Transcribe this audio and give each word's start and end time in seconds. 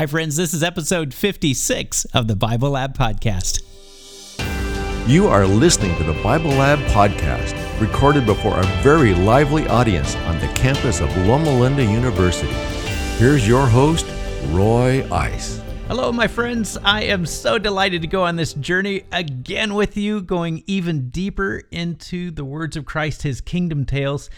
Hi, 0.00 0.06
friends. 0.06 0.34
This 0.34 0.54
is 0.54 0.62
episode 0.62 1.12
56 1.12 2.06
of 2.14 2.26
the 2.26 2.34
Bible 2.34 2.70
Lab 2.70 2.96
Podcast. 2.96 3.60
You 5.06 5.28
are 5.28 5.46
listening 5.46 5.94
to 5.98 6.04
the 6.04 6.18
Bible 6.22 6.52
Lab 6.52 6.78
Podcast, 6.92 7.52
recorded 7.78 8.24
before 8.24 8.58
a 8.58 8.66
very 8.82 9.12
lively 9.12 9.68
audience 9.68 10.16
on 10.16 10.38
the 10.38 10.46
campus 10.54 11.00
of 11.00 11.14
Loma 11.26 11.52
Linda 11.52 11.84
University. 11.84 12.50
Here's 13.18 13.46
your 13.46 13.66
host, 13.66 14.06
Roy 14.46 15.06
Ice. 15.12 15.60
Hello, 15.86 16.10
my 16.12 16.28
friends. 16.28 16.78
I 16.82 17.02
am 17.02 17.26
so 17.26 17.58
delighted 17.58 18.00
to 18.00 18.08
go 18.08 18.22
on 18.22 18.36
this 18.36 18.54
journey 18.54 19.02
again 19.12 19.74
with 19.74 19.98
you, 19.98 20.22
going 20.22 20.64
even 20.66 21.10
deeper 21.10 21.64
into 21.70 22.30
the 22.30 22.46
words 22.46 22.74
of 22.74 22.86
Christ, 22.86 23.20
his 23.20 23.42
kingdom 23.42 23.84
tales. 23.84 24.30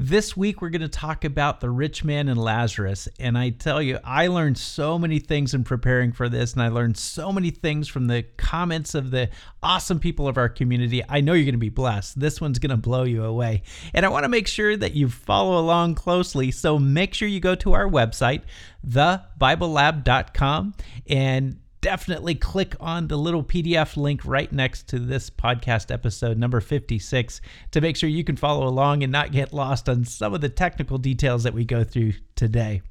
This 0.00 0.36
week, 0.36 0.62
we're 0.62 0.68
going 0.70 0.82
to 0.82 0.88
talk 0.88 1.24
about 1.24 1.58
the 1.60 1.70
rich 1.70 2.04
man 2.04 2.28
and 2.28 2.38
Lazarus. 2.40 3.08
And 3.18 3.36
I 3.36 3.50
tell 3.50 3.82
you, 3.82 3.98
I 4.04 4.28
learned 4.28 4.56
so 4.56 4.96
many 4.96 5.18
things 5.18 5.54
in 5.54 5.64
preparing 5.64 6.12
for 6.12 6.28
this, 6.28 6.52
and 6.52 6.62
I 6.62 6.68
learned 6.68 6.96
so 6.96 7.32
many 7.32 7.50
things 7.50 7.88
from 7.88 8.06
the 8.06 8.22
comments 8.36 8.94
of 8.94 9.10
the 9.10 9.28
awesome 9.60 9.98
people 9.98 10.28
of 10.28 10.36
our 10.36 10.48
community. 10.48 11.02
I 11.08 11.20
know 11.20 11.32
you're 11.32 11.46
going 11.46 11.54
to 11.54 11.58
be 11.58 11.68
blessed. 11.68 12.20
This 12.20 12.40
one's 12.40 12.60
going 12.60 12.70
to 12.70 12.76
blow 12.76 13.02
you 13.02 13.24
away. 13.24 13.64
And 13.92 14.06
I 14.06 14.08
want 14.08 14.22
to 14.22 14.28
make 14.28 14.46
sure 14.46 14.76
that 14.76 14.94
you 14.94 15.08
follow 15.08 15.58
along 15.58 15.96
closely. 15.96 16.52
So 16.52 16.78
make 16.78 17.12
sure 17.12 17.26
you 17.26 17.40
go 17.40 17.56
to 17.56 17.72
our 17.72 17.88
website, 17.88 18.42
thebiblelab.com, 18.86 20.74
and 21.08 21.58
definitely 21.88 22.34
click 22.34 22.76
on 22.80 23.08
the 23.08 23.16
little 23.16 23.42
PDF 23.42 23.96
link 23.96 24.22
right 24.26 24.52
next 24.52 24.88
to 24.88 24.98
this 24.98 25.30
podcast 25.30 25.90
episode 25.90 26.36
number 26.36 26.60
56 26.60 27.40
to 27.70 27.80
make 27.80 27.96
sure 27.96 28.10
you 28.10 28.22
can 28.22 28.36
follow 28.36 28.68
along 28.68 29.02
and 29.02 29.10
not 29.10 29.32
get 29.32 29.54
lost 29.54 29.88
on 29.88 30.04
some 30.04 30.34
of 30.34 30.42
the 30.42 30.50
technical 30.50 30.98
details 30.98 31.44
that 31.44 31.54
we 31.54 31.64
go 31.64 31.82
through 31.82 32.12
today. 32.36 32.82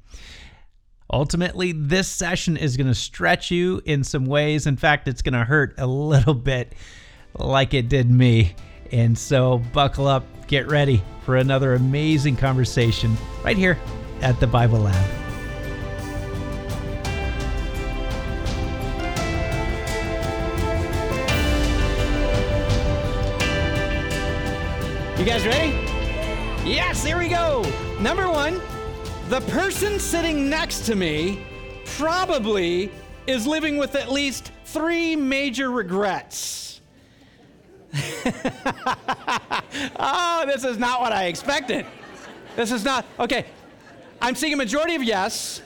Ultimately, 1.12 1.70
this 1.70 2.08
session 2.08 2.56
is 2.56 2.76
going 2.76 2.88
to 2.88 2.94
stretch 2.94 3.52
you 3.52 3.80
in 3.84 4.02
some 4.02 4.26
ways. 4.26 4.66
In 4.66 4.76
fact, 4.76 5.06
it's 5.06 5.22
going 5.22 5.34
to 5.34 5.44
hurt 5.44 5.76
a 5.78 5.86
little 5.86 6.34
bit 6.34 6.72
like 7.34 7.74
it 7.74 7.88
did 7.88 8.10
me. 8.10 8.56
And 8.90 9.16
so, 9.16 9.58
buckle 9.72 10.08
up, 10.08 10.24
get 10.48 10.68
ready 10.68 11.04
for 11.22 11.36
another 11.36 11.74
amazing 11.74 12.34
conversation 12.34 13.16
right 13.44 13.56
here 13.56 13.78
at 14.22 14.40
the 14.40 14.48
Bible 14.48 14.80
Lab. 14.80 15.27
You 25.18 25.24
guys 25.24 25.44
ready? 25.44 25.70
Yes, 26.64 27.02
here 27.04 27.18
we 27.18 27.26
go. 27.28 27.64
Number 27.98 28.30
one, 28.30 28.60
the 29.28 29.40
person 29.48 29.98
sitting 29.98 30.48
next 30.48 30.86
to 30.86 30.94
me 30.94 31.44
probably 31.84 32.88
is 33.26 33.44
living 33.44 33.78
with 33.78 33.96
at 33.96 34.12
least 34.12 34.52
three 34.66 35.16
major 35.16 35.72
regrets. 35.72 36.80
oh, 39.98 40.44
this 40.46 40.62
is 40.62 40.78
not 40.78 41.00
what 41.00 41.10
I 41.10 41.24
expected. 41.24 41.84
This 42.54 42.70
is 42.70 42.84
not, 42.84 43.04
okay. 43.18 43.44
I'm 44.22 44.36
seeing 44.36 44.52
a 44.52 44.56
majority 44.56 44.94
of 44.94 45.02
yes. 45.02 45.62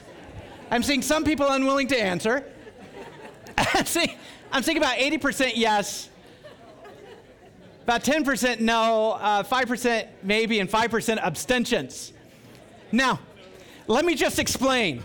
I'm 0.71 0.81
seeing 0.81 1.03
some 1.03 1.23
people 1.23 1.47
unwilling 1.47 1.89
to 1.89 2.01
answer. 2.01 2.43
I'm 3.75 3.85
seeing, 3.85 4.17
I'm 4.51 4.63
seeing 4.63 4.77
about 4.79 4.97
80% 4.97 5.51
yes, 5.53 6.09
about 7.83 8.03
10% 8.03 8.59
no, 8.59 9.11
uh, 9.11 9.43
5% 9.43 10.07
maybe, 10.23 10.59
and 10.59 10.69
5% 10.69 11.17
abstentions. 11.17 12.13
Now, 12.91 13.19
let 13.87 14.05
me 14.05 14.15
just 14.15 14.39
explain. 14.39 15.03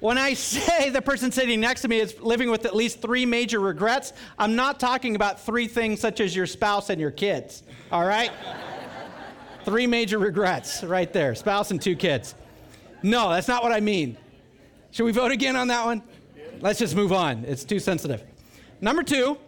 When 0.00 0.18
I 0.18 0.34
say 0.34 0.90
the 0.90 1.00
person 1.00 1.30
sitting 1.30 1.60
next 1.60 1.82
to 1.82 1.88
me 1.88 2.00
is 2.00 2.20
living 2.20 2.50
with 2.50 2.66
at 2.66 2.74
least 2.74 3.00
three 3.00 3.24
major 3.24 3.60
regrets, 3.60 4.12
I'm 4.38 4.56
not 4.56 4.80
talking 4.80 5.16
about 5.16 5.40
three 5.40 5.68
things 5.68 6.00
such 6.00 6.20
as 6.20 6.34
your 6.34 6.46
spouse 6.46 6.90
and 6.90 7.00
your 7.00 7.10
kids, 7.10 7.62
all 7.90 8.04
right? 8.04 8.30
three 9.64 9.86
major 9.86 10.18
regrets 10.18 10.84
right 10.84 11.12
there 11.12 11.34
spouse 11.34 11.70
and 11.72 11.82
two 11.82 11.96
kids. 11.96 12.34
No, 13.02 13.30
that's 13.30 13.48
not 13.48 13.62
what 13.62 13.72
I 13.72 13.80
mean. 13.80 14.16
Should 14.92 15.04
we 15.04 15.12
vote 15.12 15.32
again 15.32 15.56
on 15.56 15.68
that 15.68 15.84
one? 15.84 16.02
Let's 16.60 16.78
just 16.78 16.96
move 16.96 17.12
on. 17.12 17.44
It's 17.44 17.64
too 17.64 17.78
sensitive. 17.78 18.22
Number 18.80 19.02
two, 19.02 19.38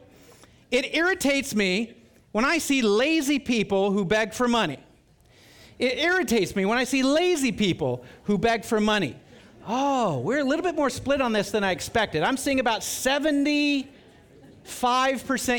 it 0.71 0.95
irritates 0.95 1.55
me 1.55 1.95
when 2.33 2.45
I 2.45 2.59
see 2.59 2.83
lazy 2.83 3.39
people 3.39 3.91
who 3.91 4.05
beg 4.05 4.33
for 4.33 4.49
money. 4.49 4.79
It 5.79 5.99
irritates 5.99 6.57
me 6.57 6.65
when 6.67 6.77
I 6.77 6.85
see 6.85 7.03
lazy 7.03 7.53
people 7.53 8.05
who 8.25 8.37
beg 8.37 8.65
for 8.65 8.81
money. 8.81 9.17
Oh, 9.67 10.19
we're 10.21 10.41
a 10.41 10.45
little 10.45 10.65
bit 10.65 10.75
more 10.75 10.91
split 10.91 11.21
on 11.21 11.33
this 11.33 11.51
than 11.51 11.63
I 11.63 11.73
expected. 11.73 12.23
I'm 12.23 12.37
seeing 12.37 12.59
about 12.59 12.81
75% 12.81 13.89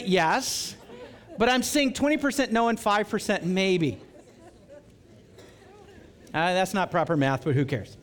yes, 0.05 0.75
but 1.37 1.47
I'm 1.47 1.63
seeing 1.63 1.93
20% 1.93 2.51
no 2.51 2.69
and 2.69 2.77
5% 2.77 3.43
maybe. 3.43 3.99
Uh, 6.33 6.53
that's 6.53 6.73
not 6.73 6.91
proper 6.91 7.15
math, 7.17 7.43
but 7.45 7.55
who 7.55 7.65
cares? 7.65 7.97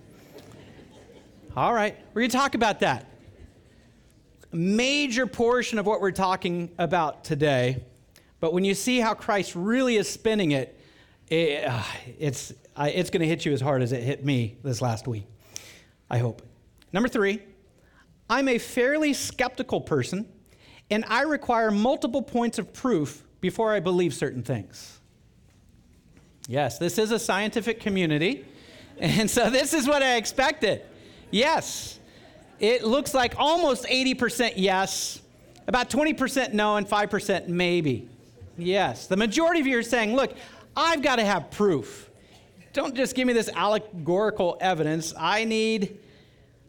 All 1.56 1.72
right, 1.72 1.96
we're 2.12 2.22
going 2.22 2.30
to 2.30 2.36
talk 2.36 2.54
about 2.54 2.80
that. 2.80 3.06
Major 4.52 5.26
portion 5.26 5.78
of 5.78 5.86
what 5.86 6.00
we're 6.00 6.10
talking 6.12 6.70
about 6.78 7.24
today 7.24 7.82
but 8.40 8.52
when 8.52 8.64
you 8.64 8.74
see 8.74 9.00
how 9.00 9.14
Christ 9.14 9.54
really 9.54 9.96
is 9.96 10.08
spinning 10.08 10.52
it, 10.52 10.78
it 11.28 11.64
uh, 11.64 11.82
it's, 12.18 12.52
it's 12.78 13.10
going 13.10 13.20
to 13.20 13.26
hit 13.26 13.44
you 13.44 13.52
as 13.52 13.60
hard 13.60 13.82
as 13.82 13.92
it 13.92 14.02
hit 14.02 14.24
me 14.24 14.56
this 14.62 14.82
last 14.82 15.08
week. 15.08 15.24
I 16.10 16.18
hope. 16.18 16.42
Number 16.92 17.08
three, 17.08 17.42
I'm 18.28 18.48
a 18.48 18.58
fairly 18.58 19.12
skeptical 19.12 19.80
person, 19.80 20.28
and 20.90 21.04
I 21.08 21.22
require 21.22 21.70
multiple 21.70 22.22
points 22.22 22.58
of 22.58 22.72
proof 22.72 23.24
before 23.40 23.72
I 23.72 23.80
believe 23.80 24.14
certain 24.14 24.42
things. 24.42 25.00
Yes, 26.48 26.78
this 26.78 26.98
is 26.98 27.10
a 27.10 27.18
scientific 27.18 27.80
community, 27.80 28.44
and 28.98 29.30
so 29.30 29.50
this 29.50 29.74
is 29.74 29.88
what 29.88 30.02
I 30.02 30.16
expected. 30.16 30.82
Yes, 31.30 31.98
it 32.60 32.84
looks 32.84 33.14
like 33.14 33.34
almost 33.36 33.84
80% 33.84 34.54
yes, 34.56 35.20
about 35.66 35.90
20% 35.90 36.52
no, 36.52 36.76
and 36.76 36.86
5% 36.86 37.48
maybe. 37.48 38.08
Yes. 38.58 39.06
The 39.06 39.16
majority 39.16 39.60
of 39.60 39.66
you 39.66 39.78
are 39.78 39.82
saying, 39.82 40.14
look, 40.14 40.34
I've 40.76 41.02
got 41.02 41.16
to 41.16 41.24
have 41.24 41.50
proof. 41.50 42.10
Don't 42.72 42.94
just 42.94 43.14
give 43.14 43.26
me 43.26 43.32
this 43.32 43.48
allegorical 43.54 44.58
evidence. 44.60 45.14
I 45.18 45.44
need, 45.44 45.98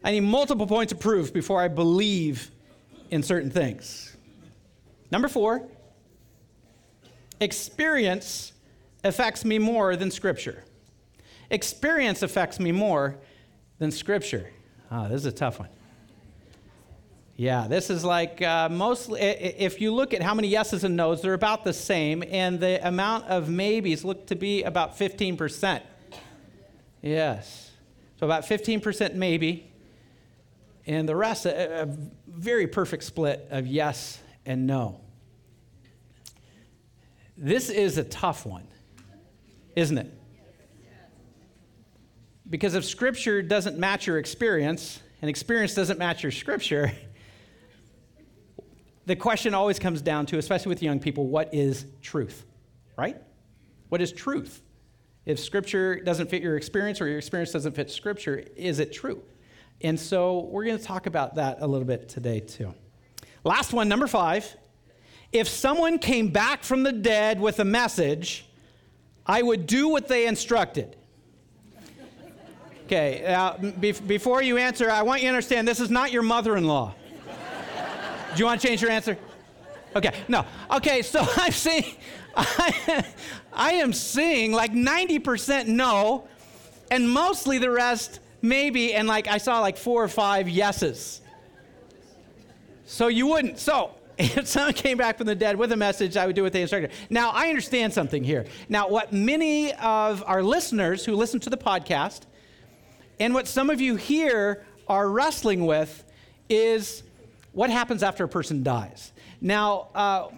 I 0.02 0.12
need 0.12 0.20
multiple 0.20 0.66
points 0.66 0.92
of 0.92 1.00
proof 1.00 1.32
before 1.32 1.60
I 1.60 1.68
believe 1.68 2.50
in 3.10 3.22
certain 3.22 3.50
things. 3.50 4.16
Number 5.10 5.28
four, 5.28 5.66
experience 7.40 8.52
affects 9.04 9.44
me 9.44 9.58
more 9.58 9.96
than 9.96 10.10
Scripture. 10.10 10.64
Experience 11.50 12.22
affects 12.22 12.60
me 12.60 12.72
more 12.72 13.18
than 13.78 13.90
Scripture. 13.90 14.50
Ah, 14.90 15.04
oh, 15.04 15.08
this 15.08 15.16
is 15.16 15.26
a 15.26 15.32
tough 15.32 15.58
one. 15.58 15.68
Yeah, 17.38 17.68
this 17.68 17.88
is 17.88 18.04
like 18.04 18.42
uh, 18.42 18.68
mostly, 18.68 19.20
if 19.20 19.80
you 19.80 19.94
look 19.94 20.12
at 20.12 20.22
how 20.22 20.34
many 20.34 20.48
yeses 20.48 20.82
and 20.82 20.96
nos, 20.96 21.22
they're 21.22 21.34
about 21.34 21.62
the 21.62 21.72
same, 21.72 22.24
and 22.28 22.58
the 22.58 22.84
amount 22.84 23.26
of 23.26 23.48
maybes 23.48 24.04
look 24.04 24.26
to 24.26 24.34
be 24.34 24.64
about 24.64 24.98
15%. 24.98 25.80
Yes. 27.00 27.70
So 28.18 28.26
about 28.26 28.42
15% 28.42 29.14
maybe, 29.14 29.70
and 30.84 31.08
the 31.08 31.14
rest, 31.14 31.46
a, 31.46 31.82
a 31.82 31.96
very 32.26 32.66
perfect 32.66 33.04
split 33.04 33.46
of 33.52 33.68
yes 33.68 34.18
and 34.44 34.66
no. 34.66 35.00
This 37.36 37.70
is 37.70 37.98
a 37.98 38.04
tough 38.04 38.46
one, 38.46 38.66
isn't 39.76 39.96
it? 39.96 40.12
Because 42.50 42.74
if 42.74 42.84
Scripture 42.84 43.42
doesn't 43.42 43.78
match 43.78 44.08
your 44.08 44.18
experience, 44.18 45.00
and 45.22 45.28
experience 45.28 45.74
doesn't 45.74 46.00
match 46.00 46.24
your 46.24 46.32
Scripture, 46.32 46.90
the 49.08 49.16
question 49.16 49.54
always 49.54 49.78
comes 49.78 50.02
down 50.02 50.26
to, 50.26 50.36
especially 50.36 50.68
with 50.68 50.82
young 50.82 51.00
people, 51.00 51.26
what 51.26 51.52
is 51.54 51.86
truth, 52.02 52.44
right? 52.96 53.16
What 53.88 54.02
is 54.02 54.12
truth? 54.12 54.60
If 55.24 55.40
scripture 55.40 55.98
doesn't 55.98 56.28
fit 56.28 56.42
your 56.42 56.58
experience 56.58 57.00
or 57.00 57.08
your 57.08 57.16
experience 57.16 57.50
doesn't 57.52 57.72
fit 57.72 57.90
scripture, 57.90 58.44
is 58.54 58.80
it 58.80 58.92
true? 58.92 59.22
And 59.80 59.98
so 59.98 60.40
we're 60.50 60.66
going 60.66 60.76
to 60.76 60.84
talk 60.84 61.06
about 61.06 61.36
that 61.36 61.58
a 61.60 61.66
little 61.66 61.86
bit 61.86 62.10
today, 62.10 62.40
too. 62.40 62.74
Last 63.44 63.72
one, 63.72 63.88
number 63.88 64.06
five. 64.06 64.56
If 65.32 65.48
someone 65.48 65.98
came 65.98 66.28
back 66.28 66.62
from 66.62 66.82
the 66.82 66.92
dead 66.92 67.40
with 67.40 67.60
a 67.60 67.64
message, 67.64 68.46
I 69.24 69.40
would 69.40 69.66
do 69.66 69.88
what 69.88 70.06
they 70.08 70.26
instructed. 70.26 70.96
Okay, 72.84 73.24
uh, 73.24 73.56
be- 73.80 73.92
before 73.92 74.42
you 74.42 74.58
answer, 74.58 74.90
I 74.90 75.02
want 75.02 75.22
you 75.22 75.28
to 75.28 75.34
understand 75.34 75.66
this 75.66 75.80
is 75.80 75.90
not 75.90 76.12
your 76.12 76.22
mother 76.22 76.58
in 76.58 76.66
law. 76.66 76.94
Do 78.34 78.38
you 78.38 78.44
want 78.44 78.60
to 78.60 78.66
change 78.66 78.82
your 78.82 78.90
answer? 78.90 79.18
Okay, 79.96 80.12
no. 80.28 80.44
Okay, 80.70 81.02
so 81.02 81.26
I'm 81.36 81.52
seeing, 81.52 81.96
I, 82.36 83.04
I 83.52 83.72
am 83.74 83.92
seeing 83.92 84.52
like 84.52 84.72
90% 84.72 85.66
no, 85.66 86.28
and 86.90 87.08
mostly 87.08 87.58
the 87.58 87.70
rest 87.70 88.20
maybe, 88.42 88.94
and 88.94 89.08
like 89.08 89.28
I 89.28 89.38
saw 89.38 89.60
like 89.60 89.76
four 89.76 90.02
or 90.02 90.08
five 90.08 90.48
yeses. 90.48 91.20
So 92.86 93.08
you 93.08 93.26
wouldn't. 93.26 93.58
So 93.58 93.92
if 94.18 94.46
someone 94.46 94.72
came 94.72 94.98
back 94.98 95.18
from 95.18 95.26
the 95.26 95.34
dead 95.34 95.56
with 95.56 95.72
a 95.72 95.76
message, 95.76 96.16
I 96.16 96.26
would 96.26 96.36
do 96.36 96.42
what 96.42 96.52
they 96.52 96.62
instructed. 96.62 96.92
Now, 97.10 97.30
I 97.30 97.48
understand 97.48 97.92
something 97.92 98.24
here. 98.24 98.46
Now, 98.68 98.88
what 98.88 99.12
many 99.12 99.74
of 99.74 100.24
our 100.26 100.42
listeners 100.42 101.04
who 101.04 101.14
listen 101.14 101.40
to 101.40 101.50
the 101.50 101.56
podcast 101.56 102.22
and 103.20 103.34
what 103.34 103.46
some 103.46 103.70
of 103.70 103.80
you 103.80 103.96
here 103.96 104.64
are 104.86 105.08
wrestling 105.08 105.66
with 105.66 106.04
is 106.48 107.02
what 107.58 107.70
happens 107.70 108.04
after 108.04 108.22
a 108.22 108.28
person 108.28 108.62
dies. 108.62 109.12
Now, 109.40 109.88
uh, 109.92 110.28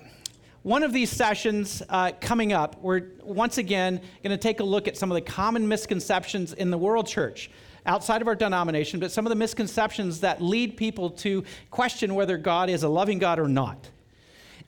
one 0.62 0.82
of 0.82 0.94
these 0.94 1.10
sessions 1.10 1.82
uh, 1.90 2.12
coming 2.18 2.54
up, 2.54 2.80
we're 2.80 3.08
once 3.22 3.58
again 3.58 4.00
going 4.24 4.30
to 4.30 4.38
take 4.38 4.60
a 4.60 4.64
look 4.64 4.88
at 4.88 4.96
some 4.96 5.10
of 5.10 5.16
the 5.16 5.20
common 5.20 5.68
misconceptions 5.68 6.54
in 6.54 6.70
the 6.70 6.78
world 6.78 7.06
church 7.06 7.50
outside 7.84 8.22
of 8.22 8.28
our 8.28 8.34
denomination, 8.34 9.00
but 9.00 9.12
some 9.12 9.26
of 9.26 9.28
the 9.28 9.36
misconceptions 9.36 10.20
that 10.20 10.40
lead 10.40 10.78
people 10.78 11.10
to 11.10 11.44
question 11.70 12.14
whether 12.14 12.38
God 12.38 12.70
is 12.70 12.84
a 12.84 12.88
loving 12.88 13.18
God 13.18 13.38
or 13.38 13.48
not. 13.48 13.90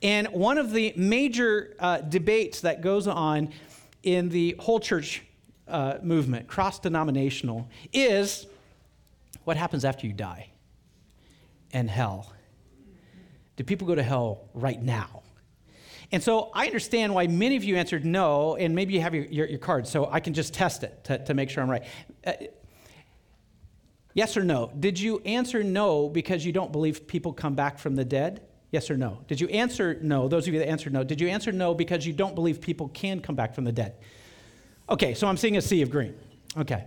And 0.03 0.27
one 0.27 0.59
of 0.59 0.73
the 0.73 0.93
major 0.95 1.75
uh, 1.79 2.01
debates 2.01 2.61
that 2.61 2.81
goes 2.81 3.07
on 3.07 3.49
in 4.03 4.29
the 4.29 4.55
whole 4.59 4.79
church 4.79 5.23
uh, 5.67 5.95
movement, 6.03 6.45
cross 6.47 6.77
denominational, 6.77 7.67
is 7.91 8.45
what 9.43 9.57
happens 9.57 9.83
after 9.83 10.05
you 10.05 10.13
die 10.13 10.49
and 11.71 11.89
hell. 11.89 12.32
Do 13.55 13.63
people 13.63 13.87
go 13.87 13.95
to 13.95 14.03
hell 14.03 14.49
right 14.53 14.81
now? 14.81 15.23
And 16.11 16.21
so 16.21 16.51
I 16.53 16.67
understand 16.67 17.13
why 17.13 17.27
many 17.27 17.55
of 17.55 17.63
you 17.63 17.75
answered 17.75 18.05
no, 18.05 18.55
and 18.55 18.75
maybe 18.75 18.93
you 18.93 19.01
have 19.01 19.15
your, 19.15 19.25
your, 19.25 19.47
your 19.47 19.59
card, 19.59 19.87
so 19.87 20.09
I 20.11 20.19
can 20.19 20.33
just 20.33 20.53
test 20.53 20.83
it 20.83 21.03
to, 21.05 21.17
to 21.25 21.33
make 21.33 21.49
sure 21.49 21.63
I'm 21.63 21.69
right. 21.69 21.83
Uh, 22.25 22.33
yes 24.13 24.37
or 24.37 24.43
no? 24.43 24.71
Did 24.79 24.99
you 24.99 25.19
answer 25.25 25.63
no 25.63 26.09
because 26.09 26.45
you 26.45 26.51
don't 26.51 26.71
believe 26.71 27.07
people 27.07 27.33
come 27.33 27.55
back 27.55 27.79
from 27.79 27.95
the 27.95 28.05
dead? 28.05 28.43
Yes 28.71 28.91
or 28.91 28.97
no? 28.97 29.21
Did 29.27 29.41
you 29.41 29.47
answer 29.49 29.97
no? 30.01 30.27
Those 30.27 30.47
of 30.47 30.53
you 30.53 30.59
that 30.59 30.69
answered 30.69 30.93
no, 30.93 31.03
did 31.03 31.19
you 31.19 31.29
answer 31.29 31.51
no 31.51 31.73
because 31.73 32.05
you 32.05 32.13
don't 32.13 32.35
believe 32.35 32.61
people 32.61 32.89
can 32.89 33.19
come 33.19 33.35
back 33.35 33.55
from 33.55 33.63
the 33.63 33.71
dead? 33.71 33.95
Okay, 34.89 35.13
so 35.13 35.27
I'm 35.27 35.37
seeing 35.37 35.57
a 35.57 35.61
sea 35.61 35.81
of 35.81 35.89
green. 35.89 36.13
Okay. 36.57 36.85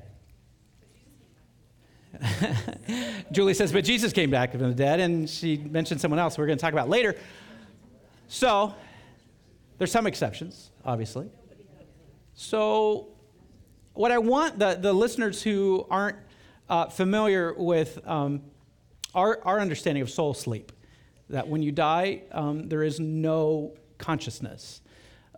Julie 3.32 3.54
says, 3.54 3.72
but 3.72 3.84
Jesus 3.84 4.12
came 4.12 4.30
back 4.30 4.52
from 4.52 4.60
the 4.60 4.74
dead, 4.74 5.00
and 5.00 5.28
she 5.28 5.56
mentioned 5.56 6.00
someone 6.00 6.18
else 6.18 6.38
we're 6.38 6.46
going 6.46 6.58
to 6.58 6.62
talk 6.62 6.72
about 6.72 6.88
later. 6.88 7.16
So, 8.28 8.74
there's 9.78 9.92
some 9.92 10.06
exceptions, 10.06 10.70
obviously. 10.84 11.28
So, 12.34 13.08
what 13.94 14.12
I 14.12 14.18
want 14.18 14.58
the, 14.58 14.74
the 14.74 14.92
listeners 14.92 15.42
who 15.42 15.86
aren't 15.90 16.18
uh, 16.68 16.86
familiar 16.86 17.54
with 17.54 17.98
um, 18.06 18.42
our, 19.14 19.40
our 19.44 19.60
understanding 19.60 20.02
of 20.02 20.10
soul 20.10 20.34
sleep, 20.34 20.72
that 21.30 21.48
when 21.48 21.62
you 21.62 21.72
die, 21.72 22.22
um, 22.32 22.68
there 22.68 22.82
is 22.82 23.00
no 23.00 23.74
consciousness. 23.98 24.80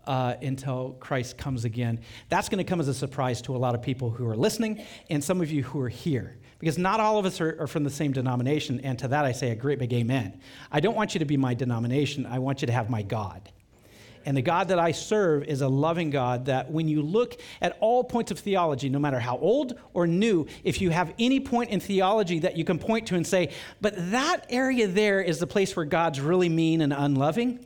Uh, 0.06 0.38
until 0.40 0.96
Christ 1.00 1.36
comes 1.36 1.66
again. 1.66 2.00
That's 2.30 2.48
going 2.48 2.56
to 2.56 2.64
come 2.64 2.80
as 2.80 2.88
a 2.88 2.94
surprise 2.94 3.42
to 3.42 3.54
a 3.54 3.58
lot 3.58 3.74
of 3.74 3.82
people 3.82 4.08
who 4.08 4.26
are 4.26 4.36
listening 4.36 4.82
and 5.10 5.22
some 5.22 5.42
of 5.42 5.50
you 5.50 5.62
who 5.62 5.78
are 5.82 5.90
here 5.90 6.38
because 6.58 6.78
not 6.78 7.00
all 7.00 7.18
of 7.18 7.24
us 7.24 7.40
are, 7.40 7.56
are, 7.60 7.66
from 7.66 7.84
the 7.84 7.90
same 7.90 8.12
denomination. 8.12 8.80
And 8.80 8.98
to 8.98 9.08
that, 9.08 9.24
I 9.24 9.32
say 9.32 9.50
a 9.50 9.54
great 9.54 9.78
big 9.78 9.92
amen. 9.92 10.40
I 10.72 10.80
don't 10.80 10.96
want 10.96 11.14
you 11.14 11.20
to 11.20 11.24
be 11.24 11.36
my 11.36 11.54
denomination, 11.54 12.26
I 12.26 12.38
want 12.38 12.62
you 12.62 12.66
to 12.66 12.72
have 12.72 12.90
my 12.90 13.02
God. 13.02 13.50
And 14.24 14.36
the 14.36 14.42
God 14.42 14.68
that 14.68 14.78
I 14.78 14.92
serve 14.92 15.44
is 15.44 15.62
a 15.62 15.68
loving 15.68 16.10
God 16.10 16.46
that 16.46 16.70
when 16.70 16.86
you 16.86 17.00
look 17.00 17.40
at 17.62 17.78
all 17.80 18.04
points 18.04 18.30
of 18.30 18.38
theology, 18.38 18.90
no 18.90 18.98
matter 18.98 19.18
how 19.18 19.38
old 19.38 19.78
or 19.94 20.06
new, 20.06 20.46
if 20.64 20.82
you 20.82 20.90
have 20.90 21.14
any 21.18 21.40
point 21.40 21.70
in 21.70 21.80
theology 21.80 22.40
that 22.40 22.54
you 22.54 22.62
can 22.62 22.78
point 22.78 23.06
to 23.06 23.14
and 23.14 23.26
say, 23.26 23.52
but 23.80 23.94
that 24.10 24.44
area 24.50 24.86
there 24.86 25.22
is 25.22 25.38
the 25.38 25.46
place 25.46 25.74
where 25.74 25.86
God's 25.86 26.20
really 26.20 26.50
mean 26.50 26.82
and 26.82 26.92
unloving, 26.92 27.64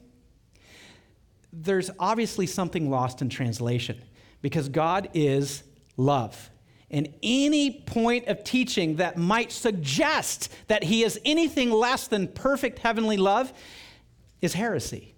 there's 1.52 1.90
obviously 1.98 2.46
something 2.46 2.88
lost 2.88 3.22
in 3.22 3.28
translation 3.28 4.00
because 4.40 4.68
God 4.68 5.08
is 5.14 5.64
love. 5.96 6.50
And 6.92 7.08
any 7.22 7.70
point 7.70 8.28
of 8.28 8.44
teaching 8.44 8.96
that 8.96 9.16
might 9.16 9.50
suggest 9.50 10.52
that 10.68 10.84
he 10.84 11.02
is 11.02 11.18
anything 11.24 11.70
less 11.70 12.06
than 12.06 12.28
perfect 12.28 12.78
heavenly 12.80 13.16
love 13.16 13.52
is 14.42 14.52
heresy. 14.52 15.14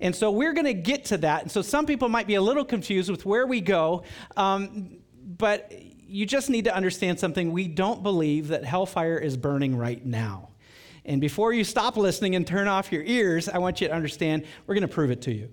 And 0.00 0.16
so 0.16 0.30
we're 0.30 0.54
going 0.54 0.66
to 0.66 0.74
get 0.74 1.06
to 1.06 1.18
that. 1.18 1.42
And 1.42 1.50
so 1.50 1.62
some 1.62 1.86
people 1.86 2.08
might 2.08 2.26
be 2.26 2.34
a 2.34 2.40
little 2.40 2.64
confused 2.64 3.10
with 3.10 3.26
where 3.26 3.46
we 3.46 3.60
go, 3.60 4.04
um, 4.36 4.98
but 5.22 5.72
you 6.06 6.24
just 6.24 6.48
need 6.48 6.64
to 6.64 6.74
understand 6.74 7.18
something. 7.18 7.52
We 7.52 7.68
don't 7.68 8.02
believe 8.02 8.48
that 8.48 8.64
hellfire 8.64 9.18
is 9.18 9.36
burning 9.36 9.76
right 9.76 10.04
now. 10.04 10.50
And 11.04 11.20
before 11.20 11.52
you 11.52 11.64
stop 11.64 11.96
listening 11.96 12.34
and 12.36 12.46
turn 12.46 12.68
off 12.68 12.90
your 12.90 13.02
ears, 13.02 13.48
I 13.48 13.58
want 13.58 13.80
you 13.80 13.88
to 13.88 13.94
understand 13.94 14.44
we're 14.66 14.74
going 14.74 14.88
to 14.88 14.94
prove 14.94 15.10
it 15.10 15.22
to 15.22 15.32
you. 15.32 15.52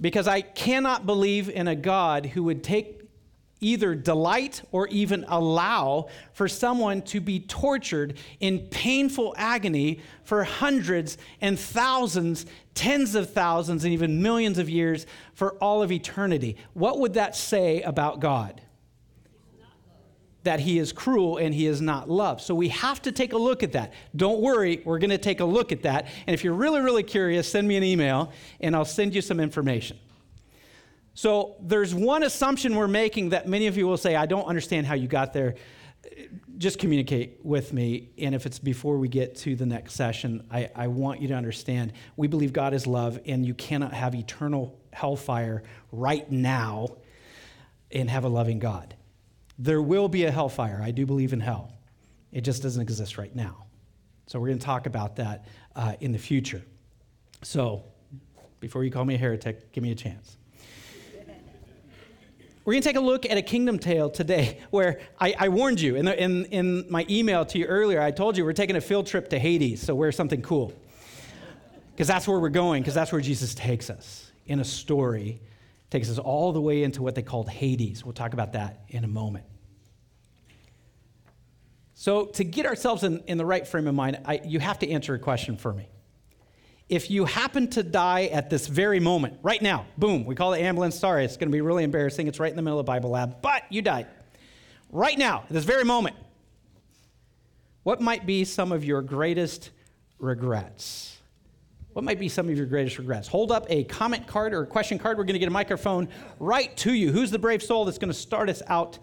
Because 0.00 0.28
I 0.28 0.40
cannot 0.40 1.06
believe 1.06 1.48
in 1.48 1.68
a 1.68 1.76
God 1.76 2.26
who 2.26 2.42
would 2.44 2.62
take 2.62 2.95
either 3.60 3.94
delight 3.94 4.62
or 4.70 4.86
even 4.88 5.24
allow 5.28 6.08
for 6.32 6.46
someone 6.48 7.02
to 7.02 7.20
be 7.20 7.40
tortured 7.40 8.18
in 8.40 8.60
painful 8.68 9.34
agony 9.36 10.00
for 10.24 10.44
hundreds 10.44 11.16
and 11.40 11.58
thousands, 11.58 12.44
tens 12.74 13.14
of 13.14 13.32
thousands, 13.32 13.84
and 13.84 13.92
even 13.92 14.22
millions 14.22 14.58
of 14.58 14.68
years 14.68 15.06
for 15.32 15.54
all 15.54 15.82
of 15.82 15.90
eternity. 15.90 16.56
What 16.74 16.98
would 17.00 17.14
that 17.14 17.34
say 17.34 17.82
about 17.82 18.20
God? 18.20 18.60
That 20.42 20.60
he 20.60 20.78
is 20.78 20.92
cruel 20.92 21.38
and 21.38 21.54
he 21.54 21.66
is 21.66 21.80
not 21.80 22.08
love. 22.08 22.40
So 22.40 22.54
we 22.54 22.68
have 22.68 23.02
to 23.02 23.10
take 23.10 23.32
a 23.32 23.38
look 23.38 23.62
at 23.62 23.72
that. 23.72 23.92
Don't 24.14 24.40
worry, 24.40 24.82
we're 24.84 24.98
going 24.98 25.10
to 25.10 25.18
take 25.18 25.40
a 25.40 25.44
look 25.44 25.72
at 25.72 25.82
that. 25.82 26.06
And 26.26 26.34
if 26.34 26.44
you're 26.44 26.54
really, 26.54 26.80
really 26.80 27.02
curious, 27.02 27.50
send 27.50 27.66
me 27.66 27.76
an 27.76 27.82
email 27.82 28.32
and 28.60 28.76
I'll 28.76 28.84
send 28.84 29.14
you 29.14 29.22
some 29.22 29.40
information. 29.40 29.98
So 31.16 31.56
there's 31.62 31.94
one 31.94 32.22
assumption 32.22 32.76
we're 32.76 32.88
making 32.88 33.30
that 33.30 33.48
many 33.48 33.68
of 33.68 33.76
you 33.78 33.86
will 33.88 33.96
say, 33.96 34.14
I 34.14 34.26
don't 34.26 34.44
understand 34.44 34.86
how 34.86 34.94
you 34.94 35.08
got 35.08 35.32
there. 35.32 35.54
Just 36.58 36.78
communicate 36.78 37.38
with 37.42 37.72
me. 37.72 38.10
And 38.18 38.34
if 38.34 38.44
it's 38.44 38.58
before 38.58 38.98
we 38.98 39.08
get 39.08 39.34
to 39.36 39.56
the 39.56 39.64
next 39.64 39.94
session, 39.94 40.46
I, 40.50 40.68
I 40.76 40.88
want 40.88 41.22
you 41.22 41.28
to 41.28 41.34
understand 41.34 41.94
we 42.16 42.26
believe 42.26 42.52
God 42.52 42.74
is 42.74 42.86
love, 42.86 43.18
and 43.24 43.46
you 43.46 43.54
cannot 43.54 43.94
have 43.94 44.14
eternal 44.14 44.78
hellfire 44.92 45.62
right 45.90 46.30
now 46.30 46.98
and 47.90 48.10
have 48.10 48.24
a 48.24 48.28
loving 48.28 48.58
God. 48.58 48.94
There 49.58 49.80
will 49.80 50.08
be 50.08 50.24
a 50.26 50.30
hellfire. 50.30 50.82
I 50.84 50.90
do 50.90 51.06
believe 51.06 51.32
in 51.32 51.40
hell. 51.40 51.72
It 52.30 52.42
just 52.42 52.62
doesn't 52.62 52.82
exist 52.82 53.16
right 53.16 53.34
now. 53.34 53.64
So 54.26 54.38
we're 54.38 54.48
going 54.48 54.58
to 54.58 54.66
talk 54.66 54.84
about 54.84 55.16
that 55.16 55.46
uh, 55.74 55.94
in 56.00 56.12
the 56.12 56.18
future. 56.18 56.62
So 57.42 57.84
before 58.60 58.84
you 58.84 58.90
call 58.90 59.06
me 59.06 59.14
a 59.14 59.18
heretic, 59.18 59.72
give 59.72 59.82
me 59.82 59.92
a 59.92 59.94
chance. 59.94 60.36
We're 62.66 62.72
going 62.72 62.82
to 62.82 62.88
take 62.88 62.96
a 62.96 63.00
look 63.00 63.30
at 63.30 63.38
a 63.38 63.42
kingdom 63.42 63.78
tale 63.78 64.10
today 64.10 64.58
where 64.70 64.98
I, 65.20 65.34
I 65.38 65.48
warned 65.50 65.80
you 65.80 65.94
in, 65.94 66.04
the, 66.04 66.20
in, 66.20 66.46
in 66.46 66.86
my 66.90 67.06
email 67.08 67.46
to 67.46 67.58
you 67.58 67.64
earlier. 67.66 68.02
I 68.02 68.10
told 68.10 68.36
you 68.36 68.44
we're 68.44 68.54
taking 68.54 68.74
a 68.74 68.80
field 68.80 69.06
trip 69.06 69.28
to 69.28 69.38
Hades, 69.38 69.80
so 69.80 69.94
wear 69.94 70.10
something 70.10 70.42
cool. 70.42 70.72
Because 71.92 72.08
that's 72.08 72.26
where 72.26 72.40
we're 72.40 72.48
going, 72.48 72.82
because 72.82 72.94
that's 72.94 73.12
where 73.12 73.20
Jesus 73.20 73.54
takes 73.54 73.88
us 73.88 74.32
in 74.46 74.58
a 74.58 74.64
story, 74.64 75.40
takes 75.90 76.10
us 76.10 76.18
all 76.18 76.52
the 76.52 76.60
way 76.60 76.82
into 76.82 77.02
what 77.02 77.14
they 77.14 77.22
called 77.22 77.48
Hades. 77.48 78.04
We'll 78.04 78.14
talk 78.14 78.32
about 78.32 78.54
that 78.54 78.80
in 78.88 79.04
a 79.04 79.08
moment. 79.08 79.44
So, 81.94 82.26
to 82.26 82.44
get 82.44 82.66
ourselves 82.66 83.04
in, 83.04 83.20
in 83.26 83.38
the 83.38 83.46
right 83.46 83.66
frame 83.66 83.86
of 83.86 83.94
mind, 83.94 84.18
I, 84.26 84.40
you 84.44 84.58
have 84.58 84.80
to 84.80 84.90
answer 84.90 85.14
a 85.14 85.18
question 85.18 85.56
for 85.56 85.72
me 85.72 85.88
if 86.88 87.10
you 87.10 87.24
happen 87.24 87.68
to 87.70 87.82
die 87.82 88.26
at 88.26 88.48
this 88.48 88.68
very 88.68 89.00
moment, 89.00 89.38
right 89.42 89.60
now, 89.60 89.86
boom, 89.98 90.24
we 90.24 90.34
call 90.34 90.52
the 90.52 90.60
ambulance. 90.60 90.96
Sorry, 90.96 91.24
it's 91.24 91.36
going 91.36 91.48
to 91.48 91.52
be 91.52 91.60
really 91.60 91.82
embarrassing. 91.82 92.28
It's 92.28 92.38
right 92.38 92.50
in 92.50 92.56
the 92.56 92.62
middle 92.62 92.78
of 92.78 92.86
Bible 92.86 93.10
lab, 93.10 93.42
but 93.42 93.64
you 93.70 93.82
died. 93.82 94.06
Right 94.90 95.18
now, 95.18 95.40
at 95.40 95.48
this 95.48 95.64
very 95.64 95.84
moment, 95.84 96.14
what 97.82 98.00
might 98.00 98.24
be 98.24 98.44
some 98.44 98.70
of 98.70 98.84
your 98.84 99.02
greatest 99.02 99.70
regrets? 100.18 101.18
What 101.92 102.04
might 102.04 102.20
be 102.20 102.28
some 102.28 102.48
of 102.48 102.56
your 102.56 102.66
greatest 102.66 102.98
regrets? 102.98 103.26
Hold 103.26 103.50
up 103.50 103.66
a 103.68 103.84
comment 103.84 104.26
card 104.26 104.52
or 104.52 104.62
a 104.62 104.66
question 104.66 104.98
card. 104.98 105.18
We're 105.18 105.24
going 105.24 105.34
to 105.34 105.40
get 105.40 105.48
a 105.48 105.52
microphone 105.52 106.08
right 106.38 106.76
to 106.78 106.92
you. 106.92 107.10
Who's 107.10 107.30
the 107.30 107.38
brave 107.38 107.62
soul 107.62 107.84
that's 107.84 107.98
going 107.98 108.12
to 108.12 108.18
start 108.18 108.48
us 108.48 108.62
out 108.68 108.98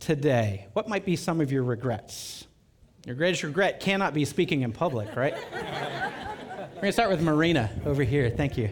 today? 0.00 0.68
What 0.72 0.88
might 0.88 1.04
be 1.04 1.16
some 1.16 1.40
of 1.40 1.52
your 1.52 1.64
regrets? 1.64 2.46
Your 3.04 3.14
greatest 3.14 3.42
regret 3.42 3.80
cannot 3.80 4.14
be 4.14 4.24
speaking 4.24 4.62
in 4.62 4.72
public, 4.72 5.14
right? 5.16 5.34
We're 6.76 6.82
going 6.82 6.88
to 6.88 6.92
start 6.92 7.08
with 7.08 7.22
Marina 7.22 7.70
over 7.86 8.04
here. 8.04 8.28
Thank 8.28 8.58
you. 8.58 8.68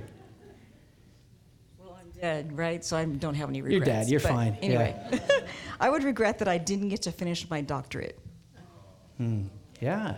Well, 1.78 1.99
I'm 1.99 2.11
dead, 2.11 2.54
right? 2.54 2.84
So 2.84 2.99
I 2.99 3.06
don't 3.06 3.32
have 3.32 3.49
any 3.49 3.62
regrets. 3.62 3.78
You're 3.78 3.94
dead. 3.96 4.08
You're 4.11 4.20
but 4.20 4.28
fine. 4.28 4.58
Anyway, 4.61 4.94
yeah. 5.11 5.18
I 5.80 5.88
would 5.88 6.04
regret 6.04 6.38
that 6.40 6.46
I 6.46 6.58
didn't 6.58 6.90
get 6.90 7.00
to 7.02 7.12
finish 7.12 7.49
my 7.49 7.62
doctorate. 7.62 8.18
Hmm. 9.16 9.44
Yeah, 9.80 10.16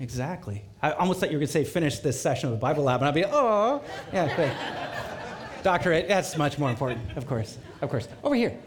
exactly. 0.00 0.64
I 0.80 0.92
almost 0.92 1.20
thought 1.20 1.30
you 1.30 1.36
were 1.36 1.40
going 1.40 1.48
to 1.48 1.52
say 1.52 1.62
finish 1.64 1.98
this 1.98 2.18
session 2.18 2.48
of 2.48 2.54
the 2.54 2.58
Bible 2.58 2.84
Lab, 2.84 3.02
and 3.02 3.08
I'd 3.08 3.14
be, 3.14 3.26
oh, 3.26 3.82
yeah, 4.10 4.34
great. 4.34 5.62
doctorate, 5.62 6.08
that's 6.08 6.38
much 6.38 6.58
more 6.58 6.70
important, 6.70 7.02
of 7.18 7.26
course. 7.26 7.58
Of 7.82 7.90
course. 7.90 8.08
Over 8.22 8.34
here. 8.34 8.58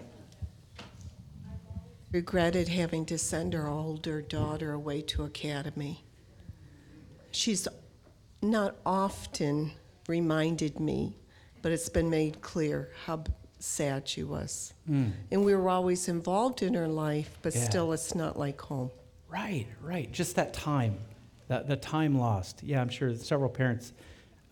regretted 2.11 2.67
having 2.67 3.03
to 3.07 3.17
send 3.17 3.55
our 3.55 3.67
older 3.67 4.21
daughter 4.21 4.73
away 4.73 5.01
to 5.01 5.23
academy. 5.23 6.03
She's 7.31 7.67
not 8.41 8.75
often 8.85 9.71
reminded 10.07 10.79
me, 10.79 11.15
but 11.61 11.71
it's 11.71 11.89
been 11.89 12.09
made 12.09 12.41
clear 12.41 12.89
how 13.05 13.23
sad 13.59 14.07
she 14.07 14.23
was. 14.23 14.73
And 14.87 15.13
we 15.31 15.55
were 15.55 15.69
always 15.69 16.07
involved 16.07 16.61
in 16.61 16.73
her 16.75 16.87
life, 16.87 17.37
but 17.41 17.53
Yeah. 17.55 17.63
still, 17.63 17.91
it's 17.93 18.13
not 18.15 18.37
like 18.37 18.61
home. 18.61 18.91
Right, 19.27 19.67
right. 19.81 20.09
Just 20.11 20.35
that 20.37 20.53
time, 20.53 20.97
that 21.47 21.67
the 21.67 21.75
time 21.75 22.17
lost. 22.17 22.63
Yeah, 22.63 22.79
I'm 22.81 22.89
sure 22.89 23.13
several 23.15 23.49
parents 23.49 23.91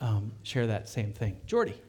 um, 0.02 0.32
share 0.44 0.68
that 0.68 0.90
same 0.90 1.14
thing. 1.14 1.38
Jordy. 1.46 1.80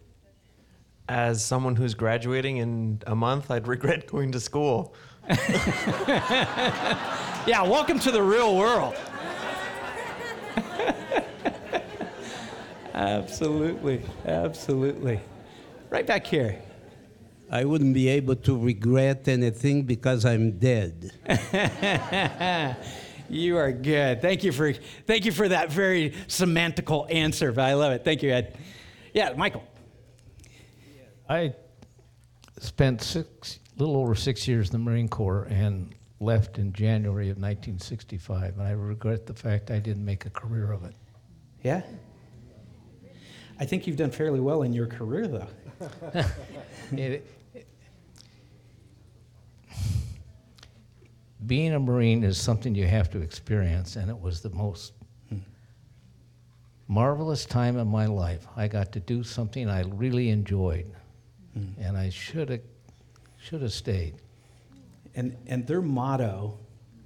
As 1.08 1.44
someone 1.44 1.74
who's 1.76 1.94
graduating 1.94 2.56
in 2.58 3.00
a 3.06 3.14
month, 3.16 3.50
I'd 3.50 3.66
regret 3.66 4.06
going 4.10 4.32
to 4.32 4.40
school. 4.40 4.94
Yeah, 7.46 7.62
welcome 7.62 8.00
to 8.00 8.10
the 8.10 8.20
real 8.22 8.56
world. 8.56 8.96
Absolutely, 12.96 14.02
absolutely. 14.24 15.20
Right 15.90 16.06
back 16.06 16.26
here. 16.26 16.60
I 17.48 17.64
wouldn't 17.64 17.94
be 17.94 18.08
able 18.08 18.34
to 18.34 18.58
regret 18.58 19.28
anything 19.28 19.84
because 19.84 20.24
I'm 20.24 20.58
dead. 20.58 21.12
You 23.28 23.56
are 23.56 23.72
good. 23.72 24.22
Thank 24.22 24.44
you 24.44 24.52
for 24.52 24.72
thank 24.72 25.24
you 25.24 25.32
for 25.32 25.48
that 25.48 25.70
very 25.70 26.10
semantical 26.28 27.12
answer. 27.12 27.52
But 27.52 27.62
I 27.62 27.74
love 27.74 27.92
it. 27.92 28.04
Thank 28.04 28.22
you, 28.22 28.30
Ed. 28.30 28.56
Yeah, 29.12 29.32
Michael. 29.36 29.64
I 31.28 31.54
spent 32.58 33.02
six, 33.02 33.58
little 33.78 33.96
over 33.96 34.14
six 34.14 34.46
years 34.46 34.68
in 34.68 34.72
the 34.72 34.78
Marine 34.78 35.08
Corps 35.08 35.48
and 35.50 35.92
left 36.20 36.58
in 36.58 36.72
January 36.72 37.28
of 37.30 37.36
1965, 37.36 38.58
and 38.58 38.62
I 38.62 38.70
regret 38.70 39.26
the 39.26 39.34
fact 39.34 39.70
I 39.70 39.80
didn't 39.80 40.04
make 40.04 40.24
a 40.24 40.30
career 40.30 40.70
of 40.70 40.84
it. 40.84 40.94
Yeah. 41.62 41.82
I 43.58 43.64
think 43.64 43.86
you've 43.86 43.96
done 43.96 44.10
fairly 44.10 44.40
well 44.40 44.62
in 44.62 44.72
your 44.72 44.86
career, 44.86 45.26
though. 45.28 46.24
It- 46.92 47.26
being 51.46 51.74
a 51.74 51.80
Marine 51.80 52.24
is 52.24 52.38
something 52.38 52.74
you 52.74 52.86
have 52.86 53.10
to 53.10 53.20
experience, 53.20 53.96
and 53.96 54.10
it 54.10 54.18
was 54.18 54.40
the 54.40 54.50
most 54.50 54.92
hmm. 55.28 55.38
marvelous 56.88 57.44
time 57.44 57.76
of 57.76 57.86
my 57.86 58.06
life. 58.06 58.46
I 58.56 58.68
got 58.68 58.92
to 58.92 59.00
do 59.00 59.22
something 59.22 59.68
I 59.68 59.82
really 59.82 60.30
enjoyed, 60.30 60.90
hmm. 61.54 61.68
and 61.78 61.96
I 61.96 62.10
should 62.10 62.50
have 62.50 62.62
should 63.38 63.62
have 63.62 63.72
stayed. 63.72 64.14
And, 65.14 65.36
and 65.46 65.66
their 65.66 65.80
motto, 65.80 66.58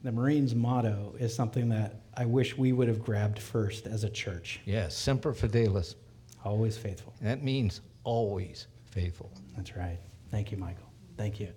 the 0.03 0.11
Marines' 0.11 0.55
motto, 0.55 1.15
is 1.19 1.35
something 1.35 1.69
that 1.69 2.01
I 2.17 2.25
wish 2.25 2.57
we 2.57 2.73
would 2.73 2.89
have 2.89 3.03
grabbed 3.03 3.39
first 3.39 3.87
as 3.87 4.05
a 4.05 4.11
church. 4.11 4.61
Yes, 4.65 4.97
semper 4.97 5.35
fidelis. 5.35 5.97
Always 6.45 6.77
faithful. 6.77 7.15
That 7.21 7.43
means 7.43 7.81
always 8.05 8.67
faithful. 8.91 9.31
That's 9.57 9.77
right. 9.77 9.99
Thank 10.31 10.51
you, 10.51 10.59
Michael. 10.59 10.91
Thank 11.17 11.41
you. 11.41 11.49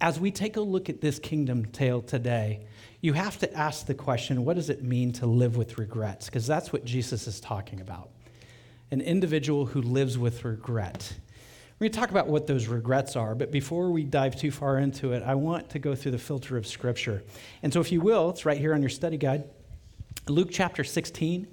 As 0.00 0.18
we 0.18 0.30
take 0.30 0.56
a 0.56 0.60
look 0.60 0.88
at 0.88 1.00
this 1.00 1.18
kingdom 1.18 1.66
tale 1.66 2.02
today, 2.02 2.66
you 3.00 3.12
have 3.12 3.38
to 3.38 3.54
ask 3.54 3.86
the 3.86 3.94
question 3.94 4.44
what 4.44 4.56
does 4.56 4.70
it 4.70 4.82
mean 4.82 5.12
to 5.14 5.26
live 5.26 5.56
with 5.56 5.78
regrets? 5.78 6.26
Because 6.26 6.46
that's 6.46 6.72
what 6.72 6.84
Jesus 6.84 7.26
is 7.26 7.40
talking 7.40 7.80
about 7.80 8.10
an 8.90 9.00
individual 9.02 9.66
who 9.66 9.82
lives 9.82 10.16
with 10.16 10.46
regret. 10.46 11.12
We're 11.78 11.84
going 11.84 11.92
to 11.92 11.98
talk 11.98 12.10
about 12.10 12.26
what 12.26 12.46
those 12.46 12.66
regrets 12.66 13.16
are, 13.16 13.34
but 13.34 13.52
before 13.52 13.90
we 13.90 14.02
dive 14.02 14.34
too 14.34 14.50
far 14.50 14.78
into 14.78 15.12
it, 15.12 15.22
I 15.22 15.34
want 15.34 15.68
to 15.70 15.78
go 15.78 15.94
through 15.94 16.12
the 16.12 16.18
filter 16.18 16.56
of 16.56 16.66
Scripture. 16.66 17.22
And 17.62 17.72
so, 17.72 17.80
if 17.80 17.92
you 17.92 18.00
will, 18.00 18.30
it's 18.30 18.46
right 18.46 18.58
here 18.58 18.74
on 18.74 18.80
your 18.80 18.88
study 18.88 19.16
guide, 19.16 19.44
Luke 20.26 20.48
chapter 20.50 20.84
16. 20.84 21.46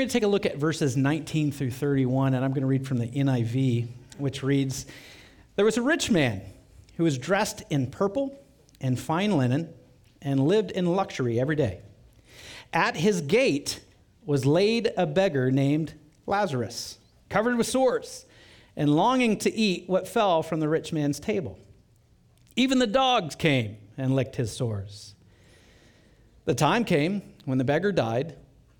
We're 0.00 0.04
going 0.04 0.08
to 0.08 0.12
take 0.14 0.22
a 0.22 0.28
look 0.28 0.46
at 0.46 0.56
verses 0.56 0.96
19 0.96 1.52
through 1.52 1.72
31, 1.72 2.32
and 2.32 2.42
I'm 2.42 2.52
going 2.52 2.62
to 2.62 2.66
read 2.66 2.88
from 2.88 2.96
the 2.96 3.08
NIV, 3.08 3.86
which 4.16 4.42
reads 4.42 4.86
There 5.56 5.64
was 5.66 5.76
a 5.76 5.82
rich 5.82 6.10
man 6.10 6.40
who 6.96 7.04
was 7.04 7.18
dressed 7.18 7.64
in 7.68 7.86
purple 7.86 8.34
and 8.80 8.98
fine 8.98 9.36
linen 9.36 9.68
and 10.22 10.40
lived 10.40 10.70
in 10.70 10.86
luxury 10.86 11.38
every 11.38 11.54
day. 11.54 11.82
At 12.72 12.96
his 12.96 13.20
gate 13.20 13.84
was 14.24 14.46
laid 14.46 14.90
a 14.96 15.06
beggar 15.06 15.50
named 15.50 15.92
Lazarus, 16.24 16.98
covered 17.28 17.58
with 17.58 17.66
sores 17.66 18.24
and 18.76 18.96
longing 18.96 19.36
to 19.40 19.54
eat 19.54 19.86
what 19.86 20.08
fell 20.08 20.42
from 20.42 20.60
the 20.60 20.68
rich 20.70 20.94
man's 20.94 21.20
table. 21.20 21.58
Even 22.56 22.78
the 22.78 22.86
dogs 22.86 23.34
came 23.34 23.76
and 23.98 24.16
licked 24.16 24.36
his 24.36 24.50
sores. 24.50 25.14
The 26.46 26.54
time 26.54 26.86
came 26.86 27.20
when 27.44 27.58
the 27.58 27.64
beggar 27.64 27.92
died, 27.92 28.36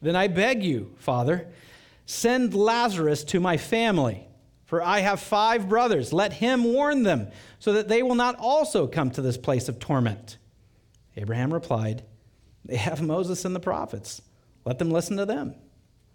Then 0.00 0.16
I 0.16 0.28
beg 0.28 0.62
you, 0.62 0.94
Father, 0.96 1.48
send 2.06 2.54
Lazarus 2.54 3.24
to 3.24 3.40
my 3.40 3.56
family, 3.56 4.26
for 4.64 4.82
I 4.82 5.00
have 5.00 5.20
five 5.20 5.68
brothers. 5.68 6.12
Let 6.12 6.32
him 6.34 6.64
warn 6.64 7.02
them, 7.02 7.28
so 7.58 7.72
that 7.72 7.88
they 7.88 8.02
will 8.02 8.14
not 8.14 8.36
also 8.38 8.86
come 8.86 9.10
to 9.12 9.22
this 9.22 9.36
place 9.36 9.68
of 9.68 9.78
torment. 9.78 10.38
Abraham 11.16 11.52
replied, 11.52 12.04
They 12.64 12.76
have 12.76 13.02
Moses 13.02 13.44
and 13.44 13.54
the 13.54 13.60
prophets. 13.60 14.22
Let 14.64 14.78
them 14.78 14.90
listen 14.90 15.16
to 15.16 15.26
them. 15.26 15.54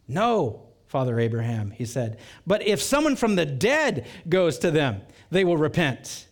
No, 0.07 0.67
Father 0.93 1.19
Abraham, 1.19 1.71
he 1.71 1.85
said, 1.85 2.19
but 2.45 2.61
if 2.61 2.79
someone 2.79 3.15
from 3.15 3.35
the 3.35 3.47
dead 3.47 4.05
goes 4.29 4.59
to 4.59 4.69
them, 4.69 5.01
they 5.31 5.43
will 5.43 5.57
repent. 5.57 6.27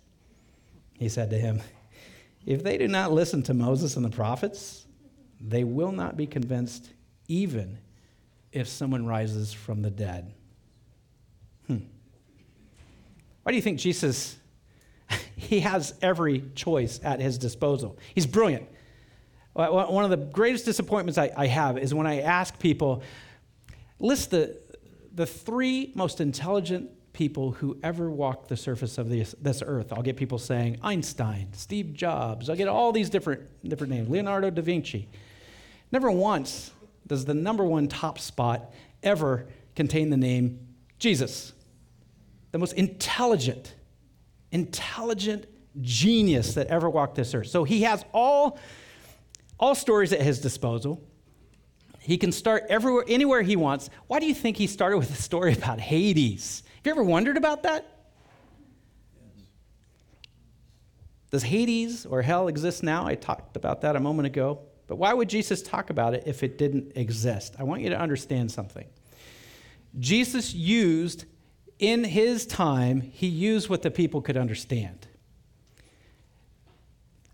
He 0.93 1.09
said 1.09 1.31
to 1.31 1.37
him, 1.39 1.61
If 2.45 2.61
they 2.61 2.77
do 2.77 2.87
not 2.87 3.11
listen 3.11 3.41
to 3.43 3.55
Moses 3.55 3.95
and 3.95 4.05
the 4.05 4.09
prophets, 4.11 4.85
they 5.39 5.63
will 5.63 5.91
not 5.91 6.15
be 6.15 6.27
convinced, 6.27 6.89
even 7.31 7.77
if 8.51 8.67
someone 8.67 9.05
rises 9.05 9.53
from 9.53 9.81
the 9.81 9.89
dead. 9.89 10.33
Hmm. 11.67 11.77
Why 13.43 13.53
do 13.53 13.55
you 13.55 13.61
think 13.61 13.79
Jesus? 13.79 14.37
He 15.35 15.61
has 15.61 15.95
every 16.01 16.43
choice 16.55 16.99
at 17.03 17.19
his 17.19 17.37
disposal. 17.37 17.97
He's 18.13 18.27
brilliant. 18.27 18.69
One 19.53 20.05
of 20.05 20.09
the 20.09 20.17
greatest 20.17 20.63
disappointments 20.65 21.17
I, 21.17 21.31
I 21.35 21.47
have 21.47 21.77
is 21.77 21.93
when 21.93 22.07
I 22.07 22.21
ask 22.21 22.57
people, 22.59 23.01
list 23.99 24.31
the, 24.31 24.57
the 25.13 25.25
three 25.25 25.91
most 25.95 26.21
intelligent 26.21 26.91
people 27.11 27.51
who 27.51 27.77
ever 27.83 28.09
walked 28.09 28.47
the 28.49 28.55
surface 28.55 28.97
of 28.97 29.09
this, 29.09 29.35
this 29.41 29.61
earth. 29.65 29.91
I'll 29.91 30.03
get 30.03 30.15
people 30.15 30.37
saying 30.37 30.77
Einstein, 30.83 31.49
Steve 31.53 31.93
Jobs. 31.93 32.49
I'll 32.49 32.55
get 32.55 32.69
all 32.69 32.93
these 32.93 33.09
different, 33.09 33.41
different 33.67 33.91
names, 33.91 34.09
Leonardo 34.09 34.51
da 34.51 34.61
Vinci. 34.61 35.09
Never 35.91 36.09
once 36.11 36.71
does 37.11 37.25
the 37.25 37.33
number 37.33 37.65
one 37.65 37.89
top 37.89 38.17
spot 38.17 38.71
ever 39.03 39.45
contain 39.75 40.09
the 40.09 40.15
name 40.15 40.65
Jesus, 40.97 41.51
the 42.53 42.57
most 42.57 42.71
intelligent, 42.71 43.75
intelligent 44.53 45.45
genius 45.81 46.53
that 46.53 46.67
ever 46.67 46.89
walked 46.89 47.15
this 47.15 47.35
earth. 47.35 47.47
So 47.47 47.65
he 47.65 47.81
has 47.81 48.05
all, 48.13 48.57
all 49.59 49.75
stories 49.75 50.13
at 50.13 50.21
his 50.21 50.39
disposal. 50.39 51.03
He 51.99 52.17
can 52.17 52.31
start 52.31 52.63
everywhere, 52.69 53.03
anywhere 53.09 53.41
he 53.41 53.57
wants. 53.57 53.89
Why 54.07 54.21
do 54.21 54.25
you 54.25 54.33
think 54.33 54.55
he 54.55 54.65
started 54.65 54.97
with 54.97 55.11
a 55.11 55.21
story 55.21 55.51
about 55.51 55.81
Hades? 55.81 56.63
Have 56.77 56.85
you 56.85 56.91
ever 56.93 57.03
wondered 57.03 57.35
about 57.35 57.63
that? 57.63 58.05
Does 61.29 61.43
Hades 61.43 62.05
or 62.05 62.21
hell 62.21 62.47
exist 62.47 62.83
now? 62.83 63.05
I 63.05 63.15
talked 63.15 63.57
about 63.57 63.81
that 63.81 63.97
a 63.97 63.99
moment 63.99 64.27
ago. 64.27 64.61
But 64.91 64.97
why 64.97 65.13
would 65.13 65.29
Jesus 65.29 65.61
talk 65.61 65.89
about 65.89 66.13
it 66.15 66.23
if 66.25 66.43
it 66.43 66.57
didn't 66.57 66.97
exist? 66.97 67.55
I 67.57 67.63
want 67.63 67.81
you 67.81 67.91
to 67.91 67.97
understand 67.97 68.51
something. 68.51 68.85
Jesus 69.97 70.53
used, 70.53 71.23
in 71.79 72.03
his 72.03 72.45
time, 72.45 72.99
he 72.99 73.27
used 73.27 73.69
what 73.69 73.83
the 73.83 73.89
people 73.89 74.21
could 74.21 74.35
understand. 74.35 75.07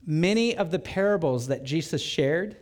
Many 0.06 0.56
of 0.56 0.70
the 0.70 0.78
parables 0.78 1.48
that 1.48 1.64
Jesus 1.64 2.00
shared 2.00 2.58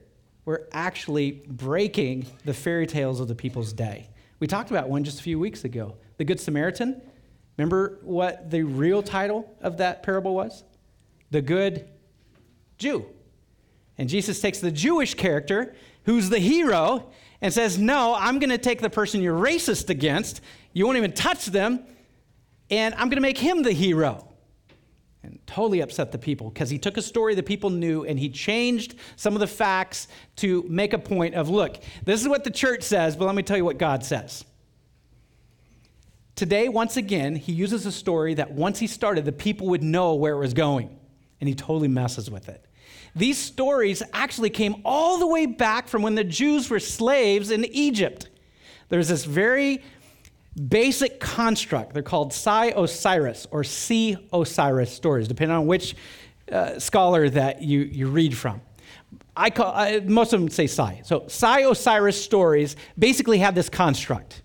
were 0.45 0.65
actually 0.71 1.43
breaking 1.45 2.27
the 2.45 2.53
fairy 2.53 2.87
tales 2.87 3.19
of 3.19 3.27
the 3.27 3.35
people's 3.35 3.73
day. 3.73 4.07
We 4.39 4.47
talked 4.47 4.71
about 4.71 4.87
one 4.87 5.03
just 5.03 5.19
a 5.19 5.23
few 5.23 5.37
weeks 5.37 5.65
ago 5.65 5.97
the 6.15 6.23
Good 6.23 6.39
Samaritan. 6.39 7.01
Remember 7.57 7.99
what 8.01 8.49
the 8.49 8.63
real 8.63 9.03
title 9.03 9.53
of 9.59 9.75
that 9.79 10.03
parable 10.03 10.33
was? 10.33 10.63
The 11.31 11.41
Good 11.41 11.89
Jew. 12.77 13.07
And 13.97 14.09
Jesus 14.09 14.39
takes 14.39 14.59
the 14.59 14.71
Jewish 14.71 15.13
character, 15.13 15.75
who's 16.03 16.29
the 16.29 16.39
hero, 16.39 17.11
and 17.41 17.53
says, 17.53 17.77
No, 17.77 18.15
I'm 18.17 18.39
going 18.39 18.49
to 18.49 18.57
take 18.57 18.81
the 18.81 18.89
person 18.89 19.21
you're 19.21 19.39
racist 19.39 19.89
against. 19.89 20.41
You 20.73 20.85
won't 20.85 20.97
even 20.97 21.13
touch 21.13 21.45
them. 21.47 21.85
And 22.69 22.93
I'm 22.95 23.09
going 23.09 23.17
to 23.17 23.21
make 23.21 23.37
him 23.37 23.63
the 23.63 23.71
hero. 23.71 24.27
And 25.23 25.39
totally 25.47 25.81
upset 25.81 26.11
the 26.11 26.17
people 26.17 26.49
because 26.49 26.69
he 26.69 26.77
took 26.77 26.97
a 26.97 27.01
story 27.01 27.33
the 27.33 27.41
people 27.41 27.71
knew 27.71 28.03
and 28.05 28.19
he 28.19 28.29
changed 28.29 28.95
some 29.15 29.33
of 29.33 29.39
the 29.39 29.47
facts 29.47 30.07
to 30.37 30.63
make 30.67 30.93
a 30.93 30.99
point 30.99 31.33
of 31.33 31.49
look, 31.49 31.77
this 32.03 32.21
is 32.21 32.27
what 32.27 32.43
the 32.43 32.51
church 32.51 32.83
says, 32.83 33.15
but 33.15 33.25
let 33.25 33.33
me 33.33 33.41
tell 33.41 33.57
you 33.57 33.65
what 33.65 33.79
God 33.79 34.03
says. 34.03 34.45
Today, 36.35 36.67
once 36.67 36.97
again, 36.97 37.35
he 37.35 37.53
uses 37.53 37.85
a 37.85 37.91
story 37.91 38.33
that 38.35 38.51
once 38.51 38.77
he 38.77 38.87
started, 38.87 39.25
the 39.25 39.31
people 39.31 39.67
would 39.67 39.81
know 39.81 40.15
where 40.15 40.35
it 40.35 40.39
was 40.39 40.53
going. 40.53 40.95
And 41.39 41.47
he 41.47 41.55
totally 41.55 41.87
messes 41.87 42.29
with 42.29 42.49
it. 42.49 42.65
These 43.15 43.37
stories 43.37 44.03
actually 44.13 44.49
came 44.49 44.75
all 44.83 45.17
the 45.17 45.27
way 45.27 45.45
back 45.45 45.87
from 45.87 46.01
when 46.01 46.15
the 46.15 46.23
Jews 46.23 46.69
were 46.69 46.79
slaves 46.79 47.49
in 47.49 47.63
Egypt. 47.65 48.29
There's 48.89 49.07
this 49.07 49.23
very 49.23 49.81
basic 50.67 51.19
construct. 51.19 51.93
They're 51.93 52.03
called 52.03 52.33
Psi 52.33 52.73
Osiris 52.75 53.47
or 53.51 53.63
See 53.63 54.17
Osiris 54.33 54.91
stories, 54.91 55.27
depending 55.27 55.55
on 55.55 55.65
which 55.65 55.95
uh, 56.51 56.77
scholar 56.77 57.29
that 57.29 57.61
you, 57.61 57.79
you 57.81 58.07
read 58.07 58.37
from. 58.37 58.61
I 59.37 59.49
call, 59.49 60.01
most 60.01 60.33
of 60.33 60.41
them 60.41 60.49
say 60.49 60.67
Psi. 60.67 61.01
So 61.03 61.25
Psi 61.27 61.61
Osiris 61.61 62.21
stories 62.21 62.75
basically 62.99 63.39
have 63.39 63.55
this 63.55 63.69
construct. 63.69 64.41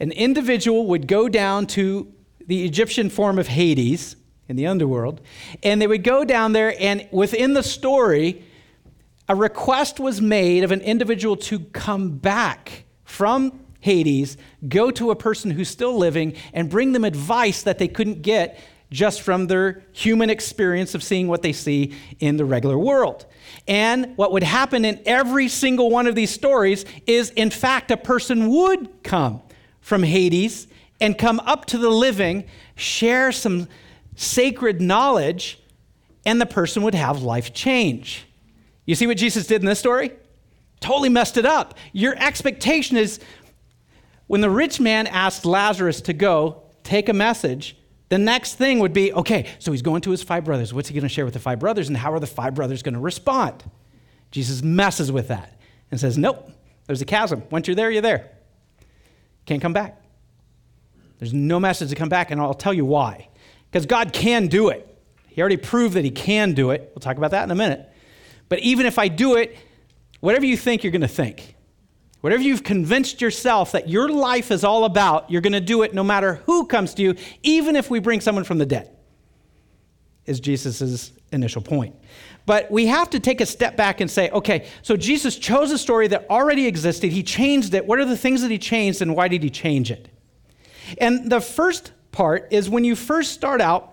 An 0.00 0.12
individual 0.12 0.86
would 0.88 1.06
go 1.06 1.28
down 1.28 1.66
to 1.68 2.12
the 2.46 2.64
Egyptian 2.64 3.08
form 3.08 3.38
of 3.38 3.48
Hades 3.48 4.16
in 4.48 4.56
the 4.56 4.66
underworld, 4.66 5.20
and 5.62 5.80
they 5.80 5.86
would 5.86 6.04
go 6.04 6.24
down 6.24 6.52
there, 6.52 6.74
and 6.80 7.08
within 7.10 7.54
the 7.54 7.62
story, 7.62 8.44
a 9.28 9.34
request 9.34 9.98
was 9.98 10.20
made 10.20 10.62
of 10.62 10.70
an 10.70 10.80
individual 10.80 11.36
to 11.36 11.60
come 11.60 12.10
back 12.18 12.84
from 13.04 13.60
Hades, 13.80 14.36
go 14.68 14.90
to 14.92 15.10
a 15.10 15.16
person 15.16 15.50
who's 15.50 15.68
still 15.68 15.96
living, 15.96 16.34
and 16.52 16.70
bring 16.70 16.92
them 16.92 17.04
advice 17.04 17.62
that 17.62 17.78
they 17.78 17.88
couldn't 17.88 18.22
get 18.22 18.58
just 18.90 19.20
from 19.20 19.48
their 19.48 19.82
human 19.92 20.30
experience 20.30 20.94
of 20.94 21.02
seeing 21.02 21.26
what 21.26 21.42
they 21.42 21.52
see 21.52 21.92
in 22.20 22.36
the 22.36 22.44
regular 22.44 22.78
world. 22.78 23.26
And 23.66 24.16
what 24.16 24.30
would 24.32 24.44
happen 24.44 24.84
in 24.84 25.00
every 25.06 25.48
single 25.48 25.90
one 25.90 26.06
of 26.06 26.14
these 26.14 26.30
stories 26.30 26.84
is, 27.06 27.30
in 27.30 27.50
fact, 27.50 27.90
a 27.90 27.96
person 27.96 28.48
would 28.48 29.02
come 29.02 29.42
from 29.80 30.04
Hades 30.04 30.68
and 31.00 31.18
come 31.18 31.40
up 31.40 31.66
to 31.66 31.78
the 31.78 31.90
living, 31.90 32.44
share 32.76 33.32
some 33.32 33.68
sacred 34.16 34.80
knowledge, 34.80 35.60
and 36.24 36.40
the 36.40 36.46
person 36.46 36.82
would 36.82 36.94
have 36.94 37.22
life 37.22 37.54
change. 37.54 38.26
You 38.84 38.94
see 38.94 39.06
what 39.06 39.16
Jesus 39.16 39.46
did 39.46 39.62
in 39.62 39.66
this 39.66 39.78
story? 39.78 40.12
Totally 40.80 41.08
messed 41.08 41.36
it 41.36 41.46
up. 41.46 41.74
Your 41.92 42.14
expectation 42.18 42.96
is 42.96 43.20
when 44.26 44.40
the 44.40 44.50
rich 44.50 44.80
man 44.80 45.06
asked 45.06 45.46
Lazarus 45.46 46.00
to 46.02 46.12
go 46.12 46.62
take 46.82 47.08
a 47.08 47.12
message, 47.12 47.76
the 48.08 48.18
next 48.18 48.54
thing 48.54 48.78
would 48.80 48.92
be 48.92 49.12
okay, 49.12 49.48
so 49.58 49.72
he's 49.72 49.82
going 49.82 50.00
to 50.02 50.10
his 50.10 50.22
five 50.22 50.44
brothers. 50.44 50.72
What's 50.72 50.88
he 50.88 50.94
going 50.94 51.02
to 51.02 51.08
share 51.08 51.24
with 51.24 51.34
the 51.34 51.40
five 51.40 51.58
brothers, 51.58 51.88
and 51.88 51.96
how 51.96 52.12
are 52.12 52.20
the 52.20 52.26
five 52.26 52.54
brothers 52.54 52.82
going 52.82 52.94
to 52.94 53.00
respond? 53.00 53.64
Jesus 54.30 54.62
messes 54.62 55.10
with 55.10 55.28
that 55.28 55.60
and 55.90 55.98
says, 55.98 56.16
Nope, 56.16 56.50
there's 56.86 57.02
a 57.02 57.04
chasm. 57.04 57.42
Once 57.50 57.66
you're 57.66 57.74
there, 57.74 57.90
you're 57.90 58.02
there. 58.02 58.30
Can't 59.44 59.62
come 59.62 59.72
back. 59.72 60.00
There's 61.18 61.32
no 61.32 61.58
message 61.58 61.90
to 61.90 61.96
come 61.96 62.08
back, 62.08 62.30
and 62.30 62.40
I'll 62.40 62.54
tell 62.54 62.74
you 62.74 62.84
why. 62.84 63.28
Because 63.70 63.86
God 63.86 64.12
can 64.12 64.46
do 64.46 64.68
it. 64.68 64.82
He 65.28 65.40
already 65.40 65.56
proved 65.56 65.94
that 65.94 66.04
He 66.04 66.10
can 66.10 66.54
do 66.54 66.70
it. 66.70 66.90
We'll 66.94 67.00
talk 67.00 67.16
about 67.16 67.32
that 67.32 67.44
in 67.44 67.50
a 67.50 67.54
minute. 67.54 67.88
But 68.48 68.60
even 68.60 68.86
if 68.86 68.98
I 68.98 69.08
do 69.08 69.36
it, 69.36 69.56
whatever 70.20 70.46
you 70.46 70.56
think, 70.56 70.84
you're 70.84 70.92
going 70.92 71.00
to 71.02 71.08
think. 71.08 71.56
Whatever 72.20 72.42
you've 72.42 72.64
convinced 72.64 73.20
yourself 73.20 73.72
that 73.72 73.88
your 73.88 74.08
life 74.08 74.50
is 74.50 74.64
all 74.64 74.84
about, 74.84 75.30
you're 75.30 75.42
going 75.42 75.52
to 75.52 75.60
do 75.60 75.82
it 75.82 75.94
no 75.94 76.02
matter 76.02 76.36
who 76.46 76.66
comes 76.66 76.94
to 76.94 77.02
you, 77.02 77.14
even 77.42 77.76
if 77.76 77.90
we 77.90 78.00
bring 78.00 78.20
someone 78.20 78.44
from 78.44 78.58
the 78.58 78.66
dead, 78.66 78.90
is 80.24 80.40
Jesus' 80.40 81.12
initial 81.30 81.62
point. 81.62 81.94
But 82.46 82.70
we 82.70 82.86
have 82.86 83.10
to 83.10 83.20
take 83.20 83.40
a 83.40 83.46
step 83.46 83.76
back 83.76 84.00
and 84.00 84.10
say, 84.10 84.30
okay, 84.30 84.66
so 84.82 84.96
Jesus 84.96 85.36
chose 85.36 85.70
a 85.72 85.78
story 85.78 86.08
that 86.08 86.26
already 86.30 86.66
existed. 86.66 87.12
He 87.12 87.22
changed 87.22 87.74
it. 87.74 87.86
What 87.86 87.98
are 87.98 88.04
the 88.04 88.16
things 88.16 88.42
that 88.42 88.50
he 88.50 88.58
changed 88.58 89.02
and 89.02 89.14
why 89.14 89.28
did 89.28 89.42
he 89.42 89.50
change 89.50 89.90
it? 89.90 90.08
And 90.98 91.30
the 91.30 91.40
first 91.40 91.92
part 92.16 92.48
is 92.50 92.68
when 92.70 92.82
you 92.82 92.96
first 92.96 93.32
start 93.32 93.60
out 93.60 93.92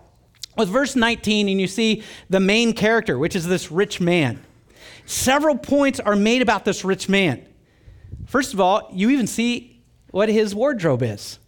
with 0.56 0.70
verse 0.70 0.96
19 0.96 1.46
and 1.46 1.60
you 1.60 1.66
see 1.66 2.02
the 2.30 2.40
main 2.40 2.72
character, 2.72 3.18
which 3.18 3.36
is 3.36 3.46
this 3.46 3.70
rich 3.70 4.00
man. 4.00 4.42
Several 5.04 5.58
points 5.58 6.00
are 6.00 6.16
made 6.16 6.40
about 6.40 6.64
this 6.64 6.86
rich 6.86 7.06
man. 7.06 7.46
First 8.26 8.54
of 8.54 8.60
all, 8.60 8.88
you 8.92 9.10
even 9.10 9.26
see 9.26 9.82
what 10.10 10.30
his 10.30 10.54
wardrobe 10.54 11.02
is. 11.02 11.38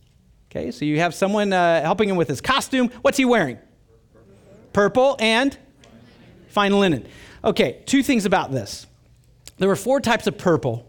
Okay, 0.51 0.71
so 0.71 0.85
you 0.85 0.99
have 0.99 1.15
someone 1.15 1.53
uh, 1.53 1.81
helping 1.81 2.11
him 2.11 2.17
with 2.17 2.29
his 2.29 2.43
costume. 2.43 2.91
What's 3.01 3.17
he 3.17 3.25
wearing? 3.25 3.59
Purple 4.75 5.17
and 5.19 5.57
fine 6.49 6.79
linen. 6.79 7.07
Okay, 7.43 7.83
two 7.87 8.03
things 8.03 8.27
about 8.27 8.53
this. 8.53 8.87
There 9.57 9.69
were 9.69 9.77
four 9.77 10.01
types 10.01 10.27
of 10.27 10.37
purple 10.37 10.87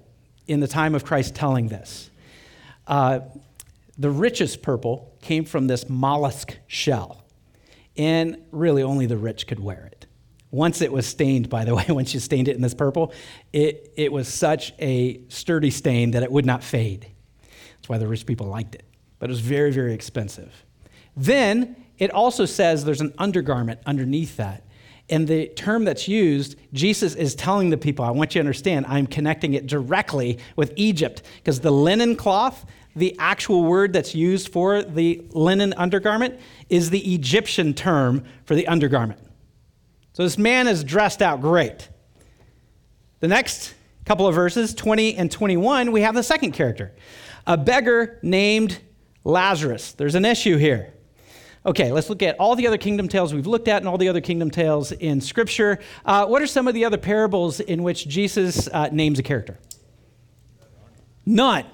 in 0.48 0.60
the 0.60 0.68
time 0.68 0.96
of 0.96 1.06
Christ 1.06 1.34
telling 1.34 1.70
this. 1.70 2.10
Uh, 2.86 3.22
the 3.98 4.10
richest 4.12 4.62
purple 4.62 5.16
came 5.22 5.46
from 5.46 5.68
this 5.68 5.90
mollusk 5.90 6.58
shell, 6.68 7.26
and 7.96 8.38
really 8.52 8.84
only 8.84 9.06
the 9.06 9.18
rich 9.18 9.48
could 9.48 9.60
wear 9.60 9.86
it. 9.92 10.06
Once 10.52 10.82
it 10.82 10.92
was 10.92 11.06
stained, 11.06 11.50
by 11.50 11.66
the 11.66 11.76
way, 11.76 11.86
once 11.90 12.14
you 12.14 12.20
stained 12.20 12.48
it 12.48 12.56
in 12.56 12.62
this 12.62 12.74
purple, 12.74 13.12
it, 13.54 13.92
it 13.96 14.12
was 14.12 14.28
such 14.28 14.74
a 14.80 15.22
sturdy 15.30 15.72
stain 15.72 16.12
that 16.12 16.24
it 16.24 16.32
would 16.32 16.46
not 16.46 16.64
fade. 16.64 17.08
That's 17.76 17.90
why 17.90 17.98
the 17.98 18.08
rich 18.08 18.26
people 18.26 18.48
liked 18.48 18.76
it. 18.76 18.84
But 19.20 19.30
it 19.30 19.34
was 19.34 19.40
very, 19.40 19.72
very 19.72 19.94
expensive. 19.94 20.66
Then 21.16 21.76
it 21.98 22.12
also 22.12 22.46
says 22.46 22.86
there's 22.86 23.02
an 23.02 23.14
undergarment 23.18 23.80
underneath 23.86 24.38
that. 24.38 24.64
And 25.10 25.28
the 25.28 25.48
term 25.48 25.86
that's 25.86 26.08
used, 26.08 26.58
Jesus 26.74 27.16
is 27.16 27.34
telling 27.34 27.70
the 27.70 27.78
people, 27.78 28.04
I 28.04 28.12
want 28.12 28.36
you 28.36 28.40
to 28.40 28.42
understand, 28.42 28.86
I'm 28.88 29.08
connecting 29.08 29.54
it 29.54 29.66
directly 29.66 30.38
with 30.56 30.74
Egypt 30.76 31.24
because 31.38 31.62
the 31.62 31.72
linen 31.72 32.16
cloth, 32.16 32.66
the 32.98 33.16
actual 33.20 33.64
word 33.64 33.94
that's 33.94 34.16
used 34.16 34.52
for 34.52 34.82
the 34.82 35.24
linen 35.32 35.74
undergarment, 35.78 36.40
is 36.70 36.90
the 36.90 37.14
Egyptian 37.14 37.74
term 37.74 38.24
for 38.46 38.56
the 38.56 38.68
undergarment. 38.68 39.20
So 40.14 40.24
this 40.24 40.38
man 40.38 40.68
is 40.68 40.84
dressed 40.84 41.22
out 41.22 41.42
great. 41.42 41.90
The 43.20 43.28
next 43.28 43.76
couple 44.06 44.26
of 44.26 44.36
verses, 44.36 44.74
20 44.74 45.16
and 45.16 45.32
21, 45.32 45.92
we 45.92 46.02
have 46.02 46.16
the 46.16 46.24
second 46.24 46.54
character, 46.54 46.94
a 47.46 47.58
beggar 47.58 48.20
named 48.24 48.80
Lazarus. 49.24 49.92
There's 49.92 50.16
an 50.16 50.26
issue 50.26 50.58
here. 50.58 50.94
Okay, 51.66 51.92
let's 51.92 52.10
look 52.10 52.24
at 52.24 52.40
all 52.40 52.56
the 52.56 52.66
other 52.66 52.78
kingdom 52.78 53.10
tales 53.10 53.34
we've 53.34 53.46
looked 53.46 53.68
at 53.68 53.82
and 53.82 53.88
all 53.90 53.98
the 53.98 54.08
other 54.08 54.22
kingdom 54.22 54.50
tales 54.50 54.94
in 54.94 55.20
Scripture. 55.20 55.80
Uh, 56.06 56.26
what 56.26 56.42
are 56.42 56.48
some 56.48 56.68
of 56.68 56.74
the 56.74 56.86
other 56.86 56.98
parables 56.98 57.60
in 57.60 57.84
which 57.84 58.08
Jesus 58.08 58.70
uh, 58.70 58.88
names 58.92 59.20
a 59.20 59.24
character? 59.24 59.60
None. 61.26 61.66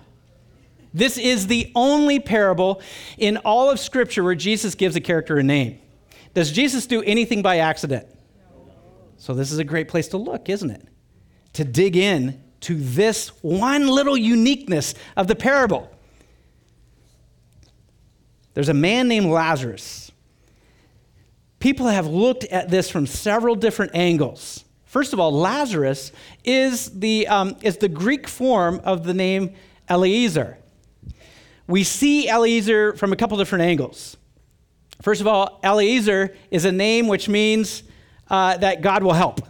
This 0.94 1.18
is 1.18 1.48
the 1.48 1.72
only 1.76 2.20
parable 2.20 2.82
in 3.18 3.38
all 3.38 3.70
of 3.70 3.80
Scripture 3.80 4.24
where 4.24 4.36
Jesus 4.36 4.76
gives 4.76 4.96
a 4.96 5.02
character 5.02 5.38
a 5.38 5.44
name. 5.44 5.80
Does 6.34 6.52
Jesus 6.52 6.86
do 6.86 7.02
anything 7.04 7.42
by 7.42 7.58
accident? 7.60 8.08
So, 9.18 9.34
this 9.34 9.52
is 9.52 9.60
a 9.60 9.64
great 9.64 9.88
place 9.88 10.10
to 10.10 10.18
look, 10.18 10.50
isn't 10.50 10.70
it? 10.70 10.88
To 11.54 11.64
dig 11.64 11.96
in 11.96 12.42
to 12.62 12.76
this 12.76 13.30
one 13.42 13.88
little 13.88 14.18
uniqueness 14.18 14.96
of 15.16 15.28
the 15.28 15.36
parable. 15.36 15.90
There's 18.54 18.70
a 18.70 18.74
man 18.74 19.08
named 19.08 19.28
Lazarus. 19.28 20.12
People 21.60 21.88
have 21.88 22.08
looked 22.08 22.44
at 22.46 22.70
this 22.70 22.90
from 22.90 23.08
several 23.08 23.56
different 23.56 23.96
angles. 23.96 24.66
First 24.86 25.14
of 25.14 25.20
all, 25.20 25.32
Lazarus 25.32 26.12
is 26.44 27.00
the, 27.00 27.28
um, 27.28 27.56
is 27.62 27.78
the 27.78 27.90
Greek 27.90 28.28
form 28.28 28.82
of 28.84 29.06
the 29.06 29.14
name 29.14 29.54
Eliezer. 29.90 30.58
We 31.68 31.84
see 31.84 32.30
Eliezer 32.30 32.94
from 32.94 33.14
a 33.14 33.16
couple 33.16 33.38
different 33.38 33.64
angles. 33.64 34.18
First 35.02 35.22
of 35.22 35.28
all, 35.28 35.60
Eliezer 35.64 36.36
is 36.52 36.66
a 36.66 36.72
name 36.72 37.08
which 37.08 37.28
means 37.28 37.84
uh, 38.30 38.58
that 38.58 38.82
God 38.82 39.04
will 39.04 39.14
help. 39.14 39.42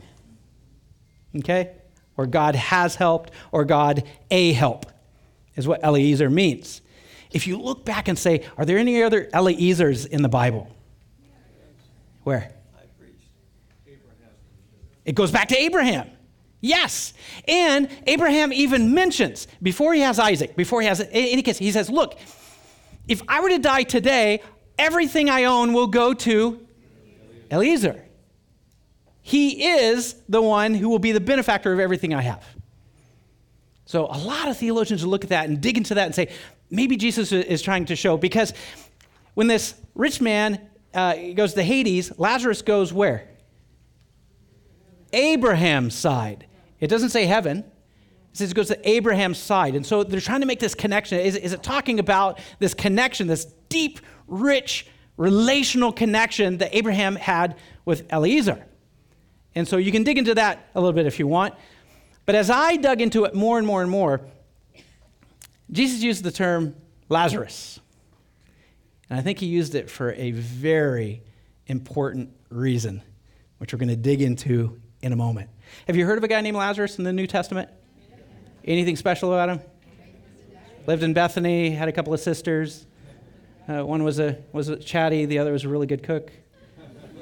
Okay? 1.38 1.72
Or 2.18 2.28
God 2.28 2.56
has 2.56 2.96
helped, 2.96 3.32
or 3.52 3.66
God 3.66 4.04
a 4.30 4.54
help, 4.54 4.86
is 5.56 5.68
what 5.68 5.84
Eliezer 5.84 6.30
means. 6.30 6.82
If 7.32 7.48
you 7.48 7.58
look 7.58 7.84
back 7.86 8.08
and 8.08 8.18
say, 8.18 8.46
are 8.58 8.66
there 8.66 8.78
any 8.78 9.02
other 9.02 9.26
Eliezers 9.34 10.06
in 10.08 10.22
the 10.22 10.30
Bible? 10.30 10.70
Where? 12.24 12.52
It 15.06 15.16
goes 15.16 15.32
back 15.32 15.50
to 15.50 15.58
Abraham. 15.58 16.10
Yes. 16.64 17.14
And 17.46 17.90
Abraham 18.08 18.54
even 18.54 18.94
mentions, 18.94 19.48
before 19.62 19.94
he 19.94 20.00
has 20.00 20.18
Isaac, 20.18 20.56
before 20.56 20.80
he 20.80 20.88
has, 20.88 21.06
any 21.12 21.42
case, 21.42 21.58
he 21.58 21.74
says, 21.74 21.90
Look, 21.90 22.18
if 23.06 23.22
I 23.28 23.42
were 23.42 23.50
to 23.50 23.60
die 23.60 23.84
today, 23.84 24.42
everything 24.80 25.30
I 25.30 25.44
own 25.44 25.74
will 25.74 25.88
go 25.88 26.14
to 26.14 26.66
Eliezer. 27.52 28.06
He 29.22 29.66
is 29.66 30.16
the 30.30 30.42
one 30.42 30.74
who 30.74 30.88
will 30.88 31.00
be 31.00 31.12
the 31.12 31.20
benefactor 31.20 31.74
of 31.74 31.82
everything 31.82 32.14
I 32.14 32.22
have. 32.22 32.46
So 33.84 34.06
a 34.06 34.18
lot 34.18 34.48
of 34.48 34.56
theologians 34.56 35.04
will 35.04 35.12
look 35.12 35.26
at 35.26 35.32
that 35.32 35.50
and 35.50 35.60
dig 35.60 35.76
into 35.76 35.96
that 35.96 36.06
and 36.06 36.16
say, 36.16 36.32
maybe 36.70 36.96
Jesus 36.96 37.34
is 37.34 37.62
trying 37.62 37.84
to 37.86 37.98
show, 37.98 38.16
because 38.16 38.54
when 39.34 39.48
this 39.48 39.76
rich 39.96 40.22
man 40.22 40.62
uh, 40.94 41.14
goes 41.36 41.56
to 41.56 41.64
Hades, 41.64 42.18
Lazarus 42.18 42.62
goes 42.62 42.94
where? 42.94 43.28
Abraham's 45.12 45.94
side. 45.94 46.48
It 46.84 46.90
doesn't 46.90 47.12
say 47.12 47.26
heaven. 47.26 47.60
It 47.60 48.38
says 48.38 48.52
it 48.52 48.56
goes 48.56 48.68
to 48.68 48.90
Abraham's 48.90 49.38
side. 49.38 49.74
And 49.74 49.86
so 49.86 50.04
they're 50.04 50.20
trying 50.20 50.42
to 50.42 50.46
make 50.46 50.60
this 50.60 50.76
connection. 50.76 51.18
Is, 51.18 51.38
is 51.38 51.54
it 51.54 51.64
talking 51.64 51.98
about 51.98 52.42
this 52.60 52.74
connection, 52.74 53.28
this 53.28 53.46
deep, 53.70 54.02
rich, 54.28 54.86
relational 55.16 55.94
connection 55.94 56.58
that 56.58 56.76
Abraham 56.76 57.16
had 57.16 57.56
with 57.86 58.12
Eliezer? 58.12 58.66
And 59.56 59.66
so 59.66 59.78
you 59.78 59.94
can 59.94 60.04
dig 60.04 60.18
into 60.18 60.36
that 60.36 60.68
a 60.76 60.82
little 60.82 60.92
bit 60.92 61.06
if 61.06 61.20
you 61.20 61.26
want. 61.26 61.54
But 62.26 62.36
as 62.36 62.50
I 62.50 62.76
dug 62.76 63.00
into 63.00 63.24
it 63.24 63.34
more 63.34 63.58
and 63.58 63.66
more 63.66 63.82
and 63.82 63.90
more, 63.90 64.20
Jesus 65.72 66.04
used 66.04 66.22
the 66.22 66.32
term 66.32 66.76
Lazarus. 67.08 67.80
And 69.10 69.18
I 69.18 69.24
think 69.24 69.40
he 69.40 69.46
used 69.46 69.74
it 69.74 69.90
for 69.90 70.12
a 70.12 70.32
very 70.32 71.24
important 71.68 72.32
reason, 72.50 73.04
which 73.60 73.72
we're 73.72 73.80
going 73.80 73.88
to 73.88 73.96
dig 73.96 74.22
into 74.22 74.82
in 75.02 75.14
a 75.14 75.16
moment. 75.16 75.50
Have 75.88 75.96
you 75.96 76.06
heard 76.06 76.18
of 76.18 76.24
a 76.24 76.28
guy 76.28 76.42
named 76.42 76.58
Lazarus 76.58 76.98
in 76.98 77.04
the 77.04 77.14
New 77.14 77.28
Testament? 77.28 77.70
Anything 78.66 78.96
special 78.96 79.34
about 79.34 79.50
him? 79.50 79.62
Lived 80.88 81.04
in 81.04 81.14
Bethany, 81.14 81.72
had 81.72 81.88
a 81.88 81.92
couple 81.92 82.14
of 82.14 82.20
sisters. 82.20 82.86
Uh, 83.68 83.86
one 83.86 84.04
was 84.04 84.20
a, 84.20 84.38
was 84.52 84.70
a 84.70 84.76
chatty, 84.76 85.26
the 85.26 85.40
other 85.40 85.52
was 85.52 85.64
a 85.64 85.70
really 85.70 85.88
good 85.88 86.04
cook. 86.04 86.32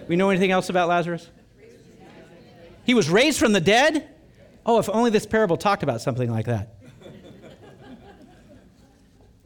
We 0.08 0.16
know 0.16 0.30
anything 0.30 0.52
else 0.52 0.70
about 0.70 0.88
Lazarus? 0.88 1.30
He 2.84 2.94
was 2.94 3.10
raised 3.10 3.40
from 3.40 3.54
the 3.54 3.62
dead? 3.62 4.10
Oh, 4.66 4.80
if 4.80 4.90
only 4.90 5.12
this 5.12 5.26
parable 5.26 5.58
talked 5.58 5.84
about 5.84 6.02
something 6.02 6.32
like 6.32 6.46
that. 6.46 6.76